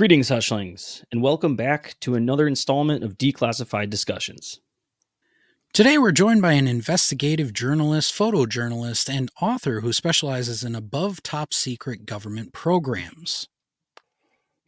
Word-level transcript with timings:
Greetings, 0.00 0.30
Hushlings, 0.30 1.04
and 1.12 1.20
welcome 1.20 1.56
back 1.56 1.94
to 2.00 2.14
another 2.14 2.48
installment 2.48 3.04
of 3.04 3.18
Declassified 3.18 3.90
Discussions. 3.90 4.58
Today, 5.74 5.98
we're 5.98 6.10
joined 6.10 6.40
by 6.40 6.52
an 6.52 6.66
investigative 6.66 7.52
journalist, 7.52 8.14
photojournalist, 8.14 9.14
and 9.14 9.30
author 9.42 9.82
who 9.82 9.92
specializes 9.92 10.64
in 10.64 10.74
above 10.74 11.22
top 11.22 11.52
secret 11.52 12.06
government 12.06 12.54
programs. 12.54 13.46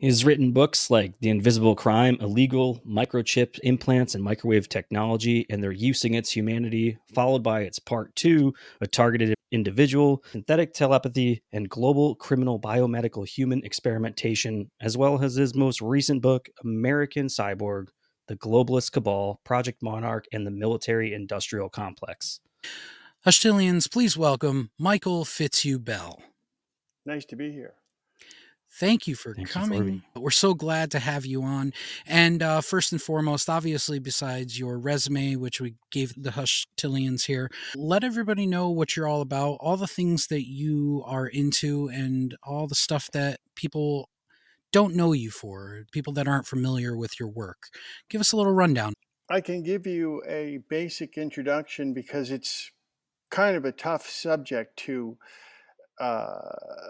He 0.03 0.09
has 0.09 0.25
written 0.25 0.51
books 0.51 0.91
like 0.91 1.21
The 1.21 1.29
Invisible 1.29 1.77
Crime, 1.77 2.17
Illegal 2.21 2.83
Microchip 2.85 3.61
Implants 3.63 4.17
and 4.17 4.25
Microwave 4.25 4.69
Technology 4.69 5.47
and 5.49 5.63
Their 5.63 5.71
Use 5.71 6.03
Against 6.03 6.35
Humanity, 6.35 6.99
followed 7.15 7.45
by 7.45 7.61
its 7.61 7.79
part 7.79 8.13
two, 8.17 8.53
A 8.81 8.89
Targeted 8.89 9.37
Individual, 9.53 10.25
Synthetic 10.33 10.75
Telepathy, 10.75 11.45
and 11.53 11.71
Global 11.71 12.17
Criminal 12.17 12.59
Biomedical 12.59 13.29
Human 13.29 13.63
Experimentation, 13.63 14.73
as 14.81 14.97
well 14.97 15.23
as 15.23 15.37
his 15.37 15.55
most 15.55 15.81
recent 15.81 16.21
book, 16.21 16.49
American 16.65 17.29
Cyborg, 17.29 17.87
The 18.27 18.35
Globalist 18.35 18.91
Cabal, 18.91 19.41
Project 19.45 19.85
Monarch, 19.85 20.25
and 20.33 20.45
the 20.45 20.51
Military 20.51 21.15
Industrial 21.15 21.69
Complex. 21.69 22.41
Hushtillians, 23.25 23.89
please 23.89 24.17
welcome 24.17 24.73
Michael 24.81 25.25
Fitzhugh 25.25 25.79
Bell. 25.79 26.21
Nice 27.07 27.25
to 27.27 27.37
be 27.37 27.53
here. 27.53 27.75
Thank 28.75 29.07
you 29.07 29.15
for 29.15 29.35
Thank 29.35 29.51
coming. 29.51 29.85
You 29.87 30.03
for 30.15 30.21
We're 30.21 30.31
so 30.31 30.55
glad 30.55 30.91
to 30.93 30.99
have 30.99 31.27
you 31.27 31.43
on. 31.43 31.73
And 32.07 32.43
uh, 32.43 32.63
first 32.63 32.91
and 32.93 33.03
foremost, 33.03 33.51
obviously, 33.51 33.99
besides 33.99 34.59
your 34.59 34.79
resume, 34.79 35.37
which 35.37 35.61
we 35.61 35.75
gave 35.91 36.15
the 36.17 36.31
Hushtillians 36.31 37.27
here, 37.27 37.51
let 37.77 38.03
everybody 38.03 38.47
know 38.47 38.71
what 38.71 38.97
you're 38.97 39.07
all 39.07 39.21
about, 39.21 39.59
all 39.61 39.77
the 39.77 39.87
things 39.87 40.29
that 40.29 40.49
you 40.49 41.03
are 41.07 41.27
into, 41.27 41.89
and 41.89 42.35
all 42.43 42.67
the 42.67 42.75
stuff 42.75 43.11
that 43.13 43.41
people 43.55 44.09
don't 44.73 44.97
know 44.97 45.13
you 45.13 45.31
for, 45.31 45.85
people 45.93 46.15
that 46.15 46.27
aren't 46.27 46.47
familiar 46.47 46.97
with 46.97 47.21
your 47.21 47.29
work. 47.29 47.65
Give 48.09 48.23
us 48.23 48.33
a 48.33 48.37
little 48.37 48.55
rundown. 48.55 48.95
I 49.29 49.43
can 49.43 49.63
give 49.63 49.87
you 49.87 50.23
a 50.27 50.61
basic 50.69 51.19
introduction 51.19 51.93
because 51.93 52.31
it's 52.31 52.71
kind 53.31 53.55
of 53.55 53.67
a 53.67 53.73
tough 53.73 54.09
subject 54.09 54.79
to 54.79 55.19
uh, 56.01 56.39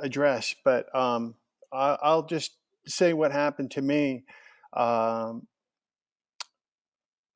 address, 0.01 0.55
but 0.65 0.95
um, 0.95 1.35
I'll 1.73 2.27
just 2.27 2.53
say 2.87 3.13
what 3.13 3.33
happened 3.33 3.71
to 3.73 3.83
me. 3.83 4.25
Um, 4.75 5.47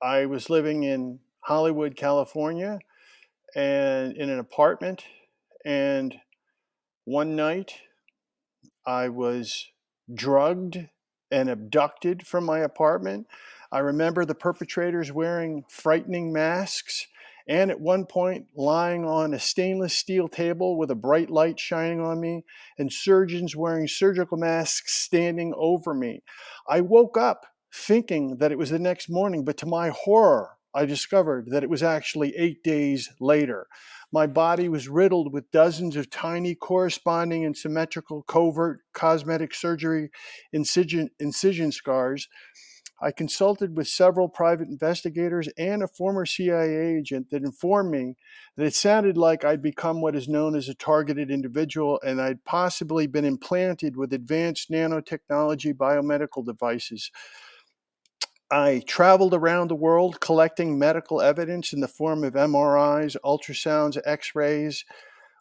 I 0.02 0.26
was 0.26 0.50
living 0.50 0.82
in 0.82 1.20
Hollywood, 1.40 1.96
California, 1.96 2.78
and 3.54 4.16
in 4.16 4.28
an 4.28 4.38
apartment. 4.38 5.04
And 5.64 6.16
one 7.04 7.34
night, 7.34 7.80
I 8.86 9.08
was 9.08 9.66
drugged 10.12 10.78
and 11.30 11.48
abducted 11.48 12.26
from 12.26 12.44
my 12.44 12.60
apartment. 12.60 13.26
I 13.72 13.78
remember 13.78 14.24
the 14.24 14.34
perpetrators 14.34 15.10
wearing 15.10 15.64
frightening 15.68 16.32
masks 16.32 17.06
and 17.48 17.70
at 17.70 17.80
one 17.80 18.06
point 18.06 18.46
lying 18.54 19.04
on 19.04 19.32
a 19.32 19.38
stainless 19.38 19.94
steel 19.94 20.28
table 20.28 20.76
with 20.76 20.90
a 20.90 20.96
bright 20.96 21.30
light 21.30 21.60
shining 21.60 22.00
on 22.00 22.20
me, 22.20 22.44
and 22.78 22.92
surgeons 22.92 23.54
wearing 23.54 23.86
surgical 23.86 24.36
masks 24.36 24.94
standing 24.94 25.54
over 25.56 25.94
me. 25.94 26.22
I 26.68 26.80
woke 26.80 27.16
up 27.16 27.46
thinking 27.72 28.38
that 28.38 28.52
it 28.52 28.58
was 28.58 28.70
the 28.70 28.78
next 28.78 29.08
morning, 29.08 29.44
but 29.44 29.56
to 29.58 29.66
my 29.66 29.90
horror, 29.90 30.50
I 30.74 30.84
discovered 30.84 31.50
that 31.50 31.62
it 31.62 31.70
was 31.70 31.82
actually 31.82 32.36
eight 32.36 32.62
days 32.62 33.10
later. 33.20 33.66
My 34.12 34.26
body 34.26 34.68
was 34.68 34.88
riddled 34.88 35.32
with 35.32 35.50
dozens 35.50 35.96
of 35.96 36.10
tiny, 36.10 36.54
corresponding 36.54 37.44
and 37.44 37.56
symmetrical 37.56 38.22
covert 38.22 38.80
cosmetic 38.92 39.54
surgery 39.54 40.10
incision, 40.52 41.10
incision 41.18 41.72
scars 41.72 42.28
I 43.00 43.10
consulted 43.10 43.76
with 43.76 43.88
several 43.88 44.28
private 44.28 44.68
investigators 44.68 45.48
and 45.58 45.82
a 45.82 45.88
former 45.88 46.24
CIA 46.24 46.96
agent 46.96 47.28
that 47.30 47.44
informed 47.44 47.90
me 47.90 48.16
that 48.56 48.64
it 48.64 48.74
sounded 48.74 49.18
like 49.18 49.44
I'd 49.44 49.60
become 49.60 50.00
what 50.00 50.16
is 50.16 50.28
known 50.28 50.56
as 50.56 50.68
a 50.68 50.74
targeted 50.74 51.30
individual 51.30 52.00
and 52.04 52.20
I'd 52.20 52.44
possibly 52.44 53.06
been 53.06 53.26
implanted 53.26 53.96
with 53.96 54.14
advanced 54.14 54.70
nanotechnology 54.70 55.74
biomedical 55.74 56.44
devices. 56.44 57.10
I 58.50 58.82
traveled 58.86 59.34
around 59.34 59.68
the 59.68 59.74
world 59.74 60.20
collecting 60.20 60.78
medical 60.78 61.20
evidence 61.20 61.72
in 61.72 61.80
the 61.80 61.88
form 61.88 62.24
of 62.24 62.34
MRIs, 62.34 63.16
ultrasounds, 63.24 64.00
x 64.06 64.34
rays, 64.34 64.84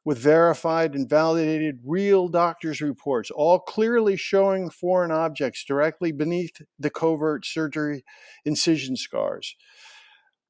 with 0.06 0.20
verified 0.20 0.94
and 0.94 1.10
validated 1.10 1.80
real 1.84 2.28
doctor's 2.28 2.80
reports, 2.80 3.32
all 3.32 3.60
clearly 3.60 4.16
showing 4.16 4.70
foreign 4.70 5.12
objects 5.12 5.66
directly 5.66 6.12
beneath 6.12 6.62
the 6.78 6.92
covert 6.92 7.44
surgery 7.44 8.06
incision 8.46 8.96
scars. 8.96 9.56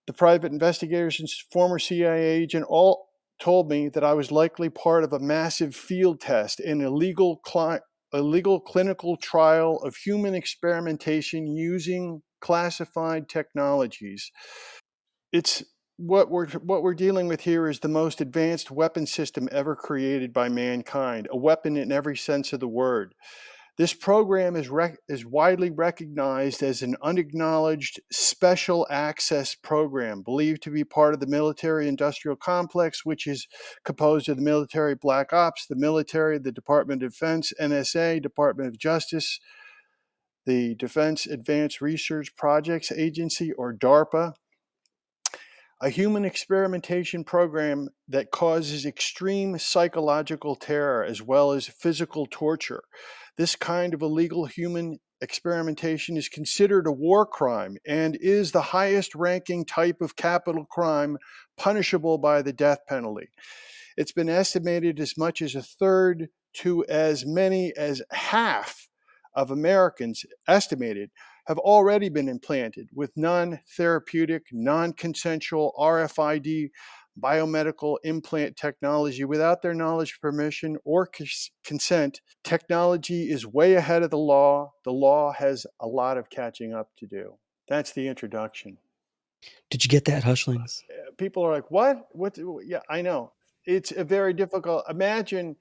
The 0.08 0.14
private 0.14 0.52
investigators 0.52 1.20
and 1.20 1.30
former 1.52 1.80
CIA 1.80 2.22
agent 2.22 2.66
all 2.68 3.08
told 3.40 3.70
me 3.70 3.90
that 3.90 4.04
I 4.04 4.14
was 4.14 4.32
likely 4.32 4.70
part 4.70 5.06
of 5.06 5.14
a 5.14 5.20
massive 5.20 5.74
field 5.74 6.20
test 6.20 6.60
and 6.60 6.82
illegal, 6.82 7.38
cli- 7.38 7.80
illegal 8.14 8.60
clinical 8.60 9.16
trial 9.16 9.78
of 9.84 9.96
human 9.96 10.36
experimentation 10.36 11.48
using 11.48 12.22
classified 12.42 13.30
technologies. 13.30 14.32
It's 15.32 15.64
what 15.98 16.30
we're 16.30 16.48
what 16.50 16.84
we're 16.84 16.94
dealing 16.94 17.28
with 17.28 17.42
here 17.42 17.70
is 17.70 17.80
the 17.80 17.88
most 17.88 18.20
advanced 18.20 18.70
weapon 18.70 19.06
system 19.06 19.48
ever 19.52 19.76
created 19.76 20.34
by 20.34 20.50
mankind, 20.50 21.28
a 21.32 21.38
weapon 21.38 21.78
in 21.78 21.92
every 21.92 22.18
sense 22.18 22.52
of 22.52 22.60
the 22.60 22.68
word. 22.68 23.16
This 23.78 23.94
program 23.94 24.56
is 24.56 24.70
rec- 24.70 25.00
is 25.10 25.26
widely 25.26 25.70
recognized 25.70 26.64
as 26.64 26.82
an 26.82 26.96
unacknowledged 27.02 28.00
special 28.12 28.88
access 28.90 29.56
program, 29.56 30.22
believed 30.22 30.64
to 30.64 30.70
be 30.70 30.84
part 30.84 31.14
of 31.14 31.20
the 31.20 31.28
military 31.28 31.88
industrial 31.88 32.38
complex, 32.38 33.06
which 33.06 33.28
is 33.28 33.48
composed 33.84 34.30
of 34.30 34.38
the 34.38 34.44
military 34.44 34.96
black 34.96 35.34
ops, 35.34 35.66
the 35.66 35.76
military, 35.76 36.38
the 36.38 36.54
Department 36.54 37.04
of 37.04 37.12
Defense, 37.12 37.52
NSA, 37.60 38.22
Department 38.22 38.70
of 38.70 38.78
Justice, 38.78 39.40
the 40.46 40.76
Defense 40.76 41.26
Advanced 41.26 41.82
Research 41.82 42.36
Projects 42.38 42.94
Agency, 42.94 43.52
or 43.54 43.74
DARPA, 43.74 44.36
a 45.81 45.90
human 45.90 46.24
experimentation 46.24 47.24
program 47.24 47.90
that 48.08 48.31
causes 48.31 48.86
extreme 48.86 49.58
psychological 49.58 50.56
terror 50.56 51.03
as 51.03 51.22
well 51.22 51.52
as 51.52 51.68
physical 51.68 52.28
torture. 52.30 52.84
This 53.38 53.56
kind 53.56 53.94
of 53.94 54.02
illegal 54.02 54.46
human 54.46 55.00
experimentation 55.22 56.18
is 56.18 56.30
considered 56.30 56.88
a 56.88 56.91
war 56.91 57.25
crime 57.25 57.78
and 57.85 58.18
is 58.22 58.52
the 58.52 58.62
highest 58.62 59.16
ranking 59.16 59.66
type 59.66 60.02
of 60.02 60.16
capital 60.16 60.66
crime 60.66 61.18
punishable 61.58 62.18
by 62.18 62.41
the 62.41 62.53
death 62.53 62.80
penalty. 62.88 63.28
It's 63.97 64.12
been 64.12 64.30
estimated 64.30 65.00
as 65.00 65.18
much 65.18 65.41
as 65.41 65.56
a 65.56 65.62
third 65.62 66.28
to 66.56 66.85
as 66.85 67.25
many 67.25 67.74
as 67.75 68.02
half 68.12 68.88
of 69.34 69.52
Americans 69.52 70.25
estimated 70.47 71.12
have 71.48 71.58
already 71.60 72.10
been 72.10 72.28
implanted 72.28 72.90
with 72.94 73.12
non 73.16 73.60
therapeutic, 73.78 74.44
non 74.52 74.94
consensual 74.94 75.74
RFID 75.80 76.70
biomedical 77.20 77.98
implant 78.04 78.58
technology 78.58 79.24
without 79.24 79.62
their 79.62 79.74
knowledge, 79.74 80.20
permission, 80.22 80.78
or 80.84 81.10
consent. 81.64 82.22
Technology 82.44 83.30
is 83.30 83.46
way 83.46 83.76
ahead 83.76 84.04
of 84.04 84.10
the 84.10 84.18
law. 84.18 84.74
The 84.84 84.92
law 84.92 85.32
has 85.34 85.66
a 85.80 85.88
lot 85.88 86.18
of 86.18 86.30
catching 86.30 86.74
up 86.74 86.90
to 86.98 87.08
do. 87.08 87.36
That's 87.68 87.94
the 87.94 88.08
introduction. 88.08 88.78
Did 89.70 89.84
you 89.84 89.90
get 89.90 90.06
that, 90.06 90.24
Hushlings? 90.24 90.82
Uh, 90.90 91.12
people 91.18 91.44
are 91.44 91.52
like, 91.52 91.70
"What? 91.70 92.08
What?" 92.12 92.38
Yeah, 92.66 92.82
I 92.90 93.02
know. 93.02 93.34
It's 93.66 93.91
a 93.91 94.03
very 94.03 94.34
difficult. 94.34 94.84
Imagine, 94.90 95.56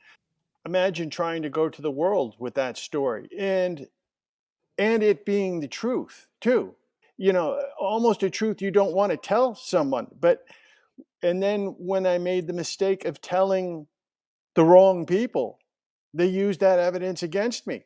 imagine 0.66 1.10
trying 1.10 1.42
to 1.42 1.50
go 1.50 1.68
to 1.68 1.82
the 1.82 1.90
world 1.90 2.36
with 2.38 2.54
that 2.54 2.76
story, 2.76 3.28
and 3.38 3.86
and 4.78 5.02
it 5.02 5.24
being 5.24 5.60
the 5.60 5.68
truth 5.68 6.26
too. 6.40 6.74
You 7.16 7.32
know 7.32 7.60
almost 7.78 8.22
a 8.22 8.30
truth 8.30 8.60
you 8.60 8.70
don't 8.70 8.94
want 8.94 9.12
to 9.12 9.16
tell 9.16 9.54
someone 9.54 10.08
but 10.20 10.44
and 11.22 11.40
then 11.40 11.76
when 11.78 12.06
i 12.06 12.18
made 12.18 12.48
the 12.48 12.52
mistake 12.52 13.04
of 13.04 13.20
telling 13.20 13.86
the 14.54 14.64
wrong 14.64 15.06
people 15.06 15.58
they 16.12 16.26
used 16.26 16.60
that 16.60 16.78
evidence 16.78 17.22
against 17.22 17.66
me. 17.66 17.84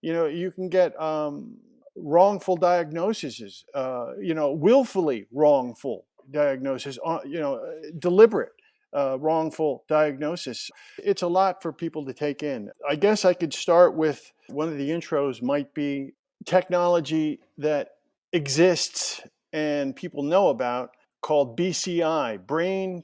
You 0.00 0.12
know 0.12 0.26
you 0.26 0.50
can 0.52 0.68
get 0.68 0.98
um, 1.00 1.56
wrongful 1.96 2.56
diagnoses 2.56 3.64
uh, 3.74 4.12
you 4.20 4.34
know 4.34 4.52
willfully 4.52 5.26
wrongful 5.32 6.06
diagnosis 6.30 6.98
uh, 7.04 7.18
you 7.26 7.40
know 7.40 7.60
deliberate 7.98 8.52
uh, 8.96 9.18
wrongful 9.18 9.84
diagnosis. 9.88 10.70
It's 10.98 11.22
a 11.22 11.28
lot 11.28 11.62
for 11.62 11.72
people 11.72 12.04
to 12.06 12.12
take 12.12 12.42
in. 12.42 12.70
I 12.88 12.96
guess 12.96 13.24
I 13.24 13.34
could 13.34 13.52
start 13.52 13.94
with 13.94 14.32
one 14.48 14.68
of 14.68 14.78
the 14.78 14.90
intros, 14.90 15.42
might 15.42 15.74
be 15.74 16.12
technology 16.46 17.40
that 17.58 17.90
exists 18.32 19.20
and 19.52 19.94
people 19.94 20.22
know 20.22 20.48
about 20.48 20.90
called 21.20 21.58
BCI, 21.58 22.46
brain 22.46 23.02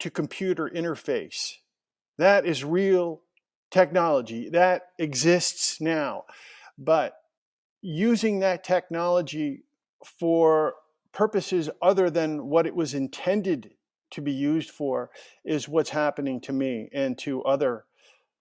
to 0.00 0.10
computer 0.10 0.68
interface. 0.68 1.54
That 2.18 2.46
is 2.46 2.64
real 2.64 3.22
technology 3.70 4.50
that 4.50 4.82
exists 4.98 5.80
now. 5.80 6.24
But 6.78 7.14
using 7.82 8.40
that 8.40 8.62
technology 8.62 9.64
for 10.04 10.74
purposes 11.12 11.70
other 11.82 12.10
than 12.10 12.46
what 12.46 12.66
it 12.66 12.74
was 12.74 12.94
intended 12.94 13.72
to 14.14 14.20
be 14.20 14.32
used 14.32 14.70
for 14.70 15.10
is 15.44 15.68
what's 15.68 15.90
happening 15.90 16.40
to 16.42 16.52
me 16.52 16.88
and 16.92 17.18
to 17.18 17.42
other 17.42 17.84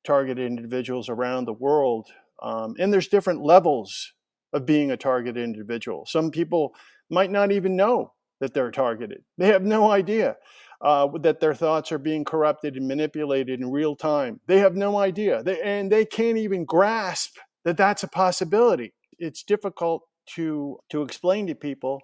targeted 0.03 0.45
individuals 0.45 1.09
around 1.09 1.45
the 1.45 1.53
world. 1.53 2.07
Um, 2.41 2.75
and 2.79 2.91
there's 2.91 3.07
different 3.07 3.41
levels 3.41 4.13
of 4.51 4.65
being 4.65 4.91
a 4.91 4.97
targeted 4.97 5.43
individual. 5.43 6.05
Some 6.05 6.31
people 6.31 6.73
might 7.09 7.31
not 7.31 7.51
even 7.51 7.75
know 7.75 8.13
that 8.39 8.53
they're 8.53 8.71
targeted, 8.71 9.23
they 9.37 9.47
have 9.47 9.63
no 9.63 9.91
idea. 9.91 10.37
Uh, 10.81 11.07
that 11.19 11.39
their 11.39 11.53
thoughts 11.53 11.93
are 11.93 11.97
being 11.97 12.25
corrupted 12.25 12.75
and 12.75 12.85
manipulated 12.85 13.61
in 13.61 13.71
real 13.71 13.95
time. 13.95 14.41
They 14.47 14.59
have 14.59 14.75
no 14.75 14.97
idea. 14.97 15.41
They, 15.41 15.61
and 15.61 15.89
they 15.89 16.03
can't 16.03 16.37
even 16.37 16.65
grasp 16.65 17.37
that 17.63 17.77
that's 17.77 18.03
a 18.03 18.07
possibility. 18.09 18.93
It's 19.17 19.43
difficult 19.43 20.03
to, 20.35 20.79
to 20.89 21.01
explain 21.01 21.47
to 21.47 21.55
people 21.55 22.01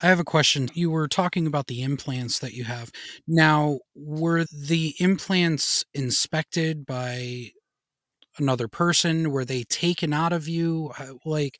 I 0.00 0.06
have 0.06 0.20
a 0.20 0.24
question. 0.24 0.68
You 0.74 0.90
were 0.90 1.08
talking 1.08 1.46
about 1.46 1.66
the 1.66 1.82
implants 1.82 2.38
that 2.38 2.52
you 2.52 2.64
have. 2.64 2.92
Now, 3.26 3.80
were 3.96 4.44
the 4.44 4.94
implants 5.00 5.84
inspected 5.92 6.86
by 6.86 7.50
another 8.38 8.68
person? 8.68 9.32
Were 9.32 9.44
they 9.44 9.64
taken 9.64 10.12
out 10.12 10.32
of 10.32 10.46
you? 10.46 10.92
Like 11.24 11.58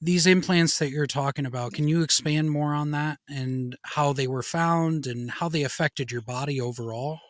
these 0.00 0.26
implants 0.26 0.78
that 0.78 0.90
you're 0.90 1.06
talking 1.06 1.46
about, 1.46 1.72
can 1.72 1.86
you 1.86 2.02
expand 2.02 2.50
more 2.50 2.74
on 2.74 2.90
that 2.90 3.18
and 3.28 3.76
how 3.84 4.12
they 4.12 4.26
were 4.26 4.42
found 4.42 5.06
and 5.06 5.30
how 5.30 5.48
they 5.48 5.62
affected 5.62 6.10
your 6.10 6.22
body 6.22 6.60
overall? 6.60 7.20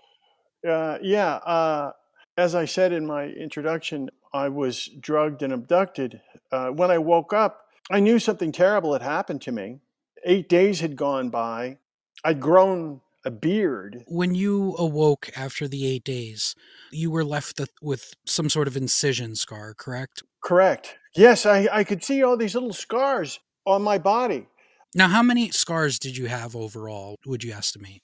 Uh, 0.66 0.98
yeah. 1.02 1.34
Uh, 1.36 1.92
as 2.38 2.54
I 2.54 2.64
said 2.64 2.92
in 2.92 3.06
my 3.06 3.26
introduction, 3.26 4.08
I 4.32 4.48
was 4.48 4.88
drugged 5.00 5.42
and 5.42 5.52
abducted. 5.52 6.20
Uh, 6.50 6.68
when 6.68 6.90
I 6.90 6.98
woke 6.98 7.32
up, 7.34 7.66
I 7.90 8.00
knew 8.00 8.18
something 8.18 8.52
terrible 8.52 8.92
had 8.94 9.02
happened 9.02 9.42
to 9.42 9.52
me 9.52 9.80
eight 10.24 10.48
days 10.48 10.80
had 10.80 10.96
gone 10.96 11.30
by. 11.30 11.78
I'd 12.24 12.40
grown 12.40 13.00
a 13.24 13.30
beard. 13.30 14.04
When 14.06 14.34
you 14.34 14.74
awoke 14.78 15.30
after 15.36 15.68
the 15.68 15.86
eight 15.86 16.04
days, 16.04 16.54
you 16.90 17.10
were 17.10 17.24
left 17.24 17.60
with 17.82 18.14
some 18.26 18.48
sort 18.48 18.68
of 18.68 18.76
incision 18.76 19.34
scar, 19.34 19.74
correct? 19.74 20.22
Correct. 20.42 20.96
Yes, 21.14 21.46
I, 21.46 21.68
I 21.72 21.84
could 21.84 22.04
see 22.04 22.22
all 22.22 22.36
these 22.36 22.54
little 22.54 22.72
scars 22.72 23.40
on 23.66 23.82
my 23.82 23.98
body. 23.98 24.46
Now, 24.94 25.08
how 25.08 25.22
many 25.22 25.50
scars 25.50 25.98
did 25.98 26.16
you 26.16 26.26
have 26.26 26.56
overall, 26.56 27.16
would 27.26 27.44
you 27.44 27.52
estimate? 27.52 28.02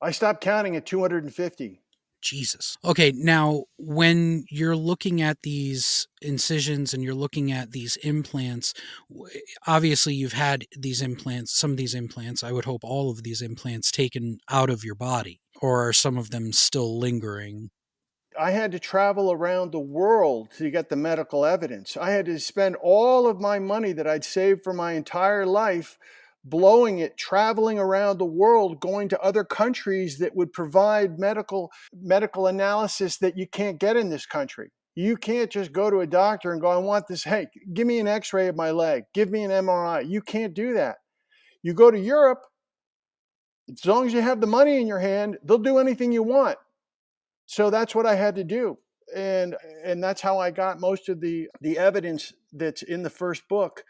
I 0.00 0.10
stopped 0.10 0.42
counting 0.42 0.76
at 0.76 0.84
250. 0.84 1.81
Jesus. 2.22 2.76
Okay, 2.84 3.12
now 3.14 3.64
when 3.76 4.44
you're 4.50 4.76
looking 4.76 5.20
at 5.20 5.42
these 5.42 6.06
incisions 6.20 6.94
and 6.94 7.02
you're 7.02 7.14
looking 7.14 7.52
at 7.52 7.72
these 7.72 7.96
implants, 7.96 8.72
obviously 9.66 10.14
you've 10.14 10.32
had 10.32 10.64
these 10.76 11.02
implants, 11.02 11.54
some 11.56 11.72
of 11.72 11.76
these 11.76 11.94
implants, 11.94 12.42
I 12.42 12.52
would 12.52 12.64
hope 12.64 12.84
all 12.84 13.10
of 13.10 13.22
these 13.22 13.42
implants 13.42 13.90
taken 13.90 14.38
out 14.48 14.70
of 14.70 14.84
your 14.84 14.94
body, 14.94 15.40
or 15.60 15.88
are 15.88 15.92
some 15.92 16.16
of 16.16 16.30
them 16.30 16.52
still 16.52 16.98
lingering? 16.98 17.70
I 18.38 18.52
had 18.52 18.72
to 18.72 18.78
travel 18.78 19.30
around 19.30 19.72
the 19.72 19.78
world 19.78 20.50
to 20.56 20.70
get 20.70 20.88
the 20.88 20.96
medical 20.96 21.44
evidence. 21.44 21.96
I 21.98 22.12
had 22.12 22.24
to 22.26 22.38
spend 22.40 22.76
all 22.76 23.26
of 23.26 23.40
my 23.40 23.58
money 23.58 23.92
that 23.92 24.06
I'd 24.06 24.24
saved 24.24 24.64
for 24.64 24.72
my 24.72 24.92
entire 24.92 25.44
life 25.44 25.98
blowing 26.44 26.98
it, 26.98 27.16
traveling 27.16 27.78
around 27.78 28.18
the 28.18 28.24
world, 28.24 28.80
going 28.80 29.08
to 29.08 29.20
other 29.20 29.44
countries 29.44 30.18
that 30.18 30.34
would 30.34 30.52
provide 30.52 31.18
medical 31.18 31.70
medical 31.92 32.46
analysis 32.46 33.18
that 33.18 33.36
you 33.36 33.46
can't 33.46 33.78
get 33.78 33.96
in 33.96 34.10
this 34.10 34.26
country. 34.26 34.70
You 34.94 35.16
can't 35.16 35.50
just 35.50 35.72
go 35.72 35.88
to 35.90 36.00
a 36.00 36.06
doctor 36.06 36.52
and 36.52 36.60
go, 36.60 36.68
I 36.68 36.76
want 36.76 37.06
this. 37.06 37.24
Hey, 37.24 37.46
give 37.72 37.86
me 37.86 37.98
an 37.98 38.08
x 38.08 38.32
ray 38.32 38.48
of 38.48 38.56
my 38.56 38.70
leg. 38.72 39.04
Give 39.14 39.30
me 39.30 39.42
an 39.44 39.50
MRI. 39.50 40.08
You 40.08 40.20
can't 40.20 40.52
do 40.52 40.74
that. 40.74 40.96
You 41.62 41.74
go 41.74 41.90
to 41.90 41.98
Europe, 41.98 42.42
as 43.70 43.86
long 43.86 44.06
as 44.06 44.12
you 44.12 44.20
have 44.20 44.40
the 44.40 44.46
money 44.46 44.80
in 44.80 44.86
your 44.86 44.98
hand, 44.98 45.38
they'll 45.44 45.58
do 45.58 45.78
anything 45.78 46.12
you 46.12 46.22
want. 46.22 46.58
So 47.46 47.70
that's 47.70 47.94
what 47.94 48.06
I 48.06 48.16
had 48.16 48.34
to 48.34 48.44
do. 48.44 48.78
And, 49.14 49.56
and 49.84 50.02
that's 50.02 50.20
how 50.20 50.38
I 50.38 50.50
got 50.50 50.80
most 50.80 51.08
of 51.08 51.20
the, 51.20 51.48
the 51.60 51.78
evidence 51.78 52.32
that's 52.52 52.82
in 52.82 53.02
the 53.02 53.10
first 53.10 53.48
book 53.48 53.84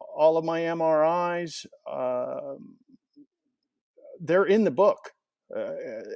all 0.00 0.36
of 0.36 0.44
my 0.44 0.60
MRIs, 0.60 1.66
uh, 1.90 2.54
they're 4.20 4.44
in 4.44 4.64
the 4.64 4.70
book. 4.70 5.12
Uh, 5.54 5.72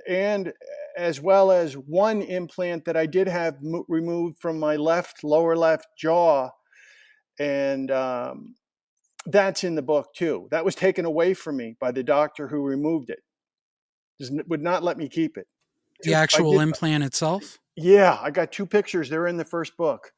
and 0.07 0.53
as 0.97 1.21
well 1.21 1.51
as 1.51 1.75
one 1.75 2.21
implant 2.21 2.85
that 2.85 2.97
I 2.97 3.07
did 3.07 3.27
have 3.29 3.63
mo- 3.63 3.87
removed 3.89 4.39
from 4.41 4.59
my 4.59 4.77
left 4.77 5.25
lower 5.25 5.57
left 5.57 5.87
jaw, 5.99 6.51
and 7.39 7.91
um, 7.91 8.55
that's 9.25 9.65
in 9.65 9.75
the 9.75 9.83
book 9.83 10.09
too. 10.15 10.49
That 10.51 10.67
was 10.67 10.75
taken 10.75 11.07
away 11.07 11.33
from 11.33 11.57
me 11.57 11.77
by 11.81 11.93
the 11.93 12.03
doctor 12.03 12.47
who 12.47 12.63
removed 12.63 13.09
it. 13.09 13.21
Just 14.21 14.33
would 14.49 14.63
not 14.63 14.83
let 14.83 14.99
me 14.99 15.09
keep 15.09 15.39
it. 15.39 15.47
The 16.03 16.15
actual 16.15 16.53
did, 16.53 16.63
implant 16.63 17.05
itself. 17.05 17.59
Yeah, 17.77 18.19
I 18.21 18.31
got 18.31 18.53
two 18.53 18.67
pictures. 18.67 19.09
They're 19.09 19.27
in 19.27 19.39
the 19.39 19.45
first 19.45 19.77
book. 19.77 20.13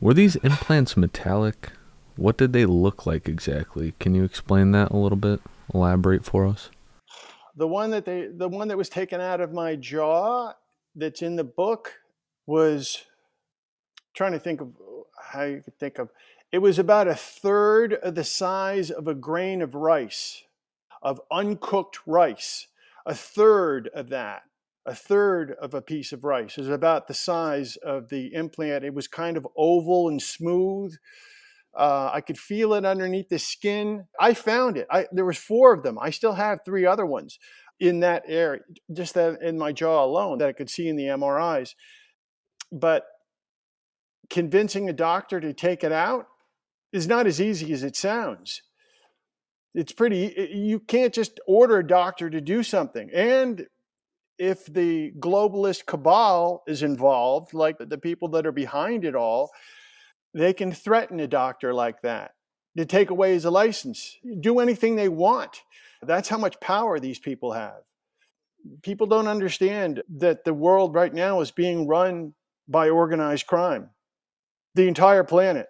Were 0.00 0.14
these 0.14 0.36
implants 0.36 0.96
metallic? 0.96 1.72
What 2.18 2.36
did 2.36 2.52
they 2.52 2.66
look 2.66 3.06
like 3.06 3.28
exactly? 3.28 3.94
Can 4.00 4.12
you 4.12 4.24
explain 4.24 4.72
that 4.72 4.90
a 4.90 4.96
little 4.96 5.16
bit? 5.16 5.40
Elaborate 5.72 6.24
for 6.24 6.48
us. 6.48 6.68
The 7.54 7.68
one 7.68 7.92
that 7.92 8.06
they 8.06 8.26
the 8.26 8.48
one 8.48 8.66
that 8.68 8.76
was 8.76 8.88
taken 8.88 9.20
out 9.20 9.40
of 9.40 9.52
my 9.52 9.76
jaw 9.76 10.54
that's 10.96 11.22
in 11.22 11.36
the 11.36 11.44
book 11.44 12.00
was 12.44 13.04
trying 14.14 14.32
to 14.32 14.40
think 14.40 14.60
of 14.60 14.72
how 15.30 15.44
you 15.44 15.60
could 15.60 15.78
think 15.78 16.00
of 16.00 16.10
it 16.50 16.58
was 16.58 16.76
about 16.76 17.06
a 17.06 17.14
third 17.14 17.94
of 17.94 18.16
the 18.16 18.24
size 18.24 18.90
of 18.90 19.06
a 19.06 19.14
grain 19.14 19.62
of 19.62 19.76
rice, 19.76 20.42
of 21.00 21.20
uncooked 21.30 22.00
rice. 22.04 22.66
A 23.06 23.14
third 23.14 23.90
of 23.94 24.08
that, 24.08 24.42
a 24.84 24.94
third 24.94 25.52
of 25.52 25.72
a 25.72 25.80
piece 25.80 26.12
of 26.12 26.24
rice 26.24 26.58
is 26.58 26.68
about 26.68 27.06
the 27.06 27.14
size 27.14 27.76
of 27.76 28.08
the 28.08 28.34
implant. 28.34 28.84
It 28.84 28.92
was 28.92 29.06
kind 29.06 29.36
of 29.36 29.46
oval 29.56 30.08
and 30.08 30.20
smooth 30.20 30.96
uh, 31.76 32.10
I 32.12 32.20
could 32.20 32.38
feel 32.38 32.74
it 32.74 32.84
underneath 32.84 33.28
the 33.28 33.38
skin. 33.38 34.06
I 34.18 34.34
found 34.34 34.76
it. 34.76 34.86
I, 34.90 35.06
there 35.12 35.24
was 35.24 35.38
four 35.38 35.72
of 35.72 35.82
them. 35.82 35.98
I 36.00 36.10
still 36.10 36.32
have 36.32 36.60
three 36.64 36.86
other 36.86 37.06
ones 37.06 37.38
in 37.80 38.00
that 38.00 38.24
area, 38.26 38.60
just 38.92 39.14
that 39.14 39.40
in 39.40 39.56
my 39.58 39.72
jaw 39.72 40.04
alone 40.04 40.38
that 40.38 40.48
I 40.48 40.52
could 40.52 40.70
see 40.70 40.88
in 40.88 40.96
the 40.96 41.04
MRIs. 41.04 41.74
But 42.72 43.04
convincing 44.30 44.88
a 44.88 44.92
doctor 44.92 45.40
to 45.40 45.52
take 45.52 45.84
it 45.84 45.92
out 45.92 46.26
is 46.92 47.06
not 47.06 47.26
as 47.26 47.40
easy 47.40 47.72
as 47.72 47.82
it 47.82 47.96
sounds. 47.96 48.62
It's 49.74 49.92
pretty, 49.92 50.50
you 50.52 50.80
can't 50.80 51.14
just 51.14 51.38
order 51.46 51.78
a 51.78 51.86
doctor 51.86 52.28
to 52.30 52.40
do 52.40 52.62
something. 52.62 53.10
And 53.14 53.66
if 54.38 54.66
the 54.66 55.12
globalist 55.18 55.86
cabal 55.86 56.62
is 56.66 56.82
involved, 56.82 57.54
like 57.54 57.76
the 57.78 57.98
people 57.98 58.28
that 58.28 58.46
are 58.46 58.52
behind 58.52 59.04
it 59.04 59.14
all, 59.14 59.50
they 60.34 60.52
can 60.52 60.72
threaten 60.72 61.20
a 61.20 61.26
doctor 61.26 61.72
like 61.72 62.02
that 62.02 62.32
to 62.76 62.84
take 62.84 63.10
away 63.10 63.32
his 63.32 63.44
license, 63.44 64.18
do 64.40 64.60
anything 64.60 64.96
they 64.96 65.08
want. 65.08 65.62
That's 66.02 66.28
how 66.28 66.38
much 66.38 66.60
power 66.60 67.00
these 67.00 67.18
people 67.18 67.52
have. 67.52 67.80
People 68.82 69.06
don't 69.06 69.28
understand 69.28 70.02
that 70.16 70.44
the 70.44 70.54
world 70.54 70.94
right 70.94 71.12
now 71.12 71.40
is 71.40 71.50
being 71.50 71.86
run 71.86 72.34
by 72.68 72.88
organized 72.88 73.46
crime. 73.46 73.90
The 74.74 74.86
entire 74.86 75.24
planet. 75.24 75.68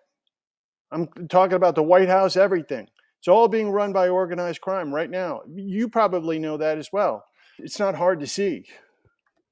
I'm 0.91 1.09
talking 1.29 1.57
about 1.57 1.75
the 1.75 1.83
White 1.83 2.09
House, 2.09 2.37
everything. 2.37 2.89
It's 3.21 3.29
all 3.29 3.49
being 3.49 3.71
run 3.71 3.93
by 3.93 4.09
organized 4.09 4.61
crime 4.61 4.95
right 4.95 5.11
now. 5.11 5.43
You 5.55 5.89
probably 5.89 6.39
know 6.39 6.57
that 6.57 6.79
as 6.79 6.91
well. 6.93 7.25
It's 7.59 7.79
not 7.79 7.95
hard 7.95 8.21
to 8.21 8.27
see. 8.27 8.65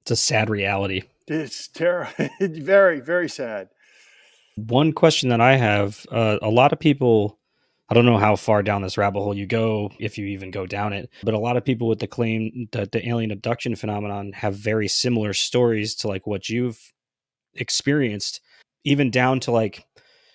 It's 0.02 0.10
a 0.10 0.16
sad 0.16 0.50
reality. 0.50 1.02
It's 1.26 1.68
terrible. 1.68 2.12
very, 2.40 3.00
very 3.00 3.28
sad. 3.28 3.68
One 4.56 4.92
question 4.92 5.28
that 5.28 5.40
I 5.40 5.56
have 5.56 6.06
uh, 6.10 6.38
a 6.40 6.48
lot 6.48 6.72
of 6.72 6.80
people, 6.80 7.38
I 7.90 7.94
don't 7.94 8.06
know 8.06 8.16
how 8.16 8.36
far 8.36 8.62
down 8.62 8.82
this 8.82 8.96
rabbit 8.96 9.20
hole 9.20 9.36
you 9.36 9.46
go, 9.46 9.92
if 9.98 10.16
you 10.16 10.26
even 10.26 10.50
go 10.50 10.66
down 10.66 10.94
it, 10.94 11.10
but 11.22 11.34
a 11.34 11.38
lot 11.38 11.58
of 11.58 11.64
people 11.64 11.88
with 11.88 11.98
the 11.98 12.06
claim 12.06 12.66
that 12.72 12.90
the 12.90 13.06
alien 13.06 13.30
abduction 13.30 13.76
phenomenon 13.76 14.32
have 14.32 14.54
very 14.56 14.88
similar 14.88 15.34
stories 15.34 15.94
to 15.96 16.08
like 16.08 16.26
what 16.26 16.48
you've 16.48 16.80
experienced, 17.54 18.40
even 18.84 19.10
down 19.10 19.40
to 19.40 19.50
like 19.50 19.84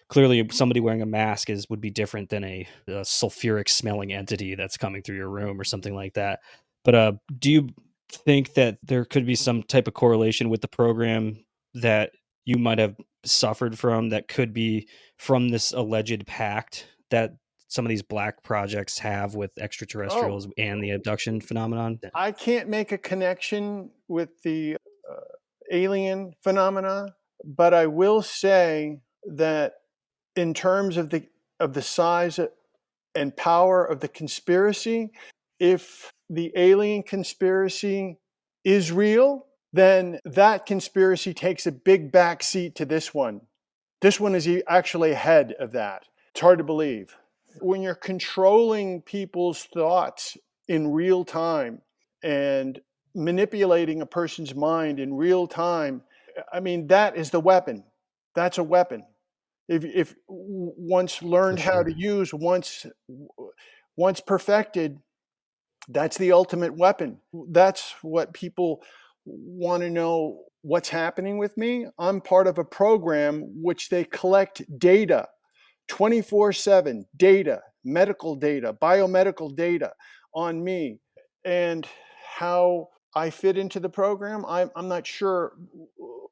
clearly 0.07 0.47
somebody 0.51 0.79
wearing 0.79 1.01
a 1.01 1.05
mask 1.05 1.49
is 1.49 1.67
would 1.69 1.81
be 1.81 1.89
different 1.89 2.29
than 2.29 2.43
a, 2.43 2.67
a 2.87 3.01
sulfuric 3.01 3.69
smelling 3.69 4.13
entity 4.13 4.53
that's 4.53 4.77
coming 4.77 5.01
through 5.01 5.15
your 5.15 5.29
room 5.29 5.59
or 5.59 5.63
something 5.63 5.95
like 5.95 6.13
that. 6.13 6.41
But 6.83 6.95
uh, 6.95 7.13
do 7.39 7.49
you 7.49 7.69
think 8.11 8.53
that 8.53 8.77
there 8.83 9.05
could 9.05 9.25
be 9.25 9.35
some 9.35 9.63
type 9.63 9.87
of 9.87 9.93
correlation 9.93 10.49
with 10.49 10.61
the 10.61 10.67
program 10.67 11.43
that 11.73 12.11
you 12.45 12.57
might 12.57 12.77
have 12.77 12.95
suffered 13.25 13.77
from 13.77 14.09
that 14.09 14.27
could 14.27 14.53
be 14.53 14.87
from 15.17 15.49
this 15.49 15.71
alleged 15.73 16.25
pact 16.25 16.87
that 17.09 17.35
some 17.67 17.85
of 17.85 17.89
these 17.89 18.01
black 18.01 18.43
projects 18.43 18.99
have 18.99 19.33
with 19.33 19.51
extraterrestrials 19.57 20.47
oh. 20.47 20.51
and 20.57 20.83
the 20.83 20.91
abduction 20.91 21.39
phenomenon? 21.39 21.99
I 22.13 22.31
can't 22.31 22.67
make 22.67 22.91
a 22.91 22.97
connection 22.97 23.91
with 24.07 24.41
the 24.43 24.75
uh, 25.09 25.15
alien 25.71 26.33
phenomena, 26.43 27.15
but 27.45 27.73
I 27.73 27.87
will 27.87 28.21
say 28.21 28.99
that 29.25 29.73
in 30.35 30.53
terms 30.53 30.97
of 30.97 31.09
the 31.09 31.23
of 31.59 31.73
the 31.73 31.81
size 31.81 32.39
and 33.15 33.37
power 33.37 33.85
of 33.85 33.99
the 33.99 34.07
conspiracy, 34.07 35.11
if 35.59 36.11
the 36.29 36.51
alien 36.55 37.03
conspiracy 37.03 38.17
is 38.63 38.91
real, 38.91 39.45
then 39.73 40.19
that 40.25 40.65
conspiracy 40.65 41.33
takes 41.33 41.65
a 41.65 41.71
big 41.71 42.11
back 42.11 42.43
seat 42.43 42.75
to 42.75 42.85
this 42.85 43.13
one. 43.13 43.41
This 44.01 44.19
one 44.19 44.35
is 44.35 44.49
actually 44.67 45.11
ahead 45.11 45.53
of 45.59 45.71
that. 45.73 46.03
It's 46.31 46.41
hard 46.41 46.57
to 46.57 46.63
believe. 46.63 47.15
When 47.59 47.81
you're 47.81 47.95
controlling 47.95 49.01
people's 49.01 49.65
thoughts 49.65 50.37
in 50.67 50.91
real 50.91 51.23
time 51.23 51.81
and 52.23 52.79
manipulating 53.13 54.01
a 54.01 54.05
person's 54.05 54.55
mind 54.55 54.99
in 54.99 55.13
real 55.13 55.47
time, 55.47 56.01
I 56.51 56.59
mean, 56.59 56.87
that 56.87 57.17
is 57.17 57.29
the 57.29 57.39
weapon. 57.39 57.83
That's 58.33 58.57
a 58.57 58.63
weapon. 58.63 59.05
If, 59.67 59.85
if 59.85 60.15
once 60.27 61.21
learned 61.21 61.59
sure. 61.59 61.71
how 61.71 61.83
to 61.83 61.93
use, 61.93 62.33
once 62.33 62.85
once 63.95 64.19
perfected, 64.21 64.99
that's 65.87 66.17
the 66.17 66.31
ultimate 66.31 66.75
weapon. 66.75 67.19
That's 67.49 67.93
what 68.01 68.33
people 68.33 68.81
want 69.25 69.83
to 69.83 69.89
know 69.89 70.43
what's 70.61 70.89
happening 70.89 71.37
with 71.37 71.57
me. 71.57 71.87
I'm 71.97 72.21
part 72.21 72.47
of 72.47 72.57
a 72.57 72.63
program 72.63 73.43
which 73.61 73.89
they 73.89 74.03
collect 74.03 74.61
data 74.79 75.27
24 75.87 76.53
7 76.53 77.05
data, 77.17 77.61
medical 77.83 78.35
data, 78.35 78.73
biomedical 78.81 79.55
data 79.55 79.91
on 80.33 80.63
me 80.63 80.99
and 81.43 81.87
how 82.37 82.87
I 83.15 83.29
fit 83.29 83.57
into 83.57 83.79
the 83.79 83.89
program. 83.89 84.45
I'm, 84.47 84.71
I'm 84.75 84.87
not 84.87 85.05
sure 85.05 85.53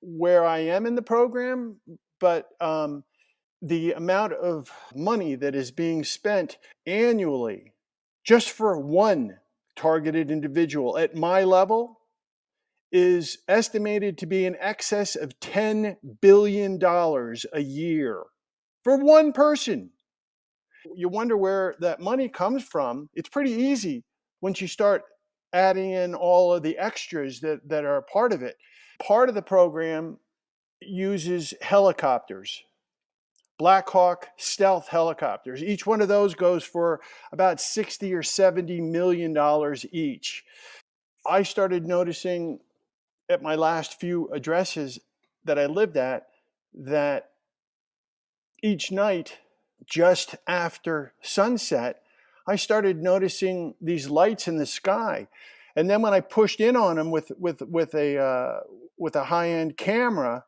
where 0.01 0.45
I 0.45 0.59
am 0.59 0.85
in 0.85 0.95
the 0.95 1.01
program, 1.01 1.77
but 2.19 2.47
um, 2.61 3.03
the 3.61 3.93
amount 3.93 4.33
of 4.33 4.71
money 4.95 5.35
that 5.35 5.55
is 5.55 5.71
being 5.71 6.03
spent 6.03 6.57
annually 6.85 7.73
just 8.23 8.51
for 8.51 8.79
one 8.79 9.37
targeted 9.75 10.31
individual 10.31 10.97
at 10.97 11.15
my 11.15 11.43
level 11.43 11.98
is 12.91 13.39
estimated 13.47 14.17
to 14.17 14.25
be 14.25 14.45
in 14.45 14.55
excess 14.59 15.15
of 15.15 15.39
$10 15.39 15.97
billion 16.21 16.79
a 16.83 17.59
year 17.59 18.23
for 18.83 18.97
one 18.97 19.31
person. 19.31 19.91
You 20.95 21.09
wonder 21.09 21.37
where 21.37 21.75
that 21.79 21.99
money 21.99 22.29
comes 22.29 22.63
from. 22.63 23.09
It's 23.13 23.29
pretty 23.29 23.51
easy 23.51 24.03
once 24.41 24.61
you 24.61 24.67
start 24.67 25.03
adding 25.53 25.91
in 25.91 26.15
all 26.15 26.53
of 26.53 26.63
the 26.63 26.77
extras 26.77 27.41
that, 27.41 27.67
that 27.67 27.85
are 27.85 28.01
part 28.01 28.33
of 28.33 28.41
it. 28.41 28.55
Part 29.05 29.29
of 29.29 29.35
the 29.35 29.41
program 29.41 30.17
uses 30.81 31.53
helicopters, 31.61 32.63
Black 33.57 33.89
Hawk 33.89 34.27
stealth 34.37 34.87
helicopters. 34.87 35.63
Each 35.63 35.85
one 35.85 36.01
of 36.01 36.07
those 36.07 36.35
goes 36.35 36.63
for 36.63 37.01
about 37.31 37.59
60 37.59 38.13
or 38.13 38.23
70 38.23 38.81
million 38.81 39.33
dollars 39.33 39.85
each. 39.91 40.43
I 41.25 41.43
started 41.43 41.85
noticing 41.85 42.59
at 43.29 43.41
my 43.41 43.55
last 43.55 43.99
few 43.99 44.27
addresses 44.29 44.99
that 45.45 45.59
I 45.59 45.67
lived 45.67 45.97
at 45.97 46.27
that 46.73 47.29
each 48.63 48.91
night 48.91 49.37
just 49.85 50.35
after 50.47 51.13
sunset, 51.21 52.01
I 52.47 52.55
started 52.55 53.01
noticing 53.01 53.75
these 53.79 54.09
lights 54.09 54.47
in 54.47 54.57
the 54.57 54.65
sky. 54.65 55.27
And 55.75 55.89
then 55.89 56.01
when 56.01 56.13
I 56.13 56.19
pushed 56.19 56.59
in 56.59 56.75
on 56.75 56.95
them 56.97 57.11
with 57.11 57.31
with 57.37 57.61
with 57.61 57.93
a 57.93 58.17
uh, 58.17 58.59
with 58.97 59.15
a 59.15 59.25
high 59.25 59.49
end 59.49 59.77
camera, 59.77 60.45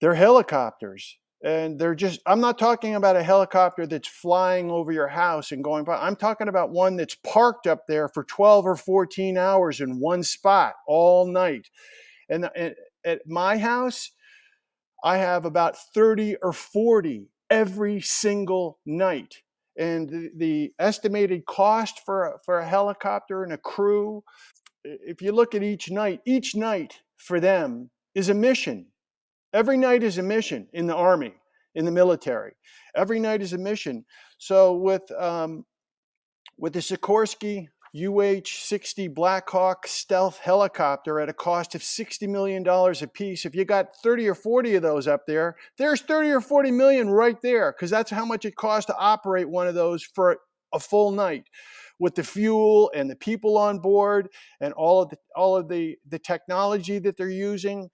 they're 0.00 0.14
helicopters, 0.14 1.16
and 1.42 1.78
they're 1.78 1.94
just. 1.94 2.20
I'm 2.26 2.40
not 2.40 2.58
talking 2.58 2.94
about 2.94 3.16
a 3.16 3.22
helicopter 3.22 3.86
that's 3.86 4.08
flying 4.08 4.70
over 4.70 4.92
your 4.92 5.08
house 5.08 5.52
and 5.52 5.64
going 5.64 5.84
by. 5.84 5.96
I'm 5.96 6.16
talking 6.16 6.48
about 6.48 6.70
one 6.70 6.96
that's 6.96 7.16
parked 7.16 7.66
up 7.66 7.86
there 7.88 8.08
for 8.08 8.24
12 8.24 8.66
or 8.66 8.76
14 8.76 9.36
hours 9.36 9.80
in 9.80 9.98
one 9.98 10.22
spot 10.22 10.74
all 10.86 11.26
night. 11.26 11.68
And, 12.28 12.48
at 13.04 13.26
my 13.26 13.58
house, 13.58 14.12
I 15.02 15.18
have 15.18 15.44
about 15.44 15.76
30 15.76 16.36
or 16.42 16.52
40 16.52 17.28
every 17.50 18.00
single 18.00 18.78
night. 18.86 19.38
And 19.76 20.08
the, 20.08 20.30
the 20.36 20.72
estimated 20.78 21.46
cost 21.46 22.00
for 22.04 22.34
a, 22.34 22.38
for 22.44 22.58
a 22.58 22.66
helicopter 22.66 23.42
and 23.42 23.52
a 23.52 23.58
crew, 23.58 24.22
if 24.84 25.20
you 25.22 25.32
look 25.32 25.54
at 25.54 25.62
each 25.62 25.90
night, 25.90 26.20
each 26.26 26.54
night 26.54 27.00
for 27.16 27.40
them 27.40 27.90
is 28.14 28.28
a 28.28 28.34
mission. 28.34 28.91
Every 29.52 29.76
night 29.76 30.02
is 30.02 30.18
a 30.18 30.22
mission 30.22 30.68
in 30.72 30.86
the 30.86 30.94
army, 30.94 31.34
in 31.74 31.84
the 31.84 31.90
military. 31.90 32.54
Every 32.94 33.20
night 33.20 33.42
is 33.42 33.52
a 33.52 33.58
mission. 33.58 34.04
So 34.38 34.74
with 34.74 35.10
um, 35.12 35.64
with 36.58 36.72
the 36.72 36.80
Sikorsky 36.80 37.68
UH-60 37.94 39.12
Blackhawk 39.12 39.86
stealth 39.86 40.38
helicopter 40.38 41.20
at 41.20 41.28
a 41.28 41.34
cost 41.34 41.74
of 41.74 41.82
$60 41.82 42.26
million 42.26 42.66
a 42.66 43.06
piece. 43.06 43.44
If 43.44 43.54
you 43.54 43.66
got 43.66 43.94
30 44.02 44.28
or 44.28 44.34
40 44.34 44.76
of 44.76 44.82
those 44.82 45.06
up 45.06 45.26
there, 45.26 45.56
there's 45.76 46.00
30 46.00 46.30
or 46.30 46.40
40 46.40 46.70
million 46.70 47.10
right 47.10 47.38
there 47.42 47.72
because 47.72 47.90
that's 47.90 48.10
how 48.10 48.24
much 48.24 48.46
it 48.46 48.56
costs 48.56 48.86
to 48.86 48.96
operate 48.96 49.48
one 49.48 49.66
of 49.66 49.74
those 49.74 50.02
for 50.02 50.38
a 50.72 50.80
full 50.80 51.10
night 51.10 51.44
with 51.98 52.14
the 52.14 52.24
fuel 52.24 52.90
and 52.94 53.10
the 53.10 53.16
people 53.16 53.58
on 53.58 53.78
board 53.78 54.28
and 54.62 54.72
all 54.72 55.02
of 55.02 55.10
the 55.10 55.18
all 55.36 55.54
of 55.54 55.68
the 55.68 55.96
the 56.08 56.18
technology 56.18 56.98
that 56.98 57.18
they're 57.18 57.28
using 57.28 57.90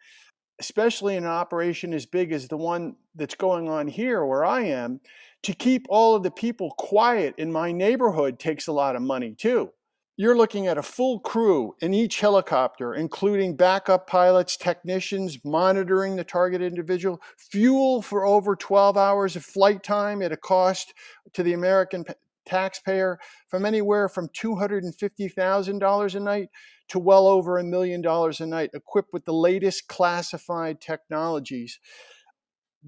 especially 0.61 1.17
in 1.17 1.25
an 1.25 1.31
operation 1.31 1.93
as 1.93 2.07
big 2.07 2.33
as 2.33 2.49
the 2.49 2.57
one 2.57 2.97
that's 3.15 3.35
going 3.35 3.69
on 3.69 3.89
here 3.89 4.25
where 4.25 4.45
I 4.45 4.63
am 4.63 5.01
to 5.43 5.55
keep 5.55 5.87
all 5.89 6.15
of 6.15 6.23
the 6.23 6.31
people 6.31 6.73
quiet 6.79 7.35
in 7.39 7.53
my 7.53 7.73
neighborhood 7.73 8.39
takes 8.39 8.67
a 8.67 8.73
lot 8.73 8.97
of 8.97 9.03
money 9.03 9.35
too. 9.35 9.71
You're 10.17 10.37
looking 10.37 10.67
at 10.67 10.79
a 10.79 10.83
full 10.83 11.21
crew 11.21 11.77
in 11.81 11.95
each 11.95 12.19
helicopter, 12.19 12.93
including 12.93 13.55
backup 13.55 14.09
pilots, 14.09 14.57
technicians 14.57 15.39
monitoring 15.45 16.17
the 16.17 16.25
target 16.25 16.61
individual, 16.61 17.23
fuel 17.37 18.03
for 18.03 18.27
over 18.27 18.57
12 18.57 18.97
hours 18.97 19.37
of 19.37 19.45
flight 19.45 19.85
time 19.85 20.21
at 20.21 20.33
a 20.33 20.37
cost 20.37 20.93
to 21.35 21.45
the 21.45 21.53
American 21.53 22.05
taxpayer 22.49 23.19
from 23.49 23.65
anywhere 23.65 24.09
from 24.09 24.29
$250,000 24.29 26.15
a 26.15 26.21
night 26.21 26.49
to 26.89 26.99
well 26.99 27.27
over 27.27 27.59
a 27.59 27.65
million 27.65 28.01
dollars 28.01 28.41
a 28.41 28.47
night, 28.47 28.71
equipped 28.73 29.13
with 29.13 29.25
the 29.25 29.33
latest 29.33 29.89
classified 29.89 30.81
technologies. 30.81 31.79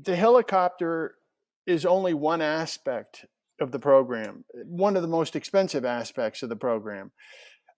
The 0.00 0.17
helicopter 0.17 1.17
is 1.67 1.85
only 1.85 2.14
one 2.14 2.40
aspect 2.40 3.26
of 3.61 3.73
the 3.73 3.79
program, 3.79 4.45
one 4.64 4.97
of 4.97 5.02
the 5.02 5.09
most 5.09 5.37
expensive 5.37 5.85
aspects 5.85 6.43
of 6.43 6.49
the 6.49 6.57
program, 6.57 7.12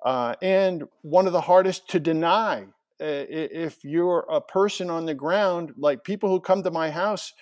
uh, 0.04 0.34
and 0.40 0.84
one 1.02 1.26
of 1.26 1.32
the 1.32 1.40
hardest 1.40 1.88
to 1.90 2.00
deny. 2.00 2.66
Uh, 3.00 3.26
if 3.28 3.82
you're 3.82 4.24
a 4.30 4.40
person 4.40 4.88
on 4.88 5.06
the 5.06 5.14
ground, 5.14 5.72
like 5.76 6.04
people 6.04 6.28
who 6.28 6.40
come 6.40 6.62
to 6.62 6.70
my 6.70 6.88
house 6.88 7.32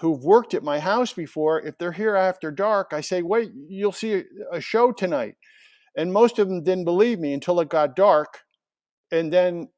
who've 0.00 0.22
worked 0.24 0.54
at 0.54 0.62
my 0.62 0.78
house 0.78 1.12
before, 1.12 1.60
if 1.60 1.78
they're 1.78 1.92
here 1.92 2.16
after 2.16 2.50
dark, 2.50 2.92
I 2.92 3.00
say, 3.00 3.22
wait, 3.22 3.50
you'll 3.68 3.92
see 3.92 4.24
a 4.52 4.60
show 4.60 4.92
tonight. 4.92 5.34
And 5.96 6.12
most 6.12 6.38
of 6.38 6.48
them 6.48 6.64
didn't 6.64 6.84
believe 6.84 7.18
me 7.18 7.32
until 7.32 7.60
it 7.60 7.68
got 7.68 7.96
dark. 7.96 8.40
And 9.10 9.32
then 9.32 9.68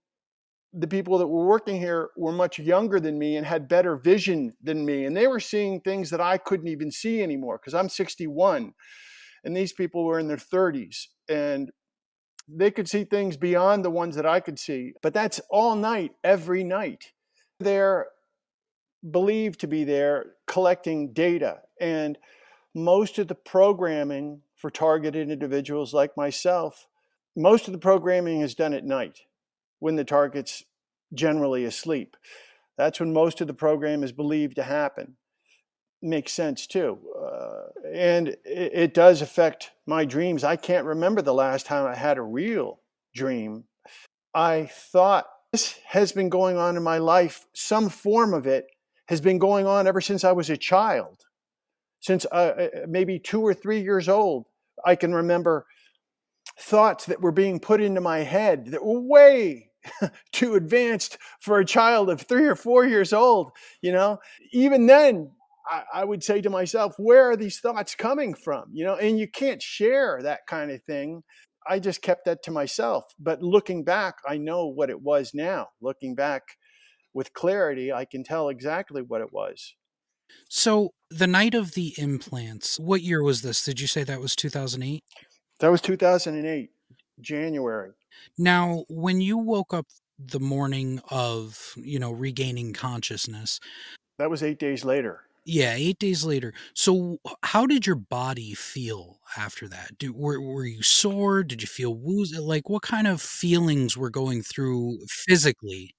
the 0.72 0.86
people 0.86 1.18
that 1.18 1.26
were 1.26 1.46
working 1.46 1.78
here 1.78 2.10
were 2.16 2.32
much 2.32 2.58
younger 2.58 2.98
than 2.98 3.18
me 3.18 3.36
and 3.36 3.46
had 3.46 3.68
better 3.68 3.96
vision 3.96 4.54
than 4.62 4.84
me. 4.84 5.04
And 5.04 5.16
they 5.16 5.26
were 5.26 5.40
seeing 5.40 5.80
things 5.80 6.10
that 6.10 6.20
I 6.20 6.38
couldn't 6.38 6.68
even 6.68 6.90
see 6.90 7.22
anymore 7.22 7.58
because 7.58 7.74
I'm 7.74 7.88
61 7.88 8.74
and 9.44 9.56
these 9.56 9.72
people 9.72 10.04
were 10.04 10.18
in 10.18 10.26
their 10.26 10.36
30s 10.36 11.06
and 11.28 11.70
they 12.48 12.70
could 12.70 12.88
see 12.88 13.04
things 13.04 13.36
beyond 13.36 13.84
the 13.84 13.90
ones 13.90 14.16
that 14.16 14.26
I 14.26 14.40
could 14.40 14.58
see. 14.58 14.92
But 15.02 15.14
that's 15.14 15.40
all 15.50 15.76
night, 15.76 16.12
every 16.22 16.64
night. 16.64 17.12
They're 17.60 18.06
believed 19.10 19.60
to 19.60 19.66
be 19.66 19.84
there 19.84 20.32
collecting 20.46 21.12
data. 21.12 21.60
And 21.80 22.18
most 22.74 23.18
of 23.18 23.28
the 23.28 23.34
programming 23.34 24.42
for 24.56 24.70
targeted 24.70 25.30
individuals 25.30 25.92
like 25.92 26.16
myself, 26.16 26.88
most 27.36 27.66
of 27.66 27.72
the 27.72 27.78
programming 27.78 28.40
is 28.40 28.54
done 28.54 28.72
at 28.72 28.84
night 28.84 29.20
when 29.78 29.96
the 29.96 30.04
target's 30.04 30.64
generally 31.12 31.64
asleep. 31.64 32.16
That's 32.76 32.98
when 32.98 33.12
most 33.12 33.40
of 33.40 33.46
the 33.46 33.54
program 33.54 34.02
is 34.02 34.12
believed 34.12 34.56
to 34.56 34.62
happen. 34.62 35.16
Makes 36.02 36.32
sense 36.32 36.66
too. 36.66 36.98
Uh, 37.18 37.88
and 37.92 38.28
it, 38.28 38.38
it 38.44 38.94
does 38.94 39.22
affect 39.22 39.70
my 39.86 40.04
dreams. 40.04 40.44
I 40.44 40.56
can't 40.56 40.86
remember 40.86 41.22
the 41.22 41.34
last 41.34 41.66
time 41.66 41.86
I 41.86 41.94
had 41.94 42.18
a 42.18 42.22
real 42.22 42.80
dream. 43.14 43.64
I 44.34 44.68
thought 44.70 45.26
this 45.52 45.78
has 45.86 46.12
been 46.12 46.28
going 46.28 46.56
on 46.56 46.76
in 46.76 46.82
my 46.82 46.98
life. 46.98 47.46
Some 47.52 47.88
form 47.88 48.34
of 48.34 48.46
it 48.46 48.66
has 49.08 49.20
been 49.20 49.38
going 49.38 49.66
on 49.66 49.86
ever 49.86 50.00
since 50.00 50.24
I 50.24 50.32
was 50.32 50.50
a 50.50 50.56
child. 50.56 51.24
Since 52.00 52.26
uh, 52.30 52.34
uh 52.34 52.68
maybe 52.86 53.18
two 53.18 53.40
or 53.40 53.54
three 53.54 53.80
years 53.80 54.08
old, 54.08 54.46
I 54.84 54.96
can 54.96 55.14
remember 55.14 55.66
thoughts 56.58 57.06
that 57.06 57.20
were 57.20 57.32
being 57.32 57.58
put 57.58 57.80
into 57.80 58.00
my 58.00 58.18
head 58.18 58.66
that 58.66 58.84
were 58.84 59.00
way 59.00 59.70
too 60.32 60.54
advanced 60.54 61.18
for 61.40 61.58
a 61.58 61.64
child 61.64 62.10
of 62.10 62.22
three 62.22 62.46
or 62.46 62.54
four 62.54 62.84
years 62.86 63.12
old. 63.12 63.52
You 63.82 63.92
know, 63.92 64.18
even 64.52 64.86
then, 64.86 65.30
I, 65.68 65.82
I 65.92 66.04
would 66.04 66.22
say 66.22 66.40
to 66.40 66.50
myself, 66.50 66.94
where 66.98 67.30
are 67.30 67.36
these 67.36 67.60
thoughts 67.60 67.94
coming 67.94 68.34
from? 68.34 68.64
You 68.72 68.84
know, 68.84 68.96
and 68.96 69.18
you 69.18 69.28
can't 69.28 69.62
share 69.62 70.20
that 70.22 70.46
kind 70.46 70.70
of 70.70 70.82
thing. 70.84 71.22
I 71.66 71.78
just 71.78 72.02
kept 72.02 72.26
that 72.26 72.42
to 72.44 72.50
myself. 72.50 73.04
But 73.18 73.42
looking 73.42 73.84
back, 73.84 74.16
I 74.28 74.36
know 74.36 74.66
what 74.66 74.90
it 74.90 75.00
was 75.00 75.32
now. 75.34 75.68
Looking 75.80 76.14
back 76.14 76.42
with 77.14 77.32
clarity, 77.32 77.92
I 77.92 78.04
can 78.04 78.24
tell 78.24 78.48
exactly 78.48 79.00
what 79.00 79.20
it 79.20 79.32
was. 79.32 79.74
So, 80.48 80.90
the 81.10 81.26
night 81.26 81.54
of 81.54 81.72
the 81.72 81.94
implants, 81.96 82.78
what 82.78 83.02
year 83.02 83.22
was 83.22 83.42
this? 83.42 83.64
Did 83.64 83.80
you 83.80 83.86
say 83.86 84.04
that 84.04 84.20
was 84.20 84.34
2008? 84.34 85.04
That 85.60 85.70
was 85.70 85.80
2008, 85.80 86.70
January. 87.20 87.92
Now, 88.36 88.84
when 88.88 89.20
you 89.20 89.38
woke 89.38 89.72
up 89.72 89.86
the 90.18 90.40
morning 90.40 91.00
of, 91.10 91.74
you 91.76 91.98
know, 91.98 92.10
regaining 92.10 92.72
consciousness, 92.72 93.60
that 94.18 94.30
was 94.30 94.42
eight 94.42 94.58
days 94.58 94.84
later. 94.84 95.22
Yeah, 95.46 95.74
eight 95.74 95.98
days 95.98 96.24
later. 96.24 96.54
So, 96.72 97.18
how 97.42 97.66
did 97.66 97.86
your 97.86 97.96
body 97.96 98.54
feel 98.54 99.18
after 99.36 99.68
that? 99.68 99.98
Do, 99.98 100.12
were 100.12 100.40
were 100.40 100.64
you 100.64 100.82
sore? 100.82 101.42
Did 101.42 101.60
you 101.60 101.68
feel 101.68 101.94
woozy? 101.94 102.38
Like, 102.38 102.70
what 102.70 102.82
kind 102.82 103.06
of 103.06 103.20
feelings 103.20 103.96
were 103.96 104.10
going 104.10 104.42
through 104.42 105.00
physically? 105.08 105.94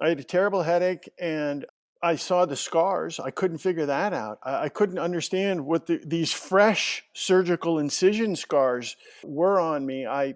I 0.00 0.08
had 0.08 0.20
a 0.20 0.24
terrible 0.24 0.62
headache, 0.62 1.10
and 1.18 1.66
I 2.02 2.16
saw 2.16 2.46
the 2.46 2.56
scars. 2.56 3.20
I 3.20 3.30
couldn't 3.30 3.58
figure 3.58 3.86
that 3.86 4.12
out. 4.12 4.38
I, 4.42 4.64
I 4.64 4.68
couldn't 4.68 4.98
understand 4.98 5.66
what 5.66 5.86
the, 5.86 6.00
these 6.04 6.32
fresh 6.32 7.04
surgical 7.12 7.78
incision 7.78 8.36
scars 8.36 8.96
were 9.22 9.60
on 9.60 9.84
me. 9.84 10.06
I 10.06 10.34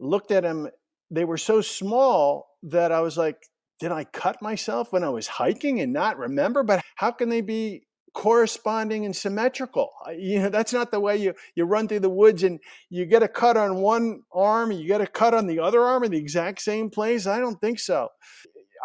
looked 0.00 0.30
at 0.32 0.42
them; 0.42 0.68
they 1.10 1.24
were 1.24 1.38
so 1.38 1.60
small 1.60 2.48
that 2.64 2.90
I 2.90 3.00
was 3.00 3.16
like, 3.16 3.38
did 3.78 3.92
I 3.92 4.04
cut 4.04 4.42
myself 4.42 4.92
when 4.92 5.04
I 5.04 5.10
was 5.10 5.28
hiking 5.28 5.80
and 5.80 5.92
not 5.92 6.18
remember? 6.18 6.62
But 6.62 6.82
how 6.96 7.12
can 7.12 7.28
they 7.28 7.42
be 7.42 7.86
corresponding 8.14 9.04
and 9.04 9.14
symmetrical? 9.14 9.90
You 10.16 10.40
know, 10.40 10.48
that's 10.48 10.72
not 10.72 10.90
the 10.90 10.98
way 10.98 11.18
you, 11.18 11.34
you 11.54 11.64
run 11.64 11.86
through 11.86 12.00
the 12.00 12.08
woods 12.08 12.42
and 12.42 12.58
you 12.88 13.04
get 13.04 13.22
a 13.22 13.28
cut 13.28 13.56
on 13.56 13.76
one 13.76 14.22
arm 14.32 14.72
you 14.72 14.86
get 14.86 15.02
a 15.02 15.06
cut 15.06 15.34
on 15.34 15.46
the 15.46 15.60
other 15.60 15.82
arm 15.82 16.02
in 16.02 16.12
the 16.12 16.18
exact 16.18 16.62
same 16.62 16.88
place. 16.88 17.26
I 17.26 17.38
don't 17.38 17.60
think 17.60 17.78
so. 17.78 18.08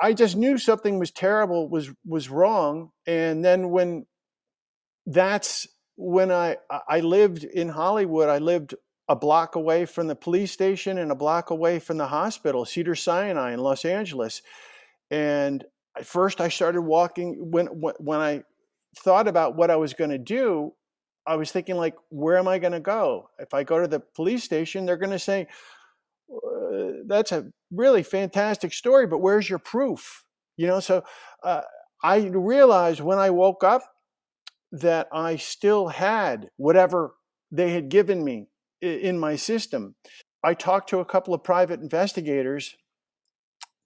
I 0.01 0.13
just 0.13 0.35
knew 0.35 0.57
something 0.57 0.97
was 0.97 1.11
terrible, 1.11 1.69
was 1.69 1.91
was 2.05 2.29
wrong. 2.29 2.91
And 3.05 3.45
then 3.45 3.69
when 3.69 4.05
that's 5.05 5.67
when 5.95 6.31
I 6.31 6.57
I 6.87 7.01
lived 7.01 7.43
in 7.43 7.69
Hollywood, 7.69 8.27
I 8.27 8.39
lived 8.39 8.73
a 9.07 9.15
block 9.15 9.55
away 9.55 9.85
from 9.85 10.07
the 10.07 10.15
police 10.15 10.51
station 10.51 10.97
and 10.97 11.11
a 11.11 11.15
block 11.15 11.49
away 11.49 11.79
from 11.79 11.97
the 11.97 12.07
hospital, 12.07 12.65
Cedar 12.65 12.95
Sinai 12.95 13.53
in 13.53 13.59
Los 13.59 13.85
Angeles. 13.85 14.41
And 15.11 15.65
at 15.97 16.05
first, 16.05 16.41
I 16.41 16.49
started 16.49 16.81
walking. 16.81 17.51
When 17.51 17.67
when 17.67 18.19
I 18.19 18.43
thought 18.97 19.27
about 19.27 19.55
what 19.55 19.69
I 19.69 19.75
was 19.75 19.93
going 19.93 20.09
to 20.09 20.17
do, 20.17 20.73
I 21.27 21.35
was 21.35 21.51
thinking 21.51 21.75
like, 21.75 21.95
where 22.09 22.37
am 22.37 22.47
I 22.47 22.57
going 22.59 22.73
to 22.73 22.79
go? 22.79 23.29
If 23.37 23.53
I 23.53 23.63
go 23.63 23.79
to 23.79 23.87
the 23.87 23.99
police 23.99 24.43
station, 24.43 24.85
they're 24.85 24.97
going 24.97 25.11
to 25.11 25.19
say, 25.19 25.47
"That's 27.05 27.31
a 27.31 27.51
really 27.71 28.03
fantastic 28.03 28.73
story, 28.73 29.07
but 29.07 29.19
where's 29.19 29.49
your 29.49 29.59
proof?" 29.59 30.25
You 30.57 30.67
know. 30.67 30.79
So 30.79 31.03
uh, 31.43 31.61
I 32.03 32.19
realized 32.19 33.01
when 33.01 33.17
I 33.17 33.29
woke 33.29 33.63
up 33.63 33.83
that 34.71 35.07
I 35.11 35.35
still 35.35 35.89
had 35.89 36.49
whatever 36.57 37.15
they 37.51 37.71
had 37.71 37.89
given 37.89 38.23
me 38.23 38.47
in 38.81 39.19
my 39.19 39.35
system. 39.35 39.95
I 40.43 40.53
talked 40.53 40.89
to 40.89 40.99
a 40.99 41.05
couple 41.05 41.33
of 41.33 41.43
private 41.43 41.81
investigators 41.81 42.75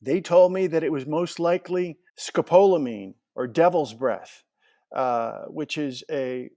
they 0.05 0.21
told 0.21 0.53
me 0.53 0.67
that 0.67 0.83
it 0.83 0.91
was 0.91 1.07
most 1.07 1.39
likely 1.39 1.97
scopolamine 2.17 3.15
or 3.33 3.47
devil's 3.47 3.93
breath, 3.93 4.43
uh, 4.95 5.45
which 5.47 5.79
is 5.79 6.03
a 6.11 6.51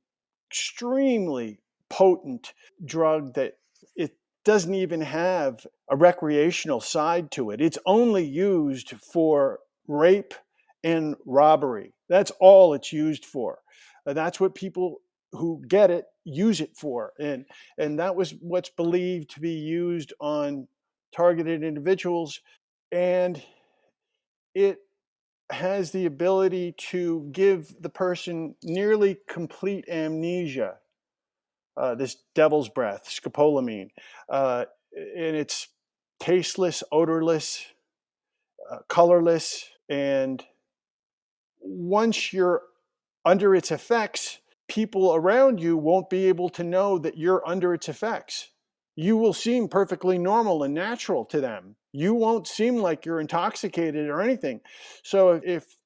extremely 0.51 1.61
potent 1.89 2.53
drug 2.85 3.33
that 3.35 3.55
it 3.97 4.18
doesn't 4.49 4.75
even 4.75 5.03
have 5.03 5.67
a 5.91 5.97
recreational 5.97 6.81
side 6.81 7.31
to 7.31 7.51
it. 7.51 7.61
It's 7.61 7.77
only 7.85 8.25
used 8.25 8.93
for 8.93 9.59
rape 9.87 10.33
and 10.83 11.17
robbery. 11.27 11.93
That's 12.09 12.33
all 12.41 12.73
it's 12.73 12.91
used 12.91 13.27
for. 13.27 13.59
Uh, 14.07 14.15
that's 14.15 14.41
what 14.41 14.55
people 14.55 15.03
who 15.33 15.63
get 15.69 15.91
it 15.91 16.07
use 16.25 16.63
it 16.63 16.75
for. 16.75 17.13
And 17.21 17.45
and 17.77 17.99
that 17.99 18.17
was 18.17 18.35
what's 18.41 18.71
believed 18.71 19.33
to 19.33 19.41
be 19.41 19.53
used 19.53 20.15
on 20.19 20.67
targeted 21.15 21.63
individuals 21.63 22.41
and 22.91 23.43
it 24.55 24.79
has 25.53 25.91
the 25.91 26.07
ability 26.07 26.75
to 26.79 27.29
give 27.33 27.75
the 27.83 27.91
person 27.91 28.55
nearly 28.63 29.19
complete 29.29 29.85
amnesia. 29.91 30.77
Uh, 31.79 31.95
this 31.95 32.17
devil's 32.35 32.69
breath, 32.69 33.09
scopolamine, 33.09 33.91
uh, 34.29 34.65
and 34.93 35.37
it's 35.37 35.69
tasteless, 36.19 36.83
odorless, 36.91 37.65
uh, 38.71 38.79
colorless, 38.89 39.69
and 39.89 40.45
once 41.61 42.33
you're 42.33 42.63
under 43.25 43.55
its 43.55 43.71
effects, 43.71 44.39
people 44.69 45.15
around 45.15 45.61
you 45.61 45.77
won't 45.77 46.11
be 46.11 46.27
able 46.27 46.49
to 46.49 46.65
know 46.65 46.99
that 46.99 47.17
you're 47.17 47.47
under 47.47 47.73
its 47.73 47.89
effects 47.89 48.51
you 48.99 49.17
will 49.17 49.33
seem 49.33 49.69
perfectly 49.69 50.19
normal 50.19 50.65
and 50.65 50.75
natural 50.75 51.25
to 51.25 51.41
them. 51.41 51.77
You 51.93 52.15
won't 52.15 52.49
seem 52.49 52.79
like 52.79 53.07
you're 53.07 53.21
intoxicated 53.21 54.09
or 54.09 54.21
anything. 54.21 54.61
So 55.05 55.41
if 55.45 55.78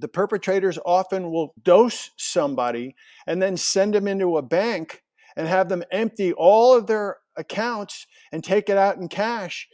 the 0.00 0.08
perpetrators 0.08 0.78
often 0.84 1.30
will 1.30 1.54
dose 1.62 2.10
somebody 2.16 2.94
and 3.26 3.40
then 3.40 3.56
send 3.56 3.94
them 3.94 4.08
into 4.08 4.36
a 4.36 4.42
bank 4.42 5.02
and 5.36 5.46
have 5.46 5.68
them 5.68 5.84
empty 5.92 6.32
all 6.32 6.74
of 6.76 6.86
their 6.86 7.18
accounts 7.36 8.06
and 8.32 8.42
take 8.42 8.68
it 8.68 8.76
out 8.76 8.96
in 8.96 9.08
cash. 9.08 9.68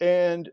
And 0.00 0.48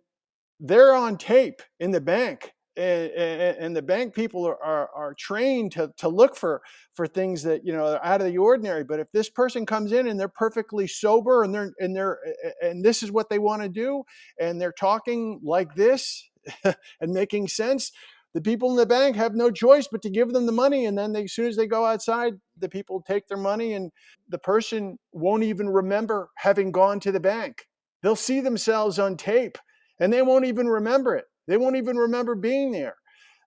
they're 0.60 0.96
on 0.96 1.18
tape 1.18 1.62
in 1.80 1.92
the 1.92 2.02
bank 2.02 2.56
and, 2.78 3.12
and, 3.12 3.58
and, 3.58 3.76
the 3.76 3.82
bank 3.82 4.14
people 4.14 4.46
are, 4.46 4.62
are, 4.62 4.90
are, 4.94 5.14
trained 5.14 5.72
to, 5.74 5.94
to 5.98 6.10
look 6.10 6.36
for 6.36 6.62
for 6.94 7.08
things 7.08 7.44
that 7.44 7.66
you 7.66 7.72
know 7.72 7.86
are 7.86 8.04
out 8.04 8.22
of 8.22 8.28
the 8.28 8.38
ordinary. 8.38 8.84
But 8.84 9.00
if 9.00 9.12
this 9.12 9.30
person 9.30 9.66
comes 9.66 9.92
in 9.92 10.08
and 10.08 10.20
they're 10.20 10.28
perfectly 10.28 10.88
sober 10.88 11.44
and 11.44 11.54
they're 11.54 11.72
and 11.80 11.96
they're 11.96 12.20
and 12.62 12.84
this 12.84 13.02
is 13.02 13.12
what 13.12 13.30
they 13.30 13.40
want 13.40 13.62
to 13.62 13.70
do 13.70 14.04
and 14.40 14.60
they're 14.60 14.74
talking 14.74 15.40
like 15.44 15.74
this 15.76 16.30
and 16.64 17.12
making 17.12 17.48
sense 17.48 17.92
the 18.36 18.42
people 18.42 18.70
in 18.70 18.76
the 18.76 18.86
bank 18.86 19.16
have 19.16 19.34
no 19.34 19.50
choice 19.50 19.88
but 19.92 20.04
to 20.04 20.12
give 20.12 20.32
them 20.32 20.46
the 20.46 20.52
money 20.52 20.86
and 20.86 20.96
then 20.96 21.14
they, 21.14 21.24
as 21.24 21.34
soon 21.34 21.48
as 21.48 21.56
they 21.56 21.66
go 21.66 21.86
outside 21.86 22.34
the 22.60 22.70
people 22.70 23.02
take 23.02 23.28
their 23.28 23.38
money 23.38 23.74
and 23.74 23.92
the 24.30 24.38
person 24.38 25.00
won't 25.12 25.44
even 25.44 25.68
remember 25.68 26.30
having 26.38 26.72
gone 26.72 27.00
to 27.00 27.12
the 27.12 27.20
bank 27.20 27.66
they'll 28.04 28.16
see 28.16 28.42
themselves 28.42 29.00
on 29.00 29.18
tape 29.18 29.58
and 30.00 30.14
they 30.14 30.22
won't 30.22 30.46
even 30.46 30.68
remember 30.68 31.16
it 31.16 31.26
they 31.48 31.58
won't 31.58 31.76
even 31.76 31.98
remember 31.98 32.36
being 32.36 32.72
there. 32.72 32.96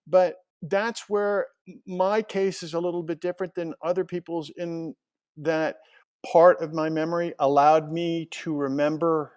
But 0.06 0.36
that's 0.62 1.08
where 1.08 1.46
my 1.86 2.22
case 2.22 2.62
is 2.62 2.74
a 2.74 2.80
little 2.80 3.02
bit 3.02 3.20
different 3.20 3.54
than 3.54 3.74
other 3.82 4.04
people's 4.04 4.50
in 4.56 4.94
that 5.36 5.76
part 6.30 6.60
of 6.60 6.72
my 6.72 6.88
memory 6.88 7.32
allowed 7.38 7.92
me 7.92 8.26
to 8.30 8.56
remember 8.56 9.32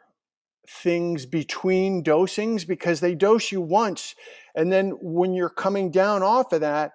things 0.67 1.25
between 1.25 2.03
dosings 2.03 2.65
because 2.67 2.99
they 2.99 3.15
dose 3.15 3.51
you 3.51 3.61
once 3.61 4.15
and 4.55 4.71
then 4.71 4.91
when 5.01 5.33
you're 5.33 5.49
coming 5.49 5.89
down 5.89 6.21
off 6.21 6.53
of 6.53 6.61
that 6.61 6.91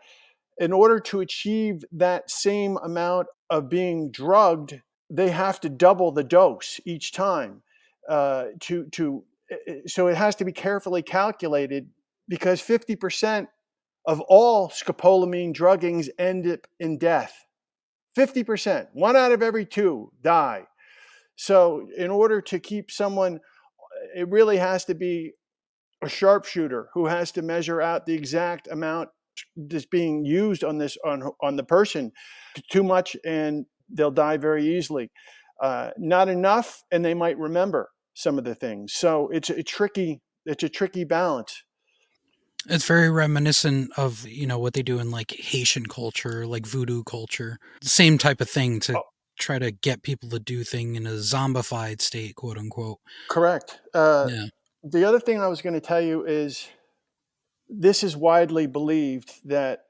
in 0.59 0.73
order 0.73 1.01
to 1.01 1.21
achieve 1.21 1.85
that 1.93 2.31
same 2.31 2.77
amount 2.79 3.27
of 3.51 3.69
being 3.69 4.11
drugged 4.11 4.81
they 5.11 5.31
have 5.31 5.61
to 5.61 5.69
double 5.69 6.13
the 6.13 6.25
dose 6.25 6.81
each 6.85 7.13
time 7.13 7.63
uh, 8.09 8.47
to 8.61 8.87
to 8.91 9.25
so 9.87 10.09
it 10.09 10.17
has 10.17 10.35
to 10.37 10.45
be 10.45 10.53
carefully 10.53 11.03
calculated 11.03 11.89
because 12.29 12.61
50% 12.61 13.49
of 14.07 14.21
all 14.23 14.69
scopolamine 14.69 15.55
druggings 15.55 16.09
end 16.19 16.47
up 16.47 16.67
in 16.79 16.99
death. 16.99 17.45
50%, 18.17 18.89
one 18.93 19.17
out 19.17 19.33
of 19.33 19.43
every 19.43 19.67
two 19.67 20.13
die. 20.23 20.65
So, 21.39 21.87
in 21.99 22.11
order 22.11 22.41
to 22.41 22.59
keep 22.59 22.91
someone, 22.91 23.41
it 24.14 24.29
really 24.29 24.57
has 24.59 24.85
to 24.87 24.95
be 24.95 25.33
a 26.03 26.09
sharpshooter 26.09 26.88
who 26.95 27.07
has 27.07 27.33
to 27.33 27.42
measure 27.42 27.81
out 27.81 28.07
the 28.07 28.14
exact 28.14 28.69
amount 28.69 29.09
that's 29.57 29.87
being 29.87 30.25
used 30.25 30.64
on 30.64 30.79
this 30.79 30.97
on 31.05 31.31
on 31.42 31.57
the 31.57 31.64
person. 31.64 32.12
Too 32.71 32.83
much, 32.83 33.16
and 33.25 33.66
they'll 33.90 34.11
die 34.11 34.37
very 34.37 34.77
easily. 34.77 35.11
Uh, 35.62 35.90
not 35.97 36.29
enough, 36.29 36.83
and 36.90 37.05
they 37.05 37.14
might 37.14 37.38
remember 37.38 37.90
some 38.14 38.38
of 38.38 38.45
the 38.45 38.55
things. 38.55 38.92
So 38.92 39.29
it's 39.29 39.51
a 39.51 39.62
tricky 39.62 40.21
it's 40.45 40.62
a 40.62 40.69
tricky 40.69 41.05
balance. 41.05 41.62
It's 42.69 42.87
very 42.87 43.11
reminiscent 43.11 43.90
of 43.97 44.27
you 44.27 44.47
know 44.47 44.59
what 44.59 44.75
they 44.75 44.83
do 44.83 44.99
in 44.99 45.11
like 45.11 45.33
Haitian 45.33 45.87
culture, 45.87 46.47
like 46.47 46.66
voodoo 46.66 47.05
culture. 47.05 47.59
The 47.81 47.88
same 47.88 48.19
type 48.19 48.40
of 48.40 48.51
thing 48.51 48.81
to 48.81 48.99
oh. 48.99 49.03
Try 49.38 49.59
to 49.59 49.70
get 49.70 50.03
people 50.03 50.29
to 50.31 50.38
do 50.38 50.64
thing 50.64 50.96
in 50.96 51.07
a 51.07 51.12
zombified 51.12 52.01
state, 52.01 52.35
quote 52.37 52.59
unquote. 52.59 52.99
Correct. 53.29 53.81
Uh, 53.94 54.29
yeah. 54.31 54.46
The 54.83 55.05
other 55.05 55.20
thing 55.20 55.40
I 55.40 55.49
was 55.49 55.62
going 55.62 55.75
to 55.75 55.81
tell 55.81 56.01
you 56.01 56.25
is 56.25 56.68
this 57.68 58.03
is 58.03 58.16
widely 58.16 58.66
believed 58.66 59.33
that 59.44 59.85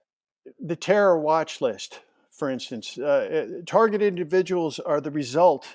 the 0.58 0.76
terror 0.76 1.18
watch 1.18 1.60
list, 1.60 2.00
for 2.30 2.50
instance, 2.50 2.98
uh, 2.98 3.02
uh 3.04 3.62
targeted 3.66 4.08
individuals 4.08 4.78
are 4.78 5.00
the 5.00 5.10
result 5.10 5.66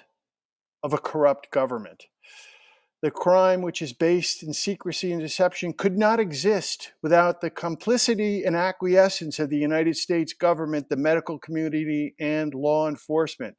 of 0.84 0.94
a 0.94 0.98
corrupt 0.98 1.52
government. 1.52 2.06
The 3.02 3.10
crime, 3.10 3.64
which 3.64 3.82
is 3.82 3.94
based 3.94 4.44
in 4.44 4.54
secrecy 4.54 5.12
and 5.12 5.20
deception, 5.20 5.74
could 5.74 5.98
not 5.98 6.20
exist 6.20 6.92
without 7.02 7.42
the 7.42 7.50
complicity 7.50 8.44
and 8.44 8.56
acquiescence 8.56 9.40
of 9.40 9.50
the 9.50 9.58
United 9.58 9.98
States 9.98 10.34
government, 10.34 10.88
the 10.90 10.98
medical 10.98 11.40
community, 11.40 12.14
and 12.20 12.54
law 12.54 12.88
enforcement. 12.88 13.56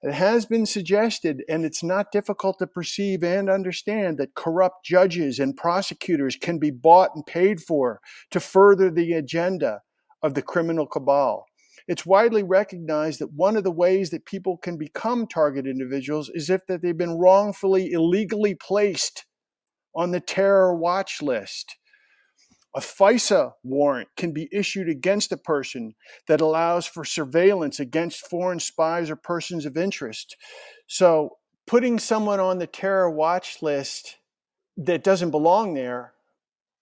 It 0.00 0.14
has 0.14 0.46
been 0.46 0.64
suggested, 0.64 1.42
and 1.48 1.64
it's 1.64 1.82
not 1.82 2.12
difficult 2.12 2.60
to 2.60 2.68
perceive 2.68 3.24
and 3.24 3.50
understand, 3.50 4.18
that 4.18 4.34
corrupt 4.34 4.84
judges 4.84 5.40
and 5.40 5.56
prosecutors 5.56 6.36
can 6.36 6.60
be 6.60 6.70
bought 6.70 7.16
and 7.16 7.26
paid 7.26 7.60
for 7.60 8.00
to 8.30 8.38
further 8.38 8.92
the 8.92 9.12
agenda 9.12 9.80
of 10.22 10.34
the 10.34 10.42
criminal 10.42 10.86
cabal. 10.86 11.46
It's 11.88 12.06
widely 12.06 12.42
recognized 12.42 13.20
that 13.20 13.32
one 13.32 13.56
of 13.56 13.64
the 13.64 13.70
ways 13.70 14.10
that 14.10 14.24
people 14.26 14.56
can 14.56 14.76
become 14.76 15.26
target 15.26 15.66
individuals 15.66 16.30
is 16.32 16.50
if 16.50 16.66
that 16.66 16.82
they've 16.82 16.96
been 16.96 17.18
wrongfully, 17.18 17.92
illegally 17.92 18.54
placed 18.54 19.24
on 19.94 20.10
the 20.10 20.20
terror 20.20 20.74
watch 20.74 21.20
list. 21.20 21.76
A 22.74 22.80
FISA 22.80 23.52
warrant 23.62 24.08
can 24.16 24.32
be 24.32 24.48
issued 24.50 24.88
against 24.88 25.30
a 25.30 25.36
person 25.36 25.94
that 26.26 26.40
allows 26.40 26.86
for 26.86 27.04
surveillance 27.04 27.78
against 27.78 28.26
foreign 28.28 28.60
spies 28.60 29.10
or 29.10 29.16
persons 29.16 29.66
of 29.66 29.76
interest. 29.76 30.36
So, 30.86 31.36
putting 31.66 31.98
someone 31.98 32.40
on 32.40 32.58
the 32.58 32.66
terror 32.66 33.10
watch 33.10 33.60
list 33.60 34.16
that 34.78 35.04
doesn't 35.04 35.30
belong 35.30 35.74
there 35.74 36.14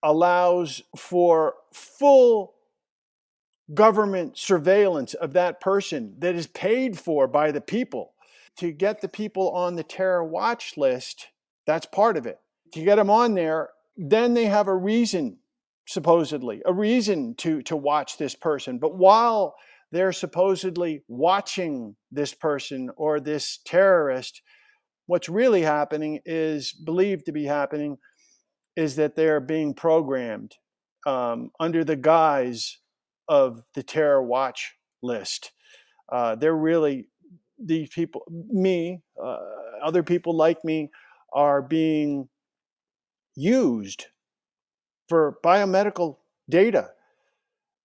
allows 0.03 0.83
for 0.97 1.55
full 1.75 2.55
government 3.75 4.37
surveillance 4.37 5.15
of 5.15 5.33
that 5.35 5.61
person 5.61 6.15
that 6.19 6.35
is 6.35 6.47
paid 6.47 6.99
for 6.99 7.27
by 7.27 7.51
the 7.53 7.61
people. 7.61 8.15
To 8.59 8.73
get 8.73 9.01
the 9.01 9.09
people 9.09 9.51
on 9.51 9.77
the 9.77 9.85
terror 9.85 10.25
watch 10.25 10.77
list, 10.77 11.29
that's 11.67 11.87
part 11.87 12.17
of 12.17 12.27
it. 12.27 12.39
To 12.73 12.83
get 12.83 12.97
them 12.97 13.11
on 13.11 13.35
there, 13.35 13.71
then 13.97 14.35
they 14.35 14.47
have 14.47 14.67
a 14.67 14.75
reason 14.75 15.39
supposedly 15.91 16.63
a 16.67 16.73
reason 16.73 17.35
to 17.35 17.63
to 17.63 17.77
watch 17.77 18.17
this 18.17 18.37
person 18.37 18.79
but 18.79 18.97
while 18.97 19.57
they're 19.91 20.13
supposedly 20.13 21.03
watching 21.09 21.97
this 22.13 22.33
person 22.33 22.89
or 22.97 23.19
this 23.19 23.59
terrorist 23.65 24.41
what's 25.07 25.29
really 25.29 25.63
happening 25.63 26.21
is 26.25 26.73
believed 26.73 27.27
to 27.27 27.33
be 27.33 27.45
happening 27.45 27.99
is 28.77 28.95
that 28.95 29.17
they're 29.17 29.41
being 29.41 29.75
programmed 29.75 30.55
um, 31.07 31.51
under 31.59 31.83
the 31.83 31.97
guise 31.97 32.79
of 33.31 33.63
the 33.75 33.83
terror 33.83 34.23
watch 34.23 34.75
list 35.03 35.53
uh, 36.11 36.35
they're 36.35 36.55
really 36.55 37.09
these 37.59 37.89
people 37.89 38.23
me 38.51 39.01
uh, 39.23 39.39
other 39.83 40.03
people 40.03 40.37
like 40.37 40.63
me 40.65 40.91
are 41.33 41.63
being 41.63 42.29
used 43.35 44.07
for 45.09 45.39
biomedical 45.43 46.19
data 46.49 46.91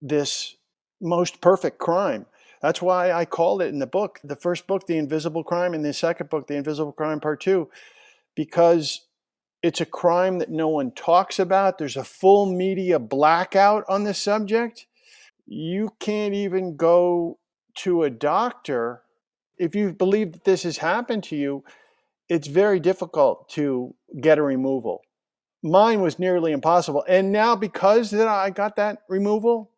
this 0.01 0.55
most 1.01 1.41
perfect 1.41 1.79
crime. 1.79 2.25
That's 2.61 2.81
why 2.81 3.11
I 3.11 3.25
called 3.25 3.61
it 3.61 3.69
in 3.69 3.79
the 3.79 3.87
book, 3.87 4.19
the 4.23 4.35
first 4.35 4.65
book, 4.67 4.87
The 4.87 4.97
Invisible 4.97 5.43
Crime, 5.43 5.73
and 5.73 5.83
the 5.83 5.93
second 5.93 6.29
book, 6.29 6.47
The 6.47 6.55
Invisible 6.55 6.93
Crime 6.93 7.19
Part 7.19 7.41
Two, 7.41 7.69
because 8.35 9.01
it's 9.61 9.81
a 9.81 9.85
crime 9.85 10.39
that 10.39 10.49
no 10.49 10.69
one 10.69 10.91
talks 10.91 11.39
about. 11.39 11.77
There's 11.77 11.97
a 11.97 12.03
full 12.03 12.45
media 12.45 12.99
blackout 12.99 13.83
on 13.87 14.03
the 14.03 14.13
subject. 14.13 14.87
You 15.45 15.91
can't 15.99 16.33
even 16.33 16.75
go 16.75 17.39
to 17.79 18.03
a 18.03 18.09
doctor 18.09 19.01
if 19.57 19.75
you 19.75 19.93
believe 19.93 20.33
that 20.33 20.43
this 20.43 20.63
has 20.63 20.77
happened 20.77 21.23
to 21.25 21.35
you. 21.35 21.63
It's 22.27 22.47
very 22.47 22.79
difficult 22.79 23.49
to 23.49 23.93
get 24.19 24.37
a 24.37 24.41
removal 24.41 25.01
mine 25.65 25.99
was 25.99 26.19
nearly 26.19 26.51
impossible. 26.51 27.03
And 27.07 27.31
now 27.31 27.55
because 27.55 28.11
that 28.11 28.27
I 28.27 28.51
got 28.51 28.75
that 28.75 28.99
removal, 29.09 29.71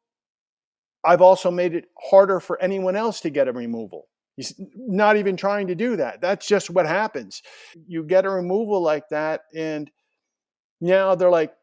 I've 1.04 1.22
also 1.22 1.50
made 1.50 1.74
it 1.74 1.86
harder 2.12 2.42
for 2.42 2.62
anyone 2.62 2.98
else 2.98 3.22
to 3.22 3.30
get 3.30 3.48
a 3.48 3.54
removal. 3.54 4.08
He's 4.36 4.54
not 4.76 5.16
even 5.16 5.38
trying 5.38 5.68
to 5.68 5.76
do 5.76 5.96
that. 5.96 6.20
That's 6.22 6.46
just 6.46 6.70
what 6.70 6.86
happens. 6.86 7.42
You 7.88 8.04
get 8.04 8.26
a 8.26 8.30
removal 8.30 8.82
like 8.82 9.10
that, 9.10 9.42
and 9.56 9.90
now 10.80 11.16
they're 11.16 11.32
like, 11.32 11.56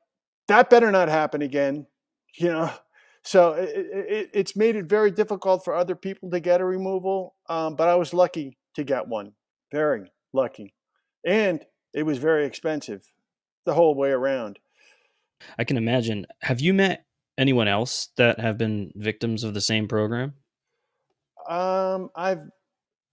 that 0.49 0.71
better 0.71 0.91
not 0.91 1.09
happen 1.09 1.43
again. 1.43 1.87
You 2.37 2.49
know, 2.49 2.73
so 3.25 3.53
it, 3.53 3.71
it, 3.75 4.31
it's 4.35 4.55
made 4.55 4.77
it 4.77 4.85
very 4.85 5.11
difficult 5.11 5.65
for 5.65 5.75
other 5.75 5.95
people 5.95 6.31
to 6.31 6.41
get 6.41 6.61
a 6.61 6.65
removal. 6.65 7.35
Um, 7.49 7.75
but 7.75 7.89
I 7.89 7.95
was 7.95 8.13
lucky 8.13 8.59
to 8.75 8.85
get 8.85 9.09
one, 9.09 9.33
very 9.73 10.13
lucky, 10.33 10.75
and 11.27 11.65
it 11.95 12.05
was 12.05 12.19
very 12.19 12.45
expensive 12.45 13.03
the 13.65 13.75
whole 13.75 13.95
way 13.95 14.11
around. 14.11 14.59
I 15.59 15.65
can 15.65 15.77
imagine. 15.77 16.27
Have 16.43 16.61
you 16.61 16.75
met 16.75 17.07
anyone 17.39 17.69
else 17.69 18.09
that 18.17 18.41
have 18.41 18.59
been 18.59 18.93
victims 18.95 19.43
of 19.43 19.55
the 19.55 19.61
same 19.61 19.89
program? 19.89 20.35
Um, 21.49 22.11
I've. 22.15 22.43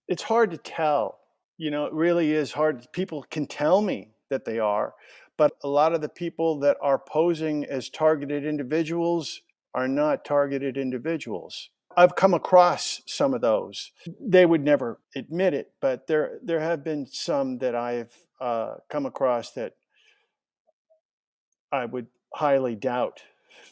It's 0.07 0.23
hard 0.23 0.51
to 0.51 0.57
tell. 0.57 1.19
You 1.57 1.71
know, 1.71 1.85
it 1.85 1.93
really 1.93 2.33
is 2.33 2.51
hard. 2.51 2.85
People 2.91 3.23
can 3.29 3.45
tell 3.45 3.81
me 3.81 4.09
that 4.29 4.45
they 4.45 4.59
are, 4.59 4.93
but 5.37 5.53
a 5.63 5.67
lot 5.67 5.93
of 5.93 6.01
the 6.01 6.09
people 6.09 6.59
that 6.59 6.75
are 6.81 6.99
posing 6.99 7.65
as 7.65 7.89
targeted 7.89 8.45
individuals 8.45 9.41
are 9.73 9.87
not 9.87 10.25
targeted 10.25 10.77
individuals. 10.77 11.69
I've 11.95 12.15
come 12.15 12.33
across 12.33 13.01
some 13.05 13.33
of 13.33 13.41
those. 13.41 13.91
They 14.19 14.45
would 14.45 14.63
never 14.63 14.99
admit 15.15 15.53
it, 15.53 15.73
but 15.81 16.07
there 16.07 16.39
there 16.41 16.59
have 16.59 16.83
been 16.83 17.05
some 17.05 17.57
that 17.59 17.75
I've 17.75 18.15
uh, 18.39 18.75
come 18.89 19.05
across 19.05 19.51
that 19.51 19.73
I 21.71 21.85
would 21.85 22.07
highly 22.33 22.75
doubt 22.75 23.21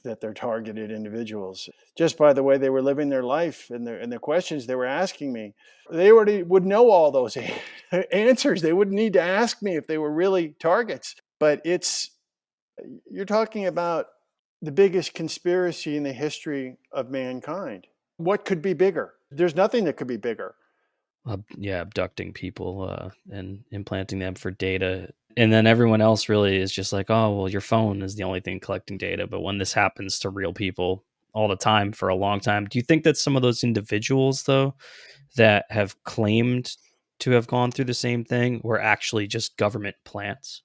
that 0.03 0.21
they're 0.21 0.33
targeted 0.33 0.91
individuals 0.91 1.69
just 1.97 2.17
by 2.17 2.33
the 2.33 2.43
way 2.43 2.57
they 2.57 2.69
were 2.69 2.81
living 2.81 3.09
their 3.09 3.23
life 3.23 3.69
and, 3.69 3.85
their, 3.85 3.99
and 3.99 4.11
the 4.11 4.19
questions 4.19 4.65
they 4.65 4.75
were 4.75 4.85
asking 4.85 5.33
me. 5.33 5.53
They 5.91 6.11
already 6.11 6.43
would 6.43 6.65
know 6.65 6.89
all 6.89 7.11
those 7.11 7.37
answers. 8.11 8.61
They 8.61 8.73
wouldn't 8.73 8.95
need 8.95 9.13
to 9.13 9.21
ask 9.21 9.61
me 9.61 9.75
if 9.75 9.87
they 9.87 9.97
were 9.97 10.11
really 10.11 10.55
targets. 10.59 11.15
But 11.39 11.61
it's, 11.65 12.11
you're 13.09 13.25
talking 13.25 13.65
about 13.65 14.07
the 14.61 14.71
biggest 14.71 15.13
conspiracy 15.13 15.95
in 15.95 16.03
the 16.03 16.13
history 16.13 16.77
of 16.91 17.09
mankind. 17.09 17.87
What 18.17 18.45
could 18.45 18.61
be 18.61 18.73
bigger? 18.73 19.13
There's 19.31 19.55
nothing 19.55 19.85
that 19.85 19.97
could 19.97 20.07
be 20.07 20.17
bigger. 20.17 20.55
Uh, 21.25 21.37
yeah, 21.57 21.81
abducting 21.81 22.33
people 22.33 22.89
uh, 22.89 23.09
and 23.31 23.63
implanting 23.71 24.19
them 24.19 24.35
for 24.35 24.51
data 24.51 25.09
and 25.37 25.53
then 25.53 25.67
everyone 25.67 26.01
else 26.01 26.27
really 26.27 26.57
is 26.57 26.71
just 26.71 26.91
like 26.91 27.09
oh 27.09 27.35
well 27.35 27.49
your 27.49 27.61
phone 27.61 28.01
is 28.01 28.15
the 28.15 28.23
only 28.23 28.39
thing 28.39 28.59
collecting 28.59 28.97
data 28.97 29.27
but 29.27 29.41
when 29.41 29.57
this 29.57 29.73
happens 29.73 30.19
to 30.19 30.29
real 30.29 30.53
people 30.53 31.03
all 31.33 31.47
the 31.47 31.55
time 31.55 31.91
for 31.91 32.09
a 32.09 32.15
long 32.15 32.39
time 32.39 32.65
do 32.65 32.77
you 32.77 32.83
think 32.83 33.03
that 33.03 33.17
some 33.17 33.35
of 33.35 33.41
those 33.41 33.63
individuals 33.63 34.43
though 34.43 34.73
that 35.35 35.65
have 35.69 36.01
claimed 36.03 36.75
to 37.19 37.31
have 37.31 37.47
gone 37.47 37.71
through 37.71 37.85
the 37.85 37.93
same 37.93 38.23
thing 38.23 38.59
were 38.63 38.79
actually 38.79 39.27
just 39.27 39.57
government 39.57 39.95
plants 40.03 40.63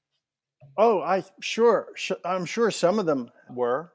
oh 0.76 1.00
i 1.00 1.22
sure 1.40 1.88
i'm 2.24 2.44
sure 2.44 2.70
some 2.70 2.98
of 2.98 3.06
them 3.06 3.30
were 3.50 3.92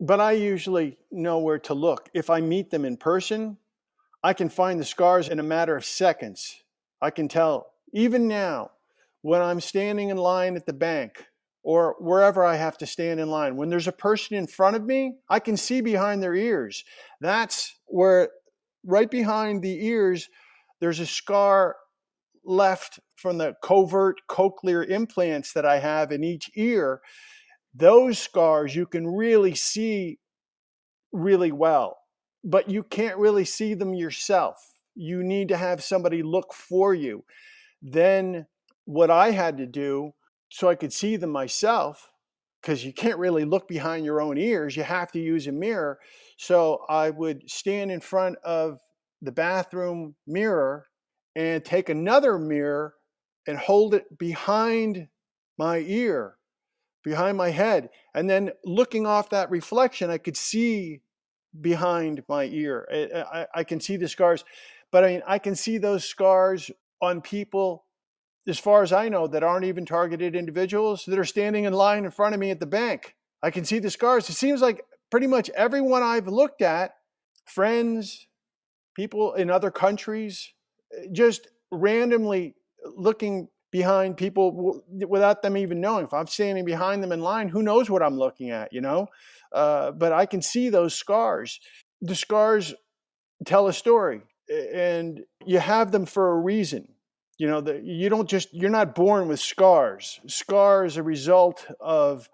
but 0.00 0.20
i 0.20 0.32
usually 0.32 0.96
know 1.10 1.38
where 1.38 1.58
to 1.58 1.74
look 1.74 2.08
if 2.14 2.30
i 2.30 2.40
meet 2.40 2.70
them 2.70 2.84
in 2.84 2.96
person 2.96 3.56
i 4.22 4.32
can 4.32 4.48
find 4.48 4.78
the 4.78 4.84
scars 4.84 5.28
in 5.28 5.38
a 5.38 5.42
matter 5.42 5.76
of 5.76 5.84
seconds 5.84 6.62
i 7.00 7.10
can 7.10 7.28
tell 7.28 7.72
even 7.92 8.28
now 8.28 8.70
when 9.22 9.42
I'm 9.42 9.60
standing 9.60 10.10
in 10.10 10.16
line 10.16 10.56
at 10.56 10.66
the 10.66 10.72
bank 10.72 11.24
or 11.62 11.96
wherever 11.98 12.44
I 12.44 12.56
have 12.56 12.78
to 12.78 12.86
stand 12.86 13.20
in 13.20 13.30
line. 13.30 13.56
When 13.56 13.68
there's 13.68 13.88
a 13.88 13.92
person 13.92 14.36
in 14.36 14.46
front 14.46 14.76
of 14.76 14.84
me, 14.84 15.16
I 15.28 15.40
can 15.40 15.56
see 15.56 15.80
behind 15.80 16.22
their 16.22 16.34
ears. 16.34 16.84
That's 17.20 17.74
where, 17.86 18.30
right 18.84 19.10
behind 19.10 19.62
the 19.62 19.84
ears, 19.86 20.28
there's 20.80 21.00
a 21.00 21.06
scar 21.06 21.76
left 22.44 23.00
from 23.18 23.38
the 23.38 23.54
covert 23.62 24.20
cochlear 24.28 24.88
implants 24.88 25.52
that 25.52 25.66
I 25.66 25.80
have 25.80 26.12
in 26.12 26.22
each 26.22 26.50
ear. 26.54 27.00
Those 27.74 28.18
scars 28.18 28.74
you 28.74 28.86
can 28.86 29.06
really 29.06 29.54
see 29.54 30.18
really 31.12 31.52
well, 31.52 31.98
but 32.44 32.70
you 32.70 32.82
can't 32.82 33.18
really 33.18 33.44
see 33.44 33.74
them 33.74 33.94
yourself. 33.94 34.56
You 34.94 35.22
need 35.22 35.48
to 35.48 35.56
have 35.56 35.82
somebody 35.82 36.22
look 36.22 36.54
for 36.54 36.94
you. 36.94 37.24
Then 37.82 38.46
what 38.84 39.10
I 39.10 39.32
had 39.32 39.58
to 39.58 39.66
do 39.66 40.12
so 40.48 40.68
I 40.68 40.74
could 40.74 40.92
see 40.92 41.16
them 41.16 41.30
myself, 41.30 42.10
because 42.62 42.84
you 42.84 42.92
can't 42.92 43.18
really 43.18 43.44
look 43.44 43.68
behind 43.68 44.04
your 44.04 44.20
own 44.20 44.38
ears, 44.38 44.76
you 44.76 44.82
have 44.82 45.12
to 45.12 45.20
use 45.20 45.46
a 45.46 45.52
mirror. 45.52 45.98
So 46.38 46.84
I 46.88 47.10
would 47.10 47.48
stand 47.50 47.90
in 47.90 48.00
front 48.00 48.36
of 48.44 48.78
the 49.20 49.32
bathroom 49.32 50.14
mirror 50.26 50.86
and 51.36 51.64
take 51.64 51.88
another 51.88 52.38
mirror 52.38 52.94
and 53.48 53.56
hold 53.56 53.94
it 53.94 54.18
behind 54.18 55.08
my 55.56 55.78
ear, 55.78 56.36
behind 57.02 57.36
my 57.36 57.48
head. 57.48 57.88
And 58.14 58.28
then 58.28 58.50
looking 58.62 59.06
off 59.06 59.30
that 59.30 59.50
reflection, 59.50 60.10
I 60.10 60.18
could 60.18 60.36
see 60.36 61.00
behind 61.58 62.22
my 62.28 62.44
ear. 62.44 62.86
I, 62.92 63.40
I, 63.40 63.46
I 63.54 63.64
can 63.64 63.80
see 63.80 63.96
the 63.96 64.06
scars, 64.06 64.44
but 64.92 65.02
I 65.02 65.08
mean, 65.08 65.22
I 65.26 65.38
can 65.38 65.54
see 65.54 65.78
those 65.78 66.04
scars 66.04 66.70
on 67.00 67.22
people, 67.22 67.86
as 68.46 68.58
far 68.58 68.82
as 68.82 68.92
I 68.92 69.08
know, 69.08 69.26
that 69.26 69.42
aren't 69.42 69.64
even 69.64 69.86
targeted 69.86 70.36
individuals 70.36 71.04
that 71.06 71.18
are 71.18 71.24
standing 71.24 71.64
in 71.64 71.72
line 71.72 72.04
in 72.04 72.10
front 72.10 72.34
of 72.34 72.40
me 72.40 72.50
at 72.50 72.60
the 72.60 72.66
bank. 72.66 73.16
I 73.42 73.50
can 73.50 73.64
see 73.64 73.78
the 73.78 73.90
scars. 73.90 74.28
It 74.28 74.34
seems 74.34 74.60
like 74.60 74.84
pretty 75.10 75.26
much 75.26 75.48
everyone 75.50 76.02
I've 76.02 76.28
looked 76.28 76.60
at, 76.60 76.96
friends, 77.46 78.26
people 78.94 79.32
in 79.32 79.50
other 79.50 79.70
countries, 79.70 80.52
eh, 80.94 81.06
just 81.12 81.48
randomly 81.70 82.54
looking 82.96 83.48
behind 83.70 84.16
people 84.16 84.50
w- 84.52 85.08
without 85.08 85.42
them 85.42 85.56
even 85.56 85.80
knowing. 85.80 86.04
If 86.04 86.14
I'm 86.14 86.26
standing 86.26 86.64
behind 86.64 87.02
them 87.02 87.12
in 87.12 87.20
line, 87.20 87.48
who 87.48 87.62
knows 87.62 87.90
what 87.90 88.02
I'm 88.02 88.18
looking 88.18 88.50
at, 88.50 88.72
you 88.72 88.80
know? 88.80 89.08
Uh, 89.52 89.92
but 89.92 90.12
I 90.12 90.26
can 90.26 90.42
see 90.42 90.68
those 90.68 90.94
scars. 90.94 91.60
The 92.00 92.14
scars 92.14 92.74
tell 93.44 93.66
a 93.66 93.72
story, 93.72 94.22
and 94.74 95.20
you 95.44 95.58
have 95.58 95.90
them 95.90 96.06
for 96.06 96.32
a 96.32 96.38
reason. 96.38 96.88
You 97.38 97.46
know, 97.46 97.60
the, 97.60 97.80
you 97.80 98.08
don't 98.08 98.28
just 98.28 98.52
you're 98.52 98.70
not 98.70 98.94
born 98.94 99.28
with 99.28 99.40
scars. 99.40 100.20
Scars 100.26 100.96
a 100.96 101.02
result 101.02 101.66
of 101.80 102.28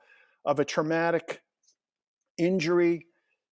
of 0.45 0.59
a 0.59 0.65
traumatic 0.65 1.43
injury 2.39 3.07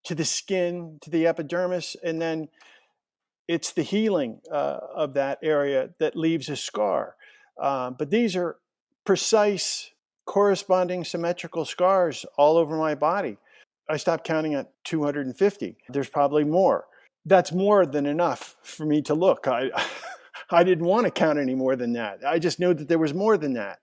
to 0.04 0.14
the 0.14 0.24
skin, 0.24 0.98
to 1.02 1.10
the 1.10 1.26
epidermis, 1.26 1.96
and 2.02 2.20
then 2.20 2.48
it's 3.48 3.72
the 3.72 3.82
healing 3.82 4.40
uh, 4.50 4.78
of 4.94 5.14
that 5.14 5.38
area 5.42 5.90
that 5.98 6.16
leaves 6.16 6.48
a 6.48 6.56
scar. 6.56 7.16
Uh, 7.60 7.90
but 7.90 8.10
these 8.10 8.36
are 8.36 8.56
precise, 9.04 9.90
corresponding 10.26 11.04
symmetrical 11.04 11.64
scars 11.64 12.24
all 12.36 12.56
over 12.56 12.76
my 12.76 12.94
body. 12.94 13.36
I 13.88 13.96
stopped 13.96 14.24
counting 14.24 14.54
at 14.54 14.72
250. 14.84 15.76
There's 15.88 16.08
probably 16.08 16.44
more. 16.44 16.86
That's 17.26 17.52
more 17.52 17.84
than 17.84 18.06
enough 18.06 18.56
for 18.62 18.86
me 18.86 19.02
to 19.02 19.14
look. 19.14 19.46
I, 19.46 19.70
I 20.50 20.64
didn't 20.64 20.86
want 20.86 21.06
to 21.06 21.10
count 21.10 21.38
any 21.38 21.54
more 21.54 21.76
than 21.76 21.92
that. 21.94 22.20
I 22.26 22.38
just 22.38 22.58
knew 22.60 22.74
that 22.74 22.88
there 22.88 22.98
was 22.98 23.14
more 23.14 23.36
than 23.36 23.54
that. 23.54 23.78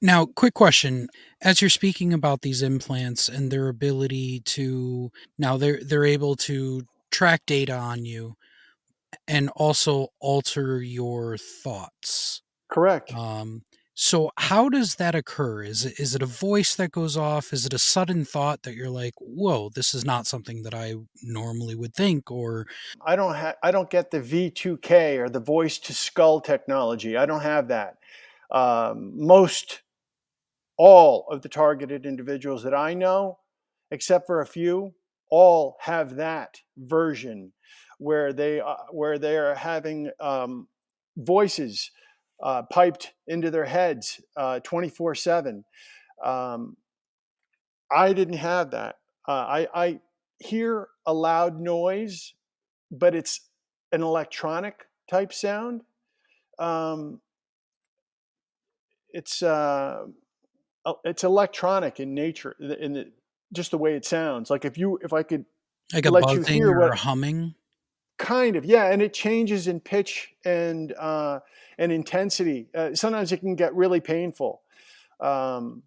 Now, 0.00 0.26
quick 0.26 0.54
question. 0.54 1.08
As 1.40 1.60
you're 1.60 1.70
speaking 1.70 2.12
about 2.12 2.42
these 2.42 2.62
implants 2.62 3.28
and 3.28 3.50
their 3.50 3.68
ability 3.68 4.40
to 4.40 5.10
now 5.38 5.56
they're 5.56 5.80
they're 5.82 6.04
able 6.04 6.36
to 6.36 6.82
track 7.10 7.42
data 7.46 7.74
on 7.74 8.04
you 8.04 8.34
and 9.26 9.50
also 9.56 10.08
alter 10.20 10.80
your 10.80 11.36
thoughts. 11.38 12.42
Correct. 12.70 13.14
Um, 13.14 13.62
so 13.94 14.32
how 14.36 14.68
does 14.68 14.96
that 14.96 15.14
occur? 15.14 15.62
Is 15.62 15.84
it 15.84 16.00
is 16.00 16.16
it 16.16 16.22
a 16.22 16.26
voice 16.26 16.74
that 16.74 16.90
goes 16.90 17.16
off? 17.16 17.52
Is 17.52 17.64
it 17.64 17.72
a 17.72 17.78
sudden 17.78 18.24
thought 18.24 18.64
that 18.64 18.74
you're 18.74 18.90
like, 18.90 19.14
"Whoa, 19.20 19.70
this 19.72 19.94
is 19.94 20.04
not 20.04 20.26
something 20.26 20.64
that 20.64 20.74
I 20.74 20.94
normally 21.22 21.76
would 21.76 21.94
think," 21.94 22.30
or 22.30 22.66
I 23.06 23.14
don't 23.14 23.34
have 23.34 23.54
I 23.62 23.70
don't 23.70 23.90
get 23.90 24.10
the 24.10 24.20
V2K 24.20 25.18
or 25.18 25.28
the 25.28 25.38
voice 25.40 25.78
to 25.80 25.94
skull 25.94 26.40
technology. 26.40 27.16
I 27.16 27.26
don't 27.26 27.42
have 27.42 27.68
that. 27.68 27.98
Um, 28.50 29.12
most 29.14 29.82
all 30.76 31.26
of 31.30 31.42
the 31.42 31.48
targeted 31.48 32.04
individuals 32.04 32.64
that 32.64 32.74
I 32.74 32.94
know, 32.94 33.38
except 33.92 34.26
for 34.26 34.40
a 34.40 34.46
few, 34.46 34.94
all 35.30 35.76
have 35.80 36.16
that 36.16 36.60
version 36.76 37.52
where 37.98 38.32
they 38.32 38.60
uh, 38.60 38.76
where 38.90 39.18
they 39.18 39.36
are 39.36 39.54
having 39.54 40.10
um, 40.20 40.68
voices 41.16 41.90
uh, 42.42 42.62
piped 42.62 43.12
into 43.26 43.50
their 43.50 43.64
heads 43.64 44.20
twenty 44.62 44.88
four 44.88 45.14
seven. 45.14 45.64
Um, 46.24 46.76
I 47.90 48.12
didn't 48.12 48.38
have 48.38 48.70
that. 48.72 48.96
Uh, 49.26 49.32
I, 49.32 49.68
I 49.74 50.00
hear 50.38 50.88
a 51.06 51.12
loud 51.12 51.60
noise, 51.60 52.34
but 52.90 53.14
it's 53.14 53.40
an 53.92 54.02
electronic 54.02 54.86
type 55.08 55.32
sound. 55.32 55.82
Um, 56.58 57.20
it's 59.10 59.42
uh, 59.42 60.06
it's 61.04 61.24
electronic 61.24 62.00
in 62.00 62.14
nature, 62.14 62.56
in 62.58 62.94
the, 62.94 63.12
just 63.52 63.70
the 63.70 63.78
way 63.78 63.94
it 63.94 64.04
sounds. 64.04 64.50
Like 64.50 64.64
if 64.64 64.76
you 64.76 64.98
if 65.02 65.12
I 65.12 65.22
could 65.22 65.44
like 65.92 66.06
a 66.06 66.10
let 66.10 66.24
buzzing 66.24 66.56
you 66.56 66.64
hear 66.64 66.72
or 66.72 66.88
what, 66.88 66.98
humming. 66.98 67.54
Kind 68.16 68.54
of, 68.54 68.64
yeah, 68.64 68.92
and 68.92 69.02
it 69.02 69.12
changes 69.12 69.66
in 69.66 69.80
pitch 69.80 70.34
and 70.44 70.92
uh, 70.92 71.40
and 71.78 71.90
intensity. 71.90 72.68
Uh, 72.72 72.94
sometimes 72.94 73.32
it 73.32 73.38
can 73.38 73.56
get 73.56 73.74
really 73.74 73.98
painful, 73.98 74.62
um, 75.18 75.82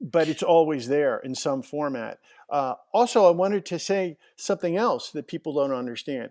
but 0.00 0.28
it's 0.28 0.42
always 0.42 0.88
there 0.88 1.18
in 1.18 1.34
some 1.34 1.60
format. 1.60 2.18
Uh, 2.48 2.74
also, 2.94 3.26
I 3.26 3.30
wanted 3.30 3.66
to 3.66 3.78
say 3.78 4.16
something 4.36 4.78
else 4.78 5.10
that 5.10 5.26
people 5.26 5.52
don't 5.52 5.72
understand. 5.72 6.30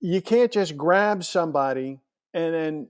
You 0.00 0.20
can't 0.20 0.52
just 0.52 0.76
grab 0.76 1.24
somebody 1.24 1.98
and 2.34 2.54
then 2.54 2.88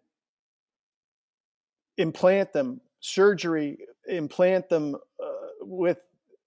implant 1.97 2.53
them 2.53 2.81
surgery, 2.99 3.79
implant 4.09 4.69
them 4.69 4.97
uh, 5.23 5.29
with 5.61 5.99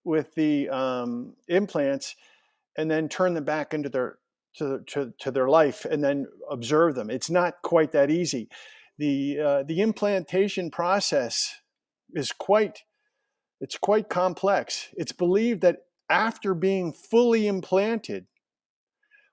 with 0.03 0.35
the 0.35 0.69
um, 0.69 1.33
implants, 1.47 2.15
and 2.77 2.91
then 2.91 3.07
turn 3.07 3.33
them 3.33 3.45
back 3.45 3.73
into 3.73 3.87
their 3.89 4.17
to, 4.57 4.79
to, 4.87 5.13
to 5.19 5.31
their 5.31 5.49
life 5.49 5.85
and 5.85 6.03
then 6.03 6.27
observe 6.49 6.95
them. 6.95 7.09
It's 7.09 7.29
not 7.29 7.55
quite 7.63 7.91
that 7.91 8.09
easy. 8.09 8.49
The, 8.97 9.39
uh, 9.39 9.63
the 9.63 9.81
implantation 9.81 10.71
process 10.71 11.61
is 12.13 12.31
quite, 12.31 12.83
it's 13.59 13.77
quite 13.77 14.09
complex. 14.09 14.89
It's 14.93 15.11
believed 15.11 15.61
that 15.61 15.79
after 16.09 16.53
being 16.53 16.93
fully 16.93 17.47
implanted 17.47 18.27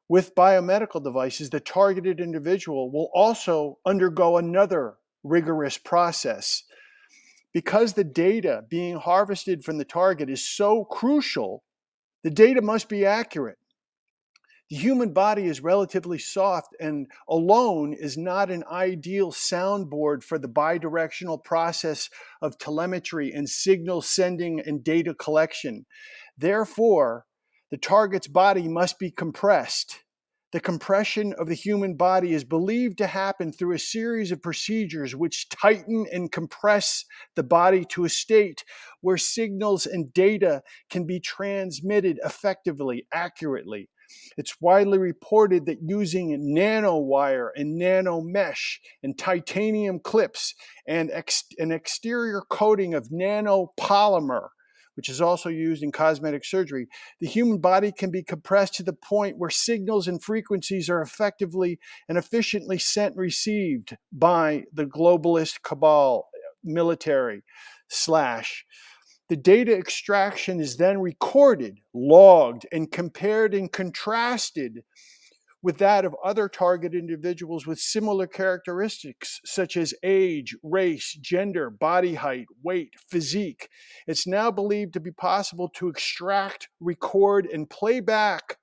with 0.09 0.35
biomedical 0.35 1.03
devices, 1.03 1.51
the 1.51 1.61
targeted 1.61 2.21
individual 2.21 2.91
will 2.91 3.11
also 3.15 3.79
undergo 3.87 4.37
another 4.37 4.95
rigorous 5.23 5.79
process. 5.79 6.65
Because 7.53 7.93
the 7.93 8.05
data 8.05 8.65
being 8.69 8.97
harvested 8.97 9.63
from 9.63 9.79
the 9.79 9.85
target 9.85 10.31
is 10.31 10.47
so 10.47 10.85
crucial, 10.85 11.63
the 12.25 12.31
data 12.31 12.63
must 12.63 12.89
be 12.89 13.05
accurate. 13.05 13.59
The 14.73 14.79
human 14.79 15.13
body 15.13 15.49
is 15.49 15.61
relatively 15.61 16.19
soft 16.19 16.75
and 16.81 17.07
alone 17.29 17.93
is 17.93 18.17
not 18.17 18.51
an 18.51 18.65
ideal 18.73 19.31
soundboard 19.31 20.25
for 20.25 20.39
the 20.39 20.49
bidirectional 20.49 21.45
process 21.45 22.09
of 22.41 22.57
telemetry 22.57 23.31
and 23.33 23.47
signal 23.47 24.01
sending 24.01 24.61
and 24.61 24.83
data 24.83 25.13
collection. 25.13 25.85
Therefore, 26.39 27.27
the 27.71 27.77
target's 27.77 28.29
body 28.29 28.67
must 28.67 28.99
be 28.99 29.11
compressed. 29.11 30.05
The 30.53 30.61
compression 30.61 31.35
of 31.39 31.49
the 31.49 31.55
human 31.55 31.95
body 31.95 32.33
is 32.33 32.43
believed 32.43 32.97
to 32.97 33.07
happen 33.07 33.53
through 33.53 33.75
a 33.75 33.79
series 33.79 34.33
of 34.33 34.41
procedures 34.41 35.15
which 35.15 35.51
tighten 35.51 36.07
and 36.11 36.33
compress 36.33 37.05
the 37.37 37.43
body 37.43 37.85
to 37.91 38.07
a 38.07 38.09
state 38.09 38.65
where 39.03 39.19
signals 39.19 39.85
and 39.85 40.15
data 40.15 40.63
can 40.89 41.07
be 41.07 41.21
transmitted 41.21 42.19
effectively, 42.25 43.07
accurately. 43.13 43.91
It's 44.37 44.61
widely 44.61 44.99
reported 44.99 45.67
that 45.67 45.79
using 45.83 46.55
nanowire 46.57 47.49
and 47.55 47.77
nano 47.77 48.21
mesh 48.21 48.81
and 49.03 49.17
titanium 49.17 50.01
clips 50.01 50.55
and 50.87 51.11
ex- 51.11 51.45
an 51.59 51.73
exterior 51.73 52.43
coating 52.49 52.95
of 52.95 53.09
nanopolymer, 53.09 54.49
which 54.95 55.09
is 55.09 55.21
also 55.21 55.49
used 55.49 55.83
in 55.83 55.93
cosmetic 55.93 56.45
surgery, 56.45 56.87
the 57.21 57.27
human 57.27 57.59
body 57.59 57.93
can 57.93 58.11
be 58.11 58.23
compressed 58.23 58.75
to 58.75 58.83
the 58.83 58.93
point 58.93 59.39
where 59.39 59.51
signals 59.51 60.09
and 60.09 60.23
frequencies 60.23 60.89
are 60.91 61.01
effectively 61.01 61.79
and 62.09 62.19
efficiently 62.19 62.79
sent 62.79 63.15
and 63.15 63.21
received 63.21 63.97
by 64.13 64.65
the 64.73 64.85
globalist 64.85 65.63
cabal 65.63 66.29
military 66.65 67.43
slash 67.89 68.65
the 69.33 69.37
data 69.37 69.75
extraction 69.75 70.61
is 70.61 70.77
then 70.77 71.01
recorded, 71.01 71.81
logged, 71.95 72.67
and 72.71 72.93
compared 72.93 73.55
and 73.55 73.73
contrasted 73.73 74.85
with 75.63 75.79
that 75.79 76.05
of 76.05 76.15
other 76.23 76.51
target 76.51 76.93
individuals 76.93 77.67
with 77.67 77.79
similar 77.79 78.27
characteristics 78.27 79.41
such 79.43 79.79
as 79.79 79.95
age, 80.03 80.55
race, 80.63 81.17
gender, 81.19 81.71
body 81.71 82.13
height, 82.13 82.45
weight, 82.63 82.91
physique. 83.09 83.71
It's 84.07 84.27
now 84.27 84.51
believed 84.51 84.93
to 84.93 85.01
be 85.01 85.13
possible 85.13 85.71
to 85.77 85.89
extract, 85.89 86.69
record, 86.79 87.47
and 87.47 87.71
play 87.71 88.01
back 88.01 88.59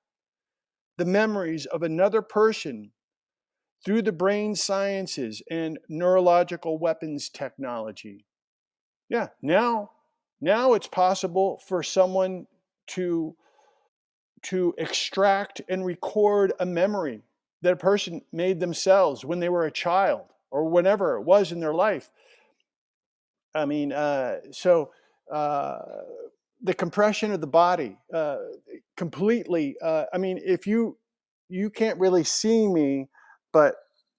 the 0.98 1.04
memories 1.04 1.66
of 1.66 1.82
another 1.82 2.22
person 2.22 2.92
through 3.84 4.02
the 4.02 4.12
brain 4.12 4.54
sciences 4.54 5.42
and 5.50 5.80
neurological 5.88 6.78
weapons 6.78 7.28
technology. 7.28 8.24
Yeah, 9.08 9.30
now 9.42 9.90
now 10.40 10.74
it's 10.74 10.88
possible 10.88 11.60
for 11.66 11.82
someone 11.82 12.46
to 12.88 13.36
to 14.42 14.74
extract 14.78 15.60
and 15.68 15.84
record 15.84 16.52
a 16.60 16.66
memory 16.66 17.22
that 17.62 17.74
a 17.74 17.76
person 17.76 18.22
made 18.32 18.58
themselves 18.58 19.24
when 19.24 19.38
they 19.38 19.50
were 19.50 19.66
a 19.66 19.70
child 19.70 20.22
or 20.50 20.64
whenever 20.64 21.16
it 21.16 21.22
was 21.22 21.52
in 21.52 21.60
their 21.60 21.74
life. 21.74 22.10
I 23.54 23.66
mean, 23.66 23.92
uh, 23.92 24.36
so 24.50 24.92
uh, 25.30 25.78
the 26.62 26.74
compression 26.74 27.32
of 27.32 27.40
the 27.40 27.46
body 27.46 27.98
uh, 28.14 28.38
completely. 28.96 29.76
Uh, 29.82 30.04
I 30.12 30.18
mean, 30.18 30.40
if 30.42 30.66
you 30.66 30.96
you 31.48 31.68
can't 31.68 31.98
really 31.98 32.24
see 32.24 32.68
me, 32.68 33.08
but 33.52 33.74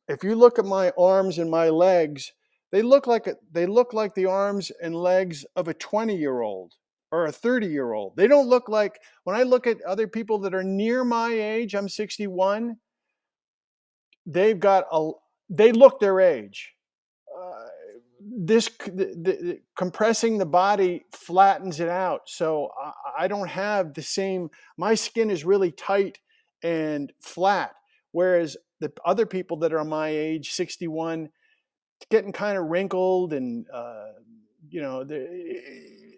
if 0.07 0.23
you 0.23 0.35
look 0.35 0.59
at 0.59 0.65
my 0.65 0.91
arms 0.97 1.37
and 1.37 1.49
my 1.49 1.69
legs, 1.69 2.33
they 2.71 2.81
look 2.81 3.07
like 3.07 3.27
they 3.51 3.65
look 3.65 3.93
like 3.93 4.15
the 4.15 4.25
arms 4.25 4.71
and 4.81 4.95
legs 4.95 5.45
of 5.55 5.67
a 5.67 5.73
20 5.73 6.15
year 6.15 6.41
old 6.41 6.73
or 7.11 7.25
a 7.25 7.31
30 7.31 7.67
year 7.67 7.91
old. 7.93 8.15
They 8.15 8.27
don't 8.27 8.47
look 8.47 8.69
like 8.69 8.99
when 9.25 9.35
I 9.35 9.43
look 9.43 9.67
at 9.67 9.81
other 9.81 10.07
people 10.07 10.39
that 10.39 10.53
are 10.53 10.63
near 10.63 11.03
my 11.03 11.31
age, 11.33 11.75
I'm 11.75 11.89
61, 11.89 12.77
they've 14.25 14.59
got 14.59 14.85
a 14.91 15.11
they 15.49 15.73
look 15.73 15.99
their 15.99 16.21
age. 16.21 16.73
Uh, 17.37 17.65
this 18.21 18.69
the, 18.85 18.91
the, 18.93 19.59
compressing 19.75 20.37
the 20.37 20.45
body 20.45 21.05
flattens 21.11 21.79
it 21.79 21.89
out, 21.89 22.21
so 22.27 22.69
I, 22.81 23.25
I 23.25 23.27
don't 23.27 23.49
have 23.49 23.93
the 23.93 24.01
same. 24.01 24.49
My 24.77 24.95
skin 24.95 25.29
is 25.29 25.43
really 25.43 25.71
tight 25.71 26.19
and 26.63 27.11
flat, 27.19 27.73
whereas 28.11 28.55
the 28.79 28.93
other 29.05 29.25
people 29.25 29.57
that 29.57 29.73
are 29.73 29.83
my 29.83 30.09
age, 30.09 30.51
61, 30.51 31.29
getting 32.09 32.31
kind 32.31 32.57
of 32.57 32.65
wrinkled 32.65 33.33
and 33.33 33.65
uh, 33.73 34.07
you 34.69 34.81
know 34.81 35.03
the 35.03 35.27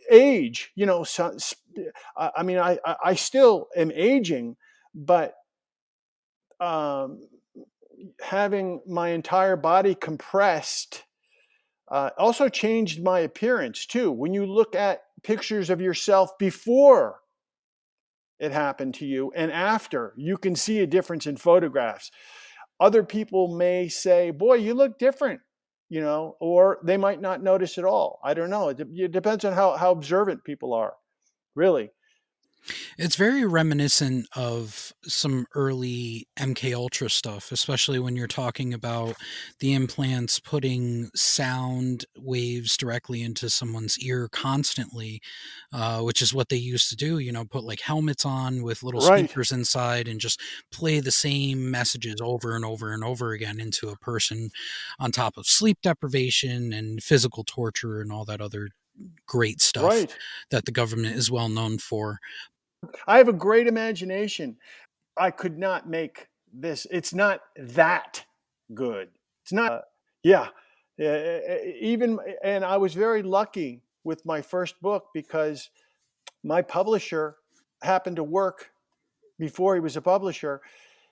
age. 0.10 0.72
You 0.76 0.86
know, 0.86 1.04
so, 1.04 1.36
I 2.16 2.44
mean, 2.44 2.60
I 2.60 2.80
I 3.04 3.16
still 3.16 3.68
am 3.76 3.92
aging, 3.94 4.56
but 4.94 5.36
um, 6.60 7.28
having 8.22 8.82
my 8.88 9.10
entire 9.10 9.56
body 9.56 9.96
compressed 9.96 11.04
uh, 11.90 12.10
also 12.18 12.50
changed 12.50 13.04
my 13.04 13.20
appearance 13.20 13.86
too. 13.86 14.12
When 14.12 14.34
you 14.34 14.46
look 14.46 14.76
at 14.76 15.04
pictures 15.24 15.70
of 15.70 15.82
yourself 15.82 16.38
before 16.38 17.20
it 18.40 18.52
happened 18.52 18.96
to 18.96 19.06
you 19.06 19.32
and 19.36 19.52
after, 19.52 20.14
you 20.18 20.38
can 20.38 20.56
see 20.56 20.80
a 20.80 20.88
difference 20.88 21.28
in 21.28 21.38
photographs. 21.38 22.12
Other 22.80 23.04
people 23.04 23.56
may 23.56 23.88
say, 23.90 24.32
Boy, 24.32 24.56
you 24.56 24.74
look 24.74 24.98
different, 24.98 25.42
you 25.94 26.02
know, 26.02 26.36
or 26.40 26.80
they 26.84 26.98
might 26.98 27.22
not 27.22 27.44
notice 27.44 27.78
at 27.78 27.86
all. 27.86 28.20
I 28.24 28.34
don't 28.34 28.50
know. 28.50 28.70
It, 28.70 28.80
it 28.96 29.12
depends 29.12 29.46
on 29.46 29.54
how, 29.54 29.78
how 29.78 29.92
observant 29.92 30.44
people 30.44 30.74
are, 30.74 30.94
really. 31.54 31.92
It's 32.98 33.16
very 33.16 33.46
reminiscent 33.46 34.28
of 34.36 34.94
some 35.04 35.46
early 35.54 36.28
MK 36.38 36.74
Ultra 36.74 37.10
stuff, 37.10 37.52
especially 37.52 38.00
when 38.00 38.16
you're 38.16 38.28
talking 38.28 38.74
about 38.74 39.16
the 39.60 39.74
implants 39.74 40.40
putting 40.40 41.10
sound 41.14 42.06
waves 42.18 42.78
directly 42.78 43.22
into 43.22 43.50
someone's 43.50 44.00
ear 44.00 44.30
constantly, 44.32 45.22
uh, 45.74 46.02
which 46.02 46.22
is 46.22 46.34
what 46.34 46.50
they 46.50 46.58
used 46.58 46.90
to 46.90 46.96
do. 46.96 47.20
You 47.20 47.32
know, 47.32 47.46
put 47.46 47.64
like 47.64 47.82
helmets 47.82 48.26
on 48.26 48.64
with 48.64 48.84
little 48.84 49.02
right. 49.02 49.26
speakers 49.26 49.52
inside 49.52 50.08
and 50.08 50.20
just 50.20 50.40
play 50.72 51.00
the 51.00 51.12
same 51.12 51.70
messages 51.70 52.16
over 52.22 52.56
and 52.56 52.64
over 52.64 52.94
and 52.94 53.04
over 53.04 53.32
again 53.32 53.60
into 53.60 53.90
a 53.90 53.98
person, 53.98 54.50
on 55.00 55.12
top 55.12 55.38
of 55.38 55.48
sleep 55.48 55.80
deprivation 55.84 56.72
and 56.72 57.04
physical 57.04 57.44
torture 57.44 58.00
and 58.00 58.12
all 58.12 58.26
that 58.26 58.42
other 58.42 58.70
great 59.26 59.62
stuff 59.62 59.90
right. 59.90 60.16
that 60.52 60.66
the 60.66 60.72
government 60.72 61.16
is 61.16 61.32
well 61.32 61.50
known 61.50 61.78
for. 61.78 62.20
I 63.08 63.18
have 63.18 63.28
a 63.28 63.34
great 63.34 63.68
imagination. 63.68 64.58
I 65.18 65.32
could 65.32 65.58
not 65.58 65.90
make 65.90 66.28
this. 66.54 66.88
It's 66.92 67.14
not 67.14 67.42
that 67.58 68.26
good. 68.74 69.10
It's 69.44 69.54
not, 69.54 69.72
uh, 69.72 69.82
yeah. 70.24 70.48
even, 71.80 72.20
and 72.44 72.64
I 72.64 72.78
was 72.78 72.94
very 72.94 73.24
lucky 73.24 73.82
with 74.04 74.26
my 74.26 74.42
first 74.42 74.82
book 74.82 75.08
because 75.14 75.70
my 76.44 76.62
publisher 76.62 77.38
happened 77.82 78.18
to 78.18 78.24
work 78.24 78.72
before 79.40 79.74
he 79.76 79.82
was 79.82 79.98
a 79.98 80.02
publisher. 80.02 80.62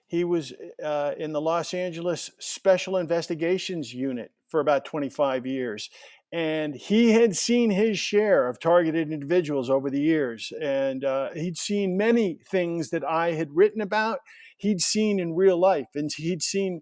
He 0.07 0.23
was 0.23 0.53
uh, 0.83 1.13
in 1.17 1.31
the 1.31 1.41
Los 1.41 1.73
Angeles 1.73 2.31
Special 2.39 2.97
Investigations 2.97 3.93
Unit 3.93 4.31
for 4.49 4.59
about 4.59 4.85
25 4.85 5.45
years 5.45 5.89
and 6.33 6.75
he 6.75 7.11
had 7.11 7.35
seen 7.35 7.69
his 7.69 7.99
share 7.99 8.47
of 8.47 8.59
targeted 8.59 9.11
individuals 9.11 9.69
over 9.69 9.89
the 9.89 10.01
years 10.01 10.53
and 10.61 11.03
uh, 11.03 11.29
he'd 11.33 11.57
seen 11.57 11.97
many 11.97 12.39
things 12.49 12.89
that 12.89 13.03
i 13.03 13.31
had 13.31 13.49
written 13.53 13.81
about 13.81 14.19
he'd 14.57 14.81
seen 14.81 15.19
in 15.19 15.35
real 15.35 15.57
life 15.57 15.87
and 15.95 16.11
he'd 16.13 16.41
seen 16.41 16.81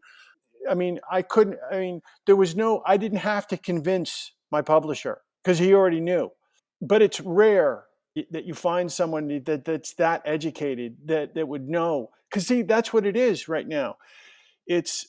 i 0.70 0.74
mean 0.74 1.00
i 1.12 1.22
couldn't 1.22 1.58
i 1.72 1.80
mean 1.80 2.02
there 2.26 2.36
was 2.36 2.56
no 2.56 2.84
i 2.86 2.98
didn't 2.98 3.20
have 3.20 3.48
to 3.48 3.58
convince 3.58 4.34
my 4.52 4.62
publisher 4.62 5.22
because 5.44 5.60
he 5.60 5.74
already 5.74 6.00
knew. 6.00 6.32
But 6.82 7.02
it's 7.02 7.20
rare 7.20 7.84
that 8.32 8.46
you 8.46 8.54
find 8.54 8.92
someone 8.92 9.42
that 9.46 9.66
that's 9.66 9.94
that 9.96 10.22
educated 10.26 10.98
that 11.06 11.36
that 11.36 11.48
would 11.48 11.70
know 11.70 12.10
because 12.30 12.48
see 12.48 12.64
that's 12.64 12.92
what 12.92 13.06
it 13.06 13.16
is 13.16 13.48
right 13.48 13.68
now. 13.68 13.96
It's 14.68 15.08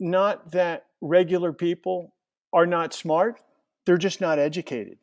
not 0.00 0.52
that 0.52 0.86
regular 1.00 1.52
people 1.52 2.13
are 2.54 2.66
not 2.66 2.94
smart, 2.94 3.40
they're 3.84 3.98
just 3.98 4.20
not 4.20 4.38
educated. 4.38 4.96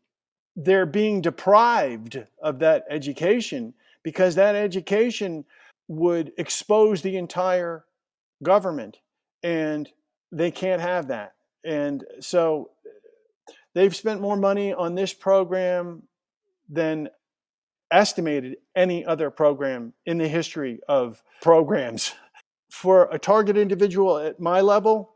They're 0.55 0.85
being 0.85 1.21
deprived 1.21 2.25
of 2.41 2.59
that 2.59 2.85
education 2.89 3.73
because 4.03 4.35
that 4.35 4.55
education 4.55 5.45
would 5.87 6.31
expose 6.37 7.01
the 7.01 7.17
entire 7.17 7.85
government 8.41 8.97
and 9.43 9.89
they 10.31 10.49
can't 10.51 10.81
have 10.81 11.09
that. 11.09 11.35
And 11.63 12.03
so 12.21 12.71
they've 13.75 13.95
spent 13.95 14.21
more 14.21 14.37
money 14.37 14.73
on 14.73 14.95
this 14.95 15.13
program 15.13 16.03
than 16.69 17.09
estimated 17.91 18.57
any 18.75 19.05
other 19.05 19.29
program 19.29 19.93
in 20.05 20.17
the 20.17 20.27
history 20.27 20.79
of 20.87 21.21
programs. 21.41 22.13
For 22.69 23.09
a 23.11 23.19
target 23.19 23.57
individual 23.57 24.17
at 24.17 24.39
my 24.39 24.61
level, 24.61 25.10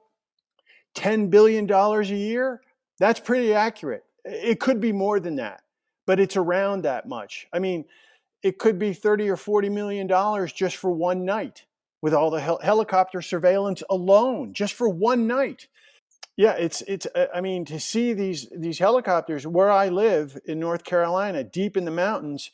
$10 0.95 1.29
billion 1.29 1.69
a 1.71 2.01
year, 2.03 2.62
that's 2.99 3.19
pretty 3.19 3.53
accurate. 3.53 4.03
It 4.23 4.60
could 4.60 4.79
be 4.79 4.91
more 4.91 5.19
than 5.19 5.36
that, 5.36 5.62
but 6.05 6.19
it's 6.19 6.38
around 6.38 6.84
that 6.84 7.08
much. 7.08 7.47
I 7.53 7.60
mean, 7.60 7.86
it 8.41 8.60
could 8.60 8.79
be 8.79 8.93
30 8.93 9.29
or 9.29 9.38
40 9.38 9.69
million 9.69 10.08
dollars 10.08 10.53
just 10.53 10.77
for 10.77 10.91
one 10.91 11.25
night 11.25 11.65
with 12.01 12.13
all 12.13 12.29
the 12.29 12.39
hel- 12.39 12.60
helicopter 12.62 13.21
surveillance 13.21 13.81
alone 13.89 14.53
just 14.53 14.73
for 14.73 14.88
one 14.88 15.27
night. 15.27 15.67
Yeah, 16.38 16.53
it's 16.53 16.81
it's 16.81 17.08
uh, 17.15 17.27
I 17.34 17.41
mean 17.41 17.65
to 17.65 17.79
see 17.79 18.13
these 18.13 18.47
these 18.55 18.77
helicopters 18.77 19.47
where 19.47 19.71
I 19.71 19.89
live 19.89 20.38
in 20.45 20.60
North 20.60 20.84
Carolina, 20.84 21.43
deep 21.43 21.77
in 21.77 21.86
the 21.86 21.91
mountains, 21.91 22.51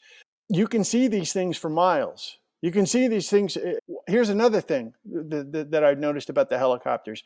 you 0.49 0.67
can 0.67 0.84
see 0.84 1.08
these 1.08 1.34
things 1.34 1.58
for 1.58 1.69
miles. 1.69 2.38
You 2.62 2.71
can 2.71 2.86
see 2.86 3.08
these 3.08 3.30
things. 3.30 3.58
Eh, 3.58 3.73
here's 4.08 4.30
another 4.30 4.62
thing 4.62 4.93
that, 5.06 5.67
that 5.71 5.84
I've 5.84 5.99
noticed 5.99 6.30
about 6.30 6.49
the 6.49 6.58
helicopters 6.58 7.23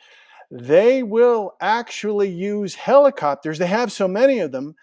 they 0.51 1.03
will 1.03 1.53
actually 1.62 2.29
use 2.29 2.75
helicopters. 2.75 3.58
They 3.58 3.67
have 3.67 3.91
so 3.91 4.08
many 4.08 4.39
of 4.39 4.51
them 4.51 4.75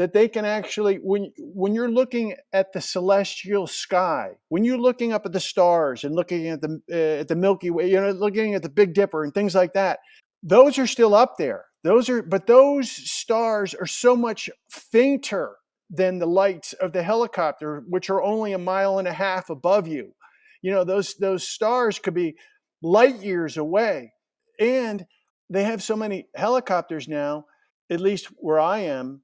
that 0.00 0.14
they 0.14 0.28
can 0.28 0.46
actually 0.46 0.96
when 0.96 1.30
when 1.38 1.74
you're 1.74 1.90
looking 1.90 2.34
at 2.52 2.72
the 2.72 2.80
celestial 2.80 3.66
sky, 3.66 4.30
when 4.48 4.64
you're 4.64 4.78
looking 4.78 5.12
up 5.12 5.26
at 5.26 5.32
the 5.32 5.40
stars 5.40 6.04
and 6.04 6.14
looking 6.14 6.48
at 6.48 6.62
the 6.62 6.80
uh, 6.90 7.20
at 7.20 7.28
the 7.28 7.36
Milky 7.36 7.70
Way, 7.70 7.90
you 7.90 8.00
know, 8.00 8.10
looking 8.10 8.54
at 8.54 8.62
the 8.62 8.70
Big 8.70 8.94
Dipper 8.94 9.24
and 9.24 9.34
things 9.34 9.54
like 9.54 9.74
that, 9.74 9.98
those 10.42 10.78
are 10.78 10.86
still 10.86 11.14
up 11.14 11.36
there. 11.36 11.66
Those 11.84 12.08
are 12.08 12.22
but 12.22 12.46
those 12.46 12.90
stars 12.90 13.74
are 13.74 13.86
so 13.86 14.16
much 14.16 14.48
fainter 14.70 15.56
than 15.90 16.18
the 16.18 16.26
lights 16.26 16.72
of 16.72 16.92
the 16.92 17.02
helicopter, 17.02 17.82
which 17.88 18.08
are 18.08 18.22
only 18.22 18.52
a 18.52 18.58
mile 18.58 18.98
and 18.98 19.08
a 19.08 19.12
half 19.12 19.50
above 19.50 19.86
you. 19.86 20.14
You 20.62 20.70
know, 20.70 20.84
those 20.84 21.14
those 21.16 21.46
stars 21.46 21.98
could 21.98 22.14
be 22.14 22.36
light 22.82 23.22
years 23.22 23.56
away. 23.56 24.12
And 24.60 25.06
they 25.48 25.64
have 25.64 25.82
so 25.82 25.96
many 25.96 26.28
helicopters 26.36 27.08
now, 27.08 27.46
at 27.90 28.00
least 28.00 28.26
where 28.36 28.60
I 28.60 28.80
am, 28.80 29.22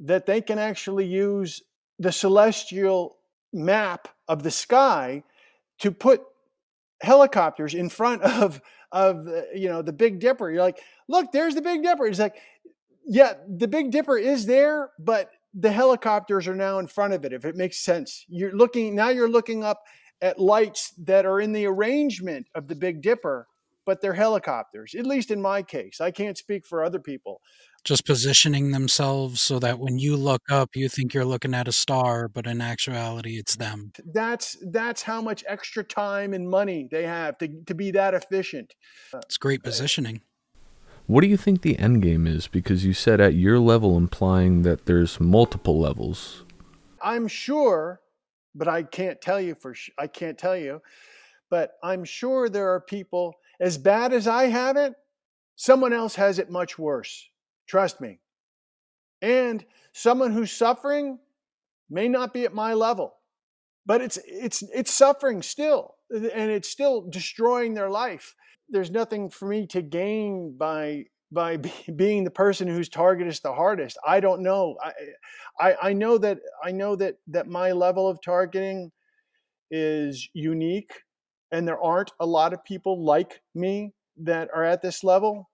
that 0.00 0.26
they 0.26 0.42
can 0.42 0.58
actually 0.58 1.06
use 1.06 1.62
the 1.98 2.12
celestial 2.12 3.16
map 3.52 4.08
of 4.28 4.42
the 4.42 4.50
sky 4.50 5.22
to 5.78 5.92
put 5.92 6.22
helicopters 7.00 7.74
in 7.74 7.88
front 7.88 8.22
of 8.42 8.60
of 8.90 9.26
uh, 9.26 9.42
you 9.54 9.68
know 9.68 9.80
the 9.80 9.92
Big 9.92 10.18
Dipper. 10.18 10.50
You're 10.50 10.62
like, 10.62 10.80
look, 11.08 11.32
there's 11.32 11.54
the 11.54 11.62
Big 11.62 11.82
Dipper. 11.82 12.06
It's 12.06 12.18
like, 12.18 12.36
yeah, 13.06 13.34
the 13.48 13.68
Big 13.68 13.90
Dipper 13.90 14.18
is 14.18 14.44
there, 14.44 14.90
but 14.98 15.30
the 15.54 15.72
helicopters 15.72 16.48
are 16.48 16.54
now 16.54 16.78
in 16.78 16.86
front 16.86 17.14
of 17.14 17.24
it. 17.24 17.32
If 17.32 17.44
it 17.44 17.56
makes 17.56 17.78
sense, 17.78 18.24
you're 18.28 18.52
looking 18.52 18.94
now. 18.94 19.08
You're 19.08 19.30
looking 19.30 19.64
up 19.64 19.82
at 20.20 20.38
lights 20.38 20.92
that 20.98 21.24
are 21.24 21.40
in 21.40 21.52
the 21.52 21.66
arrangement 21.66 22.48
of 22.54 22.68
the 22.68 22.74
Big 22.74 23.00
Dipper 23.00 23.48
but 23.84 24.00
they're 24.00 24.14
helicopters, 24.14 24.94
at 24.94 25.06
least 25.06 25.30
in 25.30 25.40
my 25.40 25.62
case. 25.62 26.00
I 26.00 26.10
can't 26.10 26.38
speak 26.38 26.66
for 26.66 26.84
other 26.84 27.00
people. 27.00 27.40
Just 27.84 28.06
positioning 28.06 28.70
themselves 28.70 29.40
so 29.40 29.58
that 29.58 29.78
when 29.80 29.98
you 29.98 30.16
look 30.16 30.42
up, 30.50 30.70
you 30.74 30.88
think 30.88 31.12
you're 31.14 31.24
looking 31.24 31.54
at 31.54 31.66
a 31.66 31.72
star, 31.72 32.28
but 32.28 32.46
in 32.46 32.60
actuality, 32.60 33.38
it's 33.38 33.56
them. 33.56 33.92
That's 34.12 34.56
that's 34.70 35.02
how 35.02 35.20
much 35.20 35.42
extra 35.48 35.82
time 35.82 36.32
and 36.32 36.48
money 36.48 36.88
they 36.90 37.04
have 37.04 37.38
to, 37.38 37.48
to 37.66 37.74
be 37.74 37.90
that 37.90 38.14
efficient. 38.14 38.74
Uh, 39.12 39.18
it's 39.18 39.36
great 39.36 39.60
uh, 39.60 39.64
positioning. 39.64 40.22
What 41.06 41.22
do 41.22 41.26
you 41.26 41.36
think 41.36 41.62
the 41.62 41.78
end 41.78 42.02
game 42.02 42.26
is? 42.28 42.46
Because 42.46 42.84
you 42.84 42.92
said 42.92 43.20
at 43.20 43.34
your 43.34 43.58
level, 43.58 43.96
implying 43.96 44.62
that 44.62 44.86
there's 44.86 45.18
multiple 45.18 45.78
levels. 45.78 46.44
I'm 47.02 47.26
sure, 47.26 48.00
but 48.54 48.68
I 48.68 48.84
can't 48.84 49.20
tell 49.20 49.40
you 49.40 49.56
for 49.56 49.74
sh- 49.74 49.90
I 49.98 50.06
can't 50.06 50.38
tell 50.38 50.56
you, 50.56 50.80
but 51.50 51.72
I'm 51.82 52.04
sure 52.04 52.48
there 52.48 52.72
are 52.72 52.80
people 52.80 53.34
as 53.62 53.78
bad 53.78 54.12
as 54.12 54.26
I 54.26 54.46
have 54.46 54.76
it, 54.76 54.92
someone 55.54 55.92
else 55.92 56.16
has 56.16 56.40
it 56.40 56.50
much 56.50 56.78
worse. 56.78 57.30
Trust 57.68 58.00
me. 58.00 58.18
And 59.22 59.64
someone 59.92 60.32
who's 60.32 60.50
suffering 60.50 61.20
may 61.88 62.08
not 62.08 62.34
be 62.34 62.44
at 62.44 62.52
my 62.52 62.74
level, 62.74 63.14
but 63.86 64.00
it's 64.00 64.18
it's 64.26 64.62
it's 64.74 64.92
suffering 64.92 65.42
still 65.42 65.94
and 66.10 66.50
it's 66.50 66.68
still 66.68 67.08
destroying 67.08 67.74
their 67.74 67.88
life. 67.88 68.34
There's 68.68 68.90
nothing 68.90 69.30
for 69.30 69.46
me 69.46 69.68
to 69.68 69.80
gain 69.80 70.56
by 70.58 71.04
by 71.30 71.58
being 71.96 72.24
the 72.24 72.30
person 72.32 72.66
whose 72.66 72.88
target 72.88 73.28
is 73.28 73.38
the 73.38 73.54
hardest. 73.54 73.96
I 74.04 74.18
don't 74.18 74.42
know. 74.42 74.76
I, 74.82 74.92
I, 75.60 75.76
I 75.82 75.92
know 75.92 76.18
that 76.18 76.40
I 76.64 76.72
know 76.72 76.96
that 76.96 77.18
that 77.28 77.46
my 77.46 77.70
level 77.70 78.08
of 78.08 78.20
targeting 78.20 78.90
is 79.70 80.28
unique, 80.34 80.92
and 81.52 81.68
there 81.68 81.80
aren't 81.80 82.12
a 82.18 82.26
lot 82.26 82.52
of 82.52 82.64
people 82.64 83.04
like 83.04 83.42
me 83.54 83.92
that 84.16 84.48
are 84.54 84.64
at 84.64 84.82
this 84.82 85.04
level. 85.04 85.50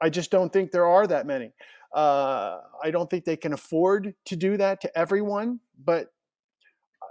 I 0.00 0.10
just 0.10 0.30
don't 0.30 0.52
think 0.52 0.70
there 0.70 0.86
are 0.86 1.06
that 1.06 1.26
many. 1.26 1.52
Uh, 1.94 2.58
I 2.84 2.90
don't 2.90 3.08
think 3.08 3.24
they 3.24 3.36
can 3.36 3.54
afford 3.54 4.14
to 4.26 4.36
do 4.36 4.58
that 4.58 4.82
to 4.82 4.98
everyone. 4.98 5.60
But 5.82 6.08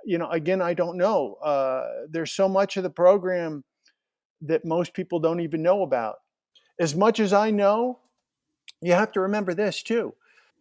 you 0.06 0.18
know, 0.18 0.30
again, 0.30 0.62
I 0.62 0.74
don't 0.74 0.98
know. 0.98 1.34
Uh, 1.44 2.06
there's 2.10 2.32
so 2.32 2.48
much 2.48 2.78
of 2.78 2.84
the 2.84 2.90
program 2.90 3.64
that 4.42 4.64
most 4.64 4.94
people 4.94 5.20
don't 5.20 5.42
even 5.42 5.64
know 5.64 5.82
about. 5.82 6.18
As 6.80 6.96
much 6.96 7.20
as 7.20 7.34
I 7.34 7.50
know, 7.50 8.00
you 8.82 8.94
have 8.94 9.12
to 9.14 9.22
remember 9.22 9.54
this 9.54 9.82
too. 9.82 10.14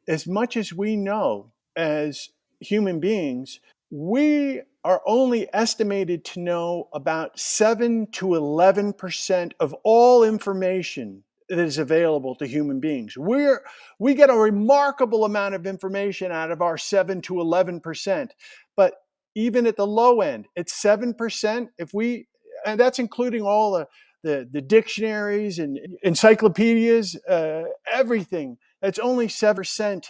As 0.09 0.27
much 0.27 0.57
as 0.57 0.73
we 0.73 0.97
know 0.97 1.53
as 1.77 2.31
human 2.61 3.01
beings, 3.01 3.61
we 3.91 4.63
are 4.87 5.03
only 5.05 5.53
estimated 5.53 6.25
to 6.25 6.39
know 6.39 6.89
about 6.93 7.41
7 7.41 8.07
to 8.13 8.27
11% 8.27 9.53
of 9.59 9.75
all 9.83 10.23
information 10.23 11.25
that 11.49 11.59
is 11.59 11.79
available 11.79 12.37
to 12.37 12.47
human 12.47 12.79
beings. 12.79 13.19
We're 13.19 13.65
we 13.99 14.15
get 14.15 14.31
a 14.31 14.37
remarkable 14.37 15.25
amount 15.25 15.57
of 15.57 15.67
information 15.67 16.31
out 16.31 16.53
of 16.53 16.63
our 16.63 16.79
7 16.79 17.21
to 17.23 17.35
11%. 17.35 18.31
But 18.77 18.95
even 19.35 19.67
at 19.67 19.75
the 19.75 19.87
low 19.87 20.21
end, 20.21 20.47
it's 20.55 20.81
7%, 20.81 21.69
if 21.79 21.93
we 21.93 22.29
and 22.65 22.79
that's 22.79 23.01
including 23.01 23.43
all 23.43 23.73
the 23.73 23.89
the, 24.23 24.49
the 24.49 24.63
dictionaries 24.63 25.59
and 25.59 25.81
encyclopedias, 26.05 27.17
uh, 27.29 27.65
everything. 27.93 28.57
That's 28.81 29.01
only 29.01 29.27
7% 29.27 30.05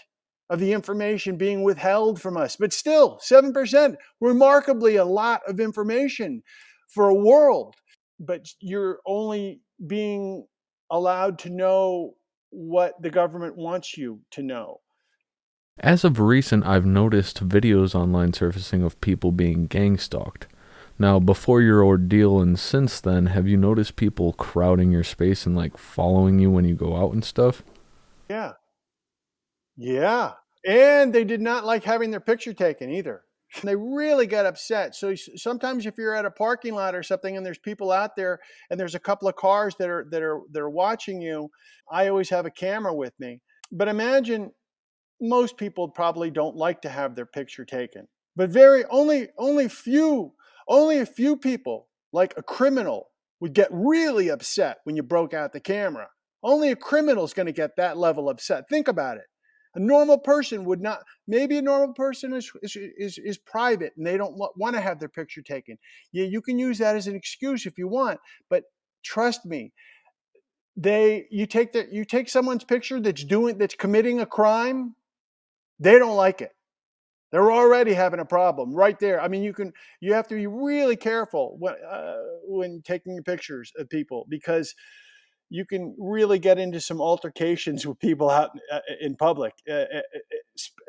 of 0.48 0.60
the 0.60 0.72
information 0.72 1.36
being 1.36 1.62
withheld 1.62 2.20
from 2.20 2.36
us. 2.36 2.56
But 2.56 2.72
still, 2.72 3.18
7%, 3.18 3.96
remarkably 4.20 4.96
a 4.96 5.04
lot 5.04 5.42
of 5.46 5.60
information 5.60 6.42
for 6.88 7.08
a 7.08 7.14
world. 7.14 7.74
But 8.18 8.46
you're 8.60 9.00
only 9.06 9.60
being 9.86 10.46
allowed 10.90 11.38
to 11.40 11.50
know 11.50 12.14
what 12.50 13.00
the 13.02 13.10
government 13.10 13.56
wants 13.56 13.96
you 13.96 14.20
to 14.30 14.42
know. 14.42 14.80
As 15.78 16.04
of 16.04 16.18
recent, 16.18 16.64
I've 16.64 16.86
noticed 16.86 17.46
videos 17.46 17.94
online 17.94 18.32
surfacing 18.32 18.82
of 18.82 19.00
people 19.02 19.30
being 19.32 19.66
gang 19.66 19.98
stalked. 19.98 20.46
Now, 20.98 21.18
before 21.18 21.60
your 21.60 21.84
ordeal 21.84 22.40
and 22.40 22.58
since 22.58 23.00
then, 23.00 23.26
have 23.26 23.46
you 23.46 23.58
noticed 23.58 23.96
people 23.96 24.32
crowding 24.32 24.90
your 24.90 25.04
space 25.04 25.44
and 25.44 25.54
like 25.54 25.76
following 25.76 26.38
you 26.38 26.50
when 26.50 26.64
you 26.64 26.74
go 26.74 26.96
out 26.96 27.12
and 27.12 27.22
stuff? 27.22 27.62
Yeah. 28.30 28.52
Yeah. 29.76 30.32
And 30.66 31.12
they 31.12 31.24
did 31.24 31.40
not 31.40 31.64
like 31.64 31.84
having 31.84 32.10
their 32.10 32.20
picture 32.20 32.52
taken 32.52 32.90
either. 32.90 33.22
They 33.62 33.76
really 33.76 34.26
got 34.26 34.46
upset. 34.46 34.94
So 34.94 35.14
sometimes 35.14 35.86
if 35.86 35.96
you're 35.96 36.14
at 36.14 36.24
a 36.24 36.30
parking 36.30 36.74
lot 36.74 36.94
or 36.94 37.02
something 37.02 37.36
and 37.36 37.46
there's 37.46 37.58
people 37.58 37.92
out 37.92 38.16
there 38.16 38.40
and 38.70 38.78
there's 38.78 38.94
a 38.94 39.00
couple 39.00 39.28
of 39.28 39.36
cars 39.36 39.76
that 39.78 39.88
are 39.88 40.06
that 40.10 40.22
are 40.22 40.40
that 40.50 40.60
are 40.60 40.70
watching 40.70 41.20
you, 41.22 41.50
I 41.90 42.08
always 42.08 42.30
have 42.30 42.44
a 42.44 42.50
camera 42.50 42.94
with 42.94 43.14
me. 43.18 43.40
But 43.70 43.88
imagine 43.88 44.50
most 45.20 45.56
people 45.56 45.88
probably 45.88 46.30
don't 46.30 46.56
like 46.56 46.82
to 46.82 46.88
have 46.88 47.14
their 47.14 47.26
picture 47.26 47.64
taken. 47.64 48.08
But 48.34 48.50
very 48.50 48.84
only 48.90 49.28
only 49.38 49.68
few 49.68 50.32
only 50.68 50.98
a 50.98 51.06
few 51.06 51.36
people, 51.36 51.88
like 52.12 52.34
a 52.36 52.42
criminal, 52.42 53.10
would 53.40 53.54
get 53.54 53.68
really 53.70 54.28
upset 54.28 54.78
when 54.84 54.96
you 54.96 55.02
broke 55.02 55.32
out 55.32 55.52
the 55.52 55.60
camera. 55.60 56.08
Only 56.42 56.70
a 56.70 56.76
criminal 56.76 57.24
is 57.24 57.32
going 57.32 57.46
to 57.46 57.52
get 57.52 57.76
that 57.76 57.96
level 57.96 58.28
upset. 58.28 58.68
Think 58.68 58.88
about 58.88 59.16
it. 59.16 59.24
A 59.76 59.80
normal 59.80 60.18
person 60.18 60.64
would 60.64 60.80
not. 60.80 61.04
Maybe 61.28 61.58
a 61.58 61.62
normal 61.62 61.94
person 61.94 62.32
is 62.32 62.50
is 62.62 62.76
is, 62.76 63.18
is 63.18 63.38
private 63.38 63.92
and 63.96 64.06
they 64.06 64.16
don't 64.16 64.36
want 64.36 64.74
to 64.74 64.80
have 64.80 64.98
their 64.98 65.10
picture 65.10 65.42
taken. 65.42 65.78
Yeah, 66.12 66.24
you 66.24 66.40
can 66.42 66.58
use 66.58 66.78
that 66.78 66.96
as 66.96 67.06
an 67.06 67.14
excuse 67.14 67.66
if 67.66 67.78
you 67.78 67.86
want, 67.86 68.18
but 68.48 68.64
trust 69.04 69.44
me, 69.46 69.72
they 70.76 71.26
you 71.30 71.46
take 71.46 71.72
that 71.72 71.92
you 71.92 72.06
take 72.06 72.28
someone's 72.30 72.64
picture 72.64 73.00
that's 73.00 73.24
doing 73.24 73.58
that's 73.58 73.74
committing 73.74 74.20
a 74.20 74.26
crime, 74.26 74.94
they 75.78 75.98
don't 75.98 76.16
like 76.16 76.40
it. 76.40 76.52
They're 77.32 77.52
already 77.52 77.92
having 77.92 78.20
a 78.20 78.24
problem 78.24 78.74
right 78.74 78.98
there. 78.98 79.20
I 79.20 79.28
mean, 79.28 79.42
you 79.42 79.52
can 79.52 79.72
you 80.00 80.14
have 80.14 80.28
to 80.28 80.34
be 80.36 80.46
really 80.46 80.96
careful 80.96 81.56
when 81.58 81.74
uh, 81.86 82.16
when 82.46 82.82
taking 82.82 83.22
pictures 83.24 83.72
of 83.78 83.90
people 83.90 84.26
because 84.30 84.74
you 85.48 85.64
can 85.64 85.94
really 85.98 86.38
get 86.38 86.58
into 86.58 86.80
some 86.80 87.00
altercations 87.00 87.86
with 87.86 87.98
people 87.98 88.30
out 88.30 88.50
uh, 88.72 88.80
in 89.00 89.16
public, 89.16 89.54
uh, 89.68 89.72
uh, 89.72 90.00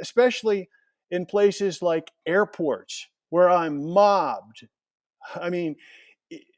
especially 0.01 0.70
in 1.12 1.26
places 1.26 1.82
like 1.82 2.12
airports 2.26 3.08
where 3.30 3.49
I'm 3.49 3.93
mobbed. 3.93 4.68
I 5.36 5.49
mean, 5.49 5.76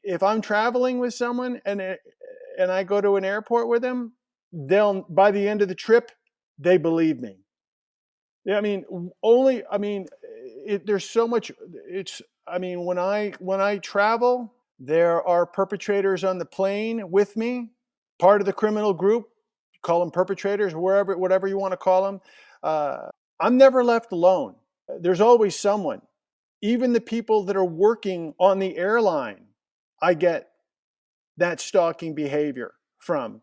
if 0.02 0.22
I'm 0.22 0.40
traveling 0.40 0.98
with 0.98 1.14
someone 1.14 1.60
and 1.64 1.80
and 2.58 2.70
I 2.70 2.84
go 2.84 3.00
to 3.00 3.16
an 3.16 3.24
airport 3.24 3.68
with 3.68 3.82
them, 3.82 4.12
they'll 4.52 5.02
by 5.08 5.30
the 5.30 5.48
end 5.48 5.62
of 5.62 5.68
the 5.68 5.74
trip 5.74 6.10
they 6.58 6.76
believe 6.76 7.20
me. 7.20 7.38
Yeah, 8.44 8.56
I 8.56 8.60
mean, 8.60 8.84
only 9.22 9.62
I 9.70 9.78
mean, 9.78 10.06
it, 10.66 10.86
there's 10.86 11.08
so 11.08 11.28
much. 11.28 11.52
It's 11.88 12.22
I 12.46 12.58
mean, 12.58 12.84
when 12.84 12.98
I 12.98 13.32
when 13.38 13.60
I 13.60 13.78
travel, 13.78 14.52
there 14.78 15.22
are 15.26 15.46
perpetrators 15.46 16.24
on 16.24 16.38
the 16.38 16.46
plane 16.46 17.10
with 17.10 17.36
me, 17.36 17.70
part 18.20 18.40
of 18.40 18.46
the 18.46 18.52
criminal 18.52 18.92
group. 18.92 19.26
Call 19.82 20.00
them 20.00 20.10
perpetrators, 20.10 20.74
wherever, 20.74 21.16
whatever 21.16 21.48
you 21.48 21.58
want 21.58 21.72
to 21.72 21.76
call 21.76 22.04
them. 22.04 22.20
Uh, 22.62 23.08
I'm 23.40 23.56
never 23.56 23.82
left 23.82 24.12
alone. 24.12 24.56
There's 25.00 25.20
always 25.20 25.58
someone. 25.58 26.02
Even 26.62 26.92
the 26.92 27.00
people 27.00 27.44
that 27.44 27.56
are 27.56 27.64
working 27.64 28.34
on 28.38 28.58
the 28.58 28.76
airline, 28.76 29.46
I 30.02 30.14
get 30.14 30.50
that 31.38 31.60
stalking 31.60 32.14
behavior 32.14 32.74
from, 32.98 33.40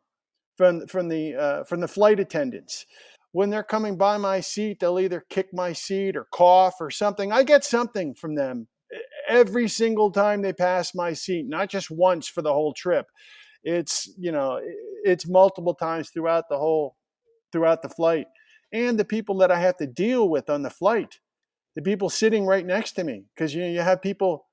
from 0.55 0.85
from 0.85 1.07
the 1.07 1.35
uh, 1.35 1.63
from 1.63 1.79
the 1.79 1.87
flight 1.87 2.19
attendants 2.19 2.85
when 3.37 3.51
they're 3.51 3.63
coming 3.63 3.97
by 3.97 4.17
my 4.17 4.39
seat, 4.39 4.79
they'll 4.79 4.99
either 4.99 5.23
kick 5.29 5.53
my 5.53 5.71
seat 5.71 6.15
or 6.15 6.25
cough 6.33 6.75
or 6.79 6.89
something. 6.89 7.31
I 7.31 7.43
get 7.43 7.63
something 7.63 8.15
from 8.15 8.33
them 8.33 8.67
every 9.29 9.67
single 9.67 10.11
time 10.11 10.41
they 10.41 10.53
pass 10.53 10.95
my 10.95 11.13
seat, 11.13 11.45
not 11.47 11.69
just 11.69 11.91
once 11.91 12.27
for 12.27 12.41
the 12.41 12.51
whole 12.51 12.73
trip. 12.73 13.05
It's, 13.63 14.09
you 14.17 14.31
know, 14.31 14.59
it's 15.03 15.27
multiple 15.27 15.73
times 15.73 16.09
throughout 16.09 16.45
the 16.49 16.57
whole 16.57 16.95
throughout 17.51 17.81
the 17.81 17.89
flight. 17.89 18.27
And 18.73 18.99
the 18.99 19.05
people 19.05 19.37
that 19.37 19.51
I 19.51 19.59
have 19.59 19.77
to 19.77 19.87
deal 19.87 20.27
with 20.27 20.49
on 20.49 20.61
the 20.61 20.69
flight, 20.69 21.19
the 21.75 21.81
people 21.81 22.09
sitting 22.09 22.45
right 22.45 22.65
next 22.65 22.93
to 22.93 23.03
me 23.03 23.25
because 23.33 23.55
you 23.55 23.61
know 23.61 23.69
you 23.69 23.81
have 23.81 24.01
people 24.01 24.47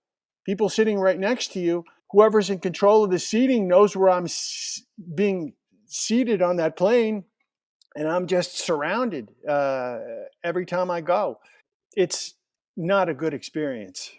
people 0.44 0.68
sitting 0.68 0.98
right 0.98 1.18
next 1.18 1.52
to 1.52 1.60
you. 1.60 1.84
Whoever's 2.10 2.50
in 2.50 2.60
control 2.60 3.02
of 3.02 3.10
the 3.10 3.18
seating 3.18 3.66
knows 3.66 3.96
where 3.96 4.10
I'm 4.10 4.28
being 5.14 5.54
seated 5.86 6.42
on 6.42 6.56
that 6.56 6.76
plane 6.76 7.24
and 7.96 8.08
I'm 8.08 8.26
just 8.26 8.58
surrounded 8.58 9.30
uh, 9.48 9.98
every 10.42 10.66
time 10.66 10.90
I 10.90 11.00
go. 11.00 11.38
It's 11.96 12.34
not 12.76 13.08
a 13.08 13.14
good 13.14 13.34
experience. 13.34 14.12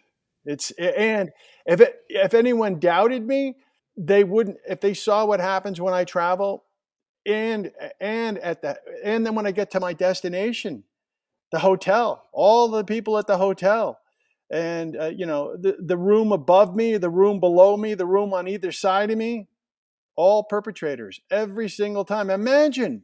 It's 0.45 0.71
and 0.71 1.31
if 1.65 1.81
it, 1.81 1.95
if 2.07 2.33
anyone 2.33 2.79
doubted 2.79 3.25
me, 3.25 3.55
they 3.97 4.23
wouldn't. 4.23 4.57
If 4.67 4.81
they 4.81 4.93
saw 4.93 5.25
what 5.25 5.39
happens 5.39 5.79
when 5.79 5.93
I 5.93 6.03
travel, 6.03 6.65
and 7.25 7.71
and 7.99 8.37
at 8.39 8.61
the 8.61 8.77
and 9.03 9.25
then 9.25 9.35
when 9.35 9.47
I 9.47 9.51
get 9.51 9.71
to 9.71 9.79
my 9.79 9.93
destination, 9.93 10.83
the 11.51 11.59
hotel, 11.59 12.27
all 12.33 12.67
the 12.67 12.83
people 12.83 13.17
at 13.17 13.27
the 13.27 13.37
hotel, 13.37 13.99
and 14.51 14.97
uh, 14.97 15.05
you 15.05 15.25
know 15.25 15.55
the 15.55 15.77
the 15.79 15.97
room 15.97 16.31
above 16.31 16.75
me, 16.75 16.97
the 16.97 17.09
room 17.09 17.39
below 17.39 17.77
me, 17.77 17.93
the 17.93 18.05
room 18.05 18.33
on 18.33 18.47
either 18.47 18.71
side 18.71 19.11
of 19.11 19.17
me, 19.17 19.47
all 20.15 20.43
perpetrators 20.43 21.19
every 21.31 21.69
single 21.69 22.05
time. 22.05 22.29
Imagine 22.29 23.03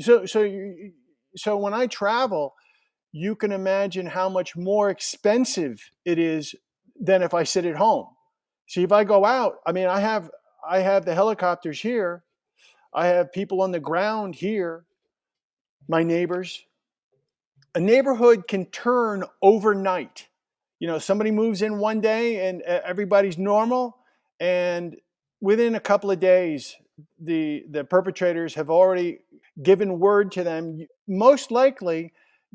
so 0.00 0.26
so 0.26 0.42
you, 0.42 0.92
so 1.36 1.56
when 1.56 1.74
I 1.74 1.86
travel, 1.86 2.54
you 3.12 3.34
can 3.34 3.52
imagine 3.52 4.06
how 4.06 4.28
much 4.28 4.56
more 4.56 4.90
expensive 4.90 5.90
it 6.04 6.18
is 6.18 6.54
than 6.98 7.22
if 7.22 7.34
I 7.34 7.44
sit 7.44 7.64
at 7.64 7.76
home. 7.76 8.08
See, 8.66 8.82
if 8.82 8.92
I 8.92 9.04
go 9.04 9.24
out, 9.24 9.58
I 9.66 9.72
mean, 9.72 9.86
I 9.86 10.00
have 10.00 10.30
I 10.68 10.80
have 10.80 11.04
the 11.04 11.14
helicopters 11.14 11.80
here, 11.80 12.24
I 12.92 13.06
have 13.06 13.32
people 13.32 13.62
on 13.62 13.70
the 13.70 13.80
ground 13.80 14.34
here, 14.34 14.84
my 15.88 16.02
neighbors, 16.02 16.64
a 17.74 17.80
neighborhood 17.80 18.48
can 18.48 18.66
turn 18.66 19.24
overnight. 19.42 20.28
You 20.80 20.88
know, 20.88 20.98
somebody 20.98 21.30
moves 21.30 21.62
in 21.62 21.78
one 21.78 22.00
day 22.00 22.48
and 22.48 22.62
everybody's 22.62 23.38
normal, 23.38 23.96
and 24.40 24.96
within 25.40 25.74
a 25.74 25.80
couple 25.80 26.10
of 26.10 26.18
days, 26.18 26.76
the 27.20 27.64
the 27.70 27.84
perpetrators 27.84 28.54
have 28.54 28.70
already 28.70 29.20
given 29.62 30.00
word 30.00 30.32
to 30.32 30.42
them. 30.44 30.86
Most 31.06 31.50
likely, 31.50 32.12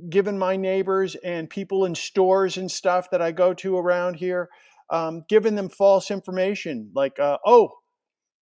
given 0.10 0.38
my 0.38 0.56
neighbors 0.56 1.16
and 1.16 1.50
people 1.50 1.86
in 1.86 1.96
stores 1.96 2.58
and 2.58 2.70
stuff 2.70 3.10
that 3.12 3.22
I 3.22 3.32
go 3.32 3.54
to 3.56 3.78
around 3.78 4.16
here, 4.16 4.50
um, 4.92 5.26
giving 5.28 5.56
them 5.56 5.70
false 5.70 6.12
information 6.12 6.92
like, 6.94 7.20
uh, 7.20 7.38
"Oh, 7.46 7.72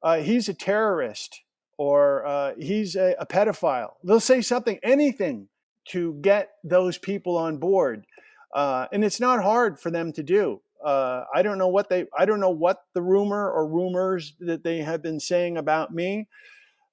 uh, 0.03 0.17
he's 0.17 0.49
a 0.49 0.53
terrorist," 0.53 1.41
or 1.77 2.25
uh, 2.25 2.53
"He's 2.59 2.95
a, 2.95 3.15
a 3.19 3.25
pedophile." 3.25 3.93
They'll 4.03 4.19
say 4.19 4.41
something, 4.41 4.79
anything, 4.83 5.47
to 5.89 6.15
get 6.21 6.49
those 6.63 6.97
people 6.97 7.37
on 7.37 7.57
board 7.57 8.05
uh, 8.53 8.87
and 8.91 9.03
it's 9.03 9.19
not 9.19 9.43
hard 9.43 9.79
for 9.79 9.91
them 9.91 10.11
to 10.13 10.23
do. 10.23 10.61
Uh, 10.83 11.25
I 11.33 11.41
don't 11.41 11.57
know 11.57 11.67
what 11.67 11.89
they, 11.89 12.05
I 12.17 12.25
don't 12.25 12.39
know 12.39 12.49
what 12.49 12.83
the 12.93 13.01
rumor 13.01 13.49
or 13.49 13.67
rumors 13.67 14.33
that 14.39 14.63
they 14.63 14.79
have 14.79 15.01
been 15.01 15.19
saying 15.19 15.57
about 15.57 15.93
me, 15.93 16.27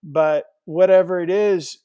but 0.03 0.45
whatever 0.65 1.21
it 1.21 1.31
is, 1.31 1.79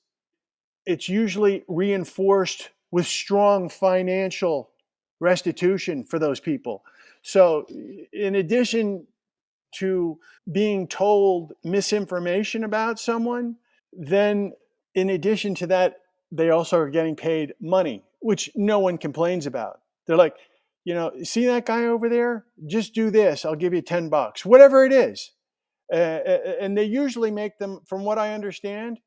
it's 0.85 1.07
usually 1.07 1.63
reinforced 1.67 2.69
with 2.89 3.05
strong 3.05 3.69
financial 3.69 4.71
restitution 5.19 6.03
for 6.03 6.17
those 6.17 6.39
people. 6.39 6.83
So, 7.21 7.65
in 8.11 8.35
addition 8.35 9.07
to 9.75 10.19
being 10.51 10.87
told 10.87 11.53
misinformation 11.63 12.63
about 12.63 12.99
someone, 12.99 13.57
then 13.93 14.53
in 14.95 15.09
addition 15.09 15.55
to 15.55 15.67
that, 15.67 15.97
they 16.31 16.49
also 16.49 16.77
are 16.77 16.89
getting 16.89 17.15
paid 17.15 17.53
money 17.61 18.03
which 18.21 18.51
no 18.55 18.79
one 18.79 18.97
complains 18.97 19.45
about. 19.45 19.81
They're 20.05 20.15
like, 20.15 20.35
you 20.85 20.93
know, 20.93 21.11
see 21.23 21.45
that 21.47 21.65
guy 21.65 21.85
over 21.85 22.07
there? 22.07 22.45
Just 22.65 22.93
do 22.93 23.11
this. 23.11 23.45
I'll 23.45 23.55
give 23.55 23.73
you 23.73 23.81
10 23.81 24.09
bucks, 24.09 24.45
whatever 24.45 24.85
it 24.85 24.93
is. 24.93 25.31
Uh, 25.91 26.21
and 26.61 26.77
they 26.77 26.85
usually 26.85 27.31
make 27.31 27.57
them, 27.57 27.81
from 27.85 28.05
what 28.05 28.17
I 28.17 28.33
understand, 28.33 28.99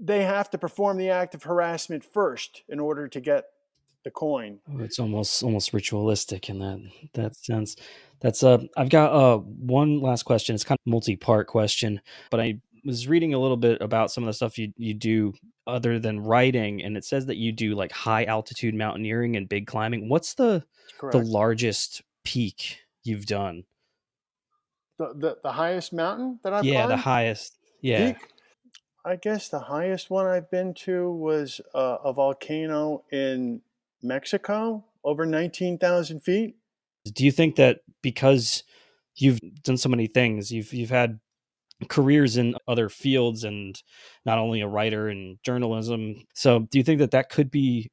they 0.00 0.22
have 0.22 0.48
to 0.50 0.58
perform 0.58 0.96
the 0.96 1.10
act 1.10 1.34
of 1.34 1.42
harassment 1.42 2.04
first 2.04 2.62
in 2.68 2.78
order 2.78 3.08
to 3.08 3.20
get 3.20 3.44
the 4.04 4.10
coin. 4.10 4.58
Oh, 4.70 4.80
it's 4.80 4.98
almost 4.98 5.42
almost 5.42 5.72
ritualistic 5.72 6.48
in 6.48 6.58
that 6.58 6.80
that 7.14 7.36
sense. 7.36 7.76
That's 8.20 8.42
uh 8.42 8.58
I've 8.76 8.88
got 8.88 9.12
uh 9.12 9.38
one 9.38 10.00
last 10.00 10.24
question. 10.24 10.54
It's 10.54 10.64
kind 10.64 10.78
of 10.78 10.90
multi-part 10.90 11.46
question, 11.46 12.00
but 12.30 12.40
I 12.40 12.60
was 12.84 13.08
reading 13.08 13.34
a 13.34 13.38
little 13.38 13.56
bit 13.56 13.80
about 13.80 14.10
some 14.10 14.24
of 14.24 14.26
the 14.26 14.32
stuff 14.32 14.58
you 14.58 14.72
you 14.76 14.94
do 14.94 15.34
other 15.66 15.98
than 15.98 16.20
writing, 16.20 16.82
and 16.82 16.96
it 16.96 17.04
says 17.04 17.26
that 17.26 17.36
you 17.36 17.52
do 17.52 17.74
like 17.74 17.92
high 17.92 18.24
altitude 18.24 18.74
mountaineering 18.74 19.36
and 19.36 19.48
big 19.48 19.66
climbing. 19.66 20.08
What's 20.08 20.34
the 20.34 20.64
the 21.10 21.18
largest 21.18 22.02
peak 22.24 22.78
you've 23.04 23.26
done? 23.26 23.64
The 24.98 25.12
the, 25.14 25.36
the 25.42 25.52
highest 25.52 25.92
mountain 25.92 26.40
that 26.42 26.52
I've 26.52 26.64
yeah 26.64 26.86
climbed? 26.86 26.90
the 26.92 26.96
highest 26.96 27.58
yeah. 27.80 28.12
Peak? 28.12 28.28
I 29.04 29.16
guess 29.16 29.48
the 29.48 29.58
highest 29.58 30.10
one 30.10 30.26
I've 30.26 30.48
been 30.48 30.74
to 30.74 31.10
was 31.10 31.60
uh, 31.74 31.98
a 32.04 32.12
volcano 32.12 33.02
in 33.10 33.60
Mexico, 34.02 34.84
over 35.04 35.26
nineteen 35.26 35.78
thousand 35.78 36.20
feet. 36.20 36.56
Do 37.04 37.24
you 37.24 37.32
think 37.32 37.56
that 37.56 37.80
because 38.02 38.62
you've 39.16 39.40
done 39.62 39.76
so 39.76 39.88
many 39.88 40.06
things, 40.06 40.50
you've 40.50 40.72
you've 40.72 40.90
had 40.90 41.18
careers 41.88 42.36
in 42.36 42.54
other 42.68 42.88
fields 42.88 43.44
and 43.44 43.80
not 44.24 44.38
only 44.38 44.60
a 44.60 44.68
writer 44.68 45.08
in 45.08 45.38
journalism. 45.44 46.16
So, 46.34 46.60
do 46.70 46.78
you 46.78 46.84
think 46.84 47.00
that 47.00 47.12
that 47.12 47.28
could 47.28 47.50
be 47.50 47.90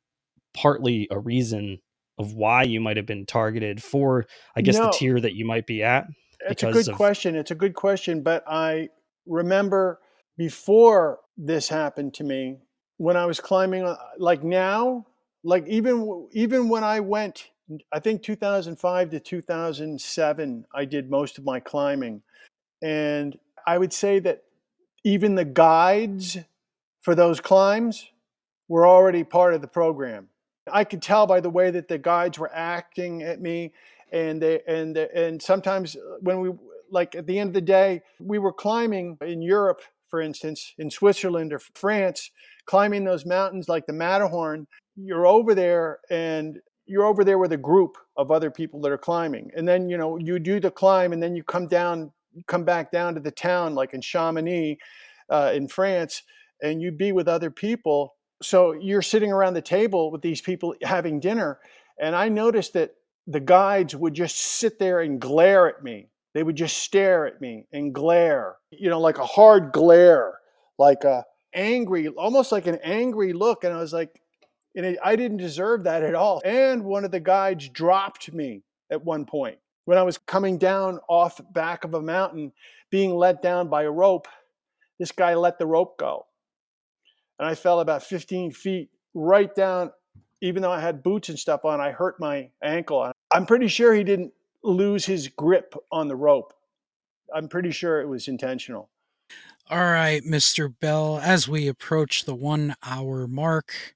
partly 0.53 1.07
a 1.12 1.20
reason 1.20 1.80
of 2.18 2.34
why 2.34 2.64
you 2.64 2.82
might 2.82 2.97
have 2.97 3.05
been 3.05 3.26
targeted 3.26 3.82
for, 3.82 4.26
I 4.55 4.62
guess, 4.62 4.76
no, 4.76 4.86
the 4.86 4.91
tier 4.91 5.20
that 5.20 5.34
you 5.34 5.45
might 5.45 5.66
be 5.66 5.84
at? 5.84 6.05
It's 6.41 6.64
a 6.64 6.72
good 6.72 6.88
of... 6.88 6.95
question. 6.95 7.36
It's 7.36 7.51
a 7.51 7.55
good 7.55 7.76
question. 7.76 8.24
But 8.24 8.43
I 8.47 8.89
remember 9.26 9.99
before 10.38 11.20
this 11.38 11.70
happened 11.70 12.14
to 12.16 12.24
me, 12.24 12.57
when 12.97 13.16
I 13.16 13.26
was 13.26 13.39
climbing, 13.39 13.84
uh, 13.84 13.95
like 14.18 14.43
now, 14.43 15.05
like 15.44 15.68
even 15.68 16.28
even 16.32 16.70
when 16.70 16.84
I 16.84 17.00
went, 17.00 17.50
I 17.92 18.00
think 18.00 18.24
2005 18.24 19.10
to 19.12 19.20
2007, 19.20 20.66
I 20.74 20.86
did 20.86 21.10
most 21.10 21.38
of 21.38 21.46
my 21.46 21.60
climbing, 21.60 22.22
and 22.82 23.38
I 23.66 23.78
would 23.78 23.94
say 23.94 24.20
that 24.20 24.44
even 25.04 25.36
the 25.36 25.46
guides 25.46 26.38
for 27.02 27.16
those 27.16 27.40
climbs 27.40 28.10
were 28.68 28.88
already 28.88 29.24
part 29.24 29.54
of 29.54 29.62
the 29.62 29.68
program. 29.68 30.30
I 30.72 30.84
could 30.84 31.02
tell 31.02 31.26
by 31.26 31.40
the 31.40 31.50
way 31.50 31.72
that 31.72 31.88
the 31.88 31.98
guides 31.98 32.38
were 32.38 32.52
acting 32.54 33.24
at 33.24 33.42
me, 33.42 33.74
and 34.12 34.42
they 34.42 34.62
and 34.68 34.98
and 34.98 35.42
sometimes 35.42 35.96
uh, 35.96 36.18
when 36.22 36.40
we 36.42 36.52
like 36.92 37.16
at 37.16 37.28
the 37.28 37.40
end 37.40 37.50
of 37.50 37.54
the 37.54 37.62
day, 37.62 38.02
we 38.20 38.40
were 38.40 38.54
climbing 38.54 39.18
in 39.22 39.42
Europe, 39.42 39.82
for 40.08 40.22
instance, 40.22 40.74
in 40.78 40.90
Switzerland 40.90 41.54
or 41.54 41.60
France, 41.60 42.32
climbing 42.66 43.04
those 43.04 43.26
mountains 43.26 43.70
like 43.70 43.86
the 43.86 43.94
Matterhorn. 43.94 44.68
You're 45.02 45.28
over 45.28 45.56
there 45.56 46.00
and 46.10 46.60
you're 46.86 47.06
over 47.06 47.24
there 47.24 47.38
with 47.38 47.52
a 47.52 47.58
group 47.58 47.97
of 48.18 48.32
other 48.32 48.52
people 48.52 48.82
that 48.82 48.91
are 48.91 48.97
climbing. 48.97 49.52
And 49.56 49.68
then, 49.68 49.89
you 49.89 49.97
know, 49.97 50.18
you 50.18 50.39
do 50.39 50.60
the 50.60 50.72
climb 50.72 51.14
and 51.14 51.22
then 51.22 51.36
you 51.36 51.43
come 51.43 51.68
down 51.68 52.12
come 52.47 52.64
back 52.64 52.91
down 52.91 53.16
to 53.16 53.20
the 53.20 53.32
town, 53.32 53.76
like 53.76 53.93
in 53.93 54.02
Chamonix 54.02 54.78
uh, 55.30 55.52
in 55.54 55.68
France, 55.68 56.24
and 56.62 56.82
you'd 56.82 56.97
be 56.97 57.12
with 57.12 57.28
other 57.28 57.50
people. 57.50 58.16
So 58.41 58.74
you're 58.74 59.02
sitting 59.02 59.32
around 59.32 59.54
the 59.54 59.62
table 59.62 60.12
with 60.12 60.22
these 60.22 60.41
people 60.41 60.76
having 60.84 61.20
dinner. 61.20 61.60
And 62.00 62.16
I 62.16 62.30
noticed 62.30 62.74
that 62.74 62.91
the 63.28 63.39
guides 63.39 63.95
would 63.95 64.14
just 64.14 64.38
sit 64.38 64.80
there 64.80 65.02
and 65.02 65.20
glare 65.20 65.68
at 65.68 65.84
me. 65.84 66.10
They 66.34 66.43
would 66.43 66.56
just 66.56 66.78
stare 66.78 67.26
at 67.26 67.41
me 67.41 67.66
and 67.74 67.93
glare, 67.93 68.56
you 68.72 68.89
know, 68.89 69.00
like 69.00 69.18
a 69.18 69.26
hard 69.26 69.72
glare, 69.72 70.36
like 70.78 71.04
a 71.04 71.26
angry, 71.54 72.08
almost 72.08 72.52
like 72.52 72.68
an 72.68 72.80
angry 72.84 73.34
look. 73.34 73.64
And 73.64 73.74
I 73.74 73.78
was 73.78 73.93
like, 73.93 74.22
and 74.76 74.86
it, 74.86 74.99
I 75.03 75.15
didn't 75.15 75.38
deserve 75.38 75.84
that 75.84 76.03
at 76.03 76.15
all. 76.15 76.41
And 76.45 76.84
one 76.84 77.05
of 77.05 77.11
the 77.11 77.20
guides 77.20 77.70
dropped 77.70 78.32
me 78.34 78.63
at 78.91 79.03
one 79.03 79.26
point 79.26 79.59
when 79.89 79.97
I 79.97 80.03
was 80.03 80.20
coming 80.20 80.59
down 80.59 80.99
off 81.09 81.41
back 81.51 81.84
of 81.84 81.95
a 81.95 82.01
mountain, 82.01 82.51
being 82.91 83.11
let 83.11 83.41
down 83.41 83.70
by 83.70 83.84
a 83.84 83.91
rope, 83.91 84.28
this 84.99 85.11
guy 85.11 85.34
let 85.34 85.57
the 85.57 85.65
rope 85.65 85.97
go. 85.97 86.28
And 87.39 87.47
I 87.47 87.55
fell 87.55 87.80
about 87.80 88.03
15 88.03 88.51
feet 88.51 88.91
right 89.15 89.53
down, 89.55 89.89
even 90.41 90.61
though 90.61 90.72
I 90.72 90.80
had 90.80 91.01
boots 91.01 91.30
and 91.30 91.39
stuff 91.39 91.65
on, 91.65 91.82
I 91.82 91.89
hurt 91.89 92.20
my 92.20 92.51
ankle. 92.63 93.11
I'm 93.32 93.47
pretty 93.47 93.67
sure 93.67 93.95
he 93.95 94.03
didn't 94.03 94.32
lose 94.63 95.07
his 95.07 95.28
grip 95.28 95.74
on 95.91 96.07
the 96.07 96.15
rope. 96.15 96.53
I'm 97.34 97.47
pretty 97.47 97.72
sure 97.72 97.99
it 97.99 98.07
was 98.07 98.28
intentional. 98.28 98.91
All 99.72 99.80
right, 99.80 100.22
Mr. 100.24 100.72
Bell, 100.80 101.20
as 101.24 101.47
we 101.47 101.67
approach 101.67 102.26
the 102.26 102.36
one 102.36 102.76
hour 102.84 103.26
mark, 103.26 103.95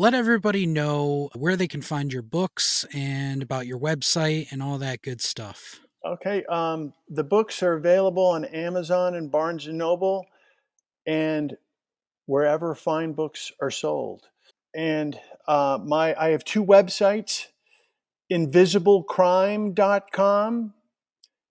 let 0.00 0.14
everybody 0.14 0.64
know 0.64 1.28
where 1.36 1.56
they 1.56 1.68
can 1.68 1.82
find 1.82 2.10
your 2.10 2.22
books 2.22 2.86
and 2.94 3.42
about 3.42 3.66
your 3.66 3.78
website 3.78 4.50
and 4.50 4.62
all 4.62 4.78
that 4.78 5.02
good 5.02 5.20
stuff. 5.20 5.78
Okay, 6.06 6.42
um, 6.44 6.94
the 7.10 7.22
books 7.22 7.62
are 7.62 7.74
available 7.74 8.24
on 8.24 8.46
Amazon 8.46 9.14
and 9.14 9.30
Barnes 9.30 9.66
and 9.66 9.76
Noble, 9.76 10.24
and 11.06 11.54
wherever 12.24 12.74
fine 12.74 13.12
books 13.12 13.52
are 13.60 13.70
sold. 13.70 14.22
And 14.74 15.20
uh, 15.46 15.78
my 15.84 16.18
I 16.18 16.30
have 16.30 16.44
two 16.44 16.64
websites. 16.64 17.48
Invisiblecrime.com 18.32 20.72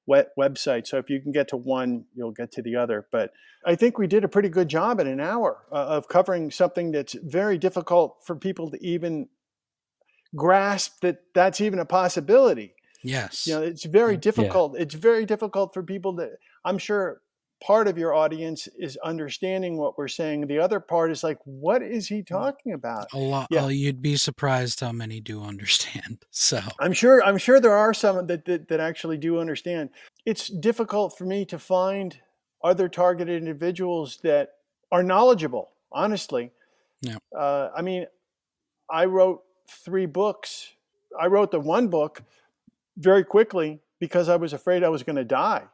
website. 0.08 0.86
So 0.86 0.98
if 0.98 1.08
you 1.08 1.20
can 1.20 1.32
get 1.32 1.48
to 1.48 1.56
one, 1.56 2.04
you'll 2.14 2.32
get 2.32 2.52
to 2.52 2.62
the 2.62 2.76
other. 2.76 3.06
But 3.10 3.32
I 3.64 3.74
think 3.74 3.98
we 3.98 4.06
did 4.06 4.24
a 4.24 4.28
pretty 4.28 4.48
good 4.48 4.68
job 4.68 5.00
in 5.00 5.06
an 5.06 5.20
hour 5.20 5.64
uh, 5.72 5.76
of 5.76 6.08
covering 6.08 6.50
something 6.50 6.92
that's 6.92 7.14
very 7.14 7.58
difficult 7.58 8.18
for 8.24 8.36
people 8.36 8.70
to 8.70 8.84
even 8.84 9.28
grasp 10.36 11.00
that 11.00 11.22
that's 11.34 11.60
even 11.60 11.78
a 11.78 11.84
possibility. 11.84 12.74
Yes. 13.02 13.46
You 13.46 13.54
know, 13.54 13.62
it's 13.62 13.84
very 13.84 14.16
difficult. 14.16 14.74
Yeah. 14.74 14.82
It's 14.82 14.94
very 14.94 15.26
difficult 15.26 15.74
for 15.74 15.82
people 15.82 16.16
to, 16.16 16.30
I'm 16.64 16.78
sure 16.78 17.20
part 17.62 17.88
of 17.88 17.96
your 17.96 18.14
audience 18.14 18.68
is 18.78 18.96
understanding 18.98 19.76
what 19.76 19.96
we're 19.96 20.08
saying. 20.08 20.46
The 20.46 20.58
other 20.58 20.80
part 20.80 21.10
is 21.10 21.22
like, 21.22 21.38
what 21.44 21.82
is 21.82 22.08
he 22.08 22.20
mm. 22.20 22.26
talking 22.26 22.72
about? 22.72 23.06
A 23.12 23.18
lot. 23.18 23.48
Yeah. 23.50 23.68
you'd 23.68 24.02
be 24.02 24.16
surprised 24.16 24.80
how 24.80 24.92
many 24.92 25.20
do 25.20 25.42
understand. 25.42 26.24
So 26.36 26.60
I'm 26.80 26.92
sure. 26.92 27.24
I'm 27.24 27.38
sure 27.38 27.60
there 27.60 27.74
are 27.74 27.94
some 27.94 28.26
that, 28.26 28.44
that 28.44 28.68
that 28.68 28.80
actually 28.80 29.16
do 29.16 29.38
understand. 29.38 29.90
It's 30.26 30.48
difficult 30.48 31.16
for 31.16 31.24
me 31.24 31.44
to 31.46 31.58
find 31.58 32.18
other 32.62 32.88
targeted 32.88 33.38
individuals 33.38 34.18
that 34.24 34.50
are 34.92 35.02
knowledgeable. 35.02 35.70
Honestly. 35.92 36.50
Yeah. 37.00 37.16
Uh, 37.36 37.70
I 37.74 37.82
mean, 37.82 38.06
I 38.90 39.04
wrote 39.06 39.42
three 39.68 40.06
books. 40.06 40.72
I 41.18 41.26
wrote 41.26 41.50
the 41.50 41.60
one 41.60 41.88
book 41.88 42.22
very 42.96 43.24
quickly 43.24 43.80
because 44.00 44.28
I 44.28 44.36
was 44.36 44.52
afraid 44.52 44.82
I 44.82 44.88
was 44.88 45.02
going 45.02 45.16
to 45.16 45.24
die 45.24 45.64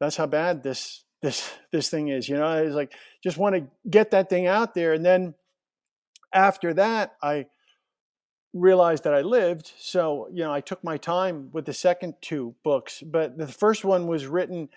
that's 0.00 0.16
how 0.16 0.26
bad 0.26 0.62
this 0.62 1.03
this 1.24 1.50
this 1.72 1.88
thing 1.88 2.08
is. 2.08 2.28
You 2.28 2.36
know, 2.36 2.46
I 2.46 2.62
was 2.62 2.74
like, 2.74 2.92
just 3.22 3.38
want 3.38 3.56
to 3.56 3.66
get 3.88 4.12
that 4.12 4.28
thing 4.28 4.46
out 4.46 4.74
there. 4.74 4.92
And 4.92 5.04
then 5.04 5.34
after 6.32 6.74
that, 6.74 7.16
I 7.22 7.46
realized 8.52 9.04
that 9.04 9.14
I 9.14 9.22
lived. 9.22 9.72
So, 9.78 10.28
you 10.32 10.44
know, 10.44 10.52
I 10.52 10.60
took 10.60 10.84
my 10.84 10.98
time 10.98 11.48
with 11.52 11.64
the 11.64 11.72
second 11.72 12.14
two 12.20 12.54
books, 12.62 13.02
but 13.04 13.36
the 13.36 13.48
first 13.48 13.84
one 13.84 14.06
was 14.06 14.26
written 14.26 14.68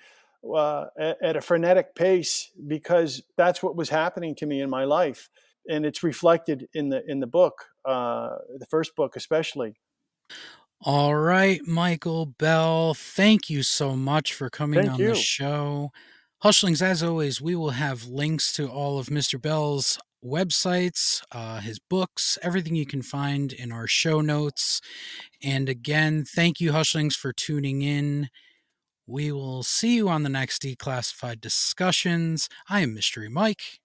uh, 0.55 0.85
at, 0.97 1.35
a 1.35 1.41
frenetic 1.41 1.93
pace 1.93 2.49
because 2.65 3.21
that's 3.35 3.61
what 3.61 3.75
was 3.75 3.89
happening 3.89 4.33
to 4.35 4.45
me 4.45 4.61
in 4.61 4.69
my 4.69 4.85
life, 4.85 5.29
and 5.67 5.85
it's 5.85 6.03
reflected 6.03 6.69
in 6.73 6.89
the 6.89 7.03
in 7.09 7.19
the 7.19 7.27
book, 7.27 7.65
uh, 7.85 8.29
the 8.57 8.65
first 8.67 8.95
book 8.95 9.15
especially. 9.15 9.75
All 10.81 11.15
right, 11.15 11.59
Michael 11.65 12.27
Bell, 12.27 12.93
thank 12.93 13.49
you 13.49 13.63
so 13.63 13.95
much 13.95 14.33
for 14.33 14.49
coming 14.49 14.81
thank 14.81 14.93
on 14.93 14.99
you. 14.99 15.07
the 15.09 15.15
show. 15.15 15.91
Hushlings, 16.43 16.83
as 16.83 17.01
always, 17.01 17.41
we 17.41 17.55
will 17.55 17.71
have 17.71 18.05
links 18.05 18.53
to 18.53 18.67
all 18.67 18.99
of 18.99 19.07
Mr. 19.07 19.41
Bell's 19.41 19.97
websites, 20.23 21.23
uh, 21.31 21.61
his 21.61 21.79
books, 21.79 22.37
everything 22.43 22.75
you 22.75 22.85
can 22.85 23.01
find 23.01 23.51
in 23.51 23.71
our 23.71 23.87
show 23.87 24.21
notes. 24.21 24.79
And 25.41 25.67
again, 25.67 26.25
thank 26.25 26.59
you, 26.59 26.71
Hushlings, 26.73 27.15
for 27.15 27.33
tuning 27.33 27.81
in. 27.81 28.29
We 29.07 29.31
will 29.31 29.63
see 29.63 29.95
you 29.95 30.09
on 30.09 30.23
the 30.23 30.29
next 30.29 30.61
Declassified 30.61 31.41
Discussions. 31.41 32.49
I 32.69 32.81
am 32.81 32.93
Mystery 32.93 33.29
Mike. 33.29 33.79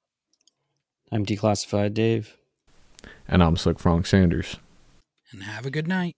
I'm 1.11 1.25
Declassified 1.25 1.95
Dave. 1.95 2.37
And 3.27 3.43
I'm 3.43 3.57
Slick 3.57 3.79
Frank 3.79 4.07
Sanders. 4.07 4.57
And 5.31 5.45
have 5.45 5.65
a 5.65 5.71
good 5.71 5.89
night. 5.89 6.17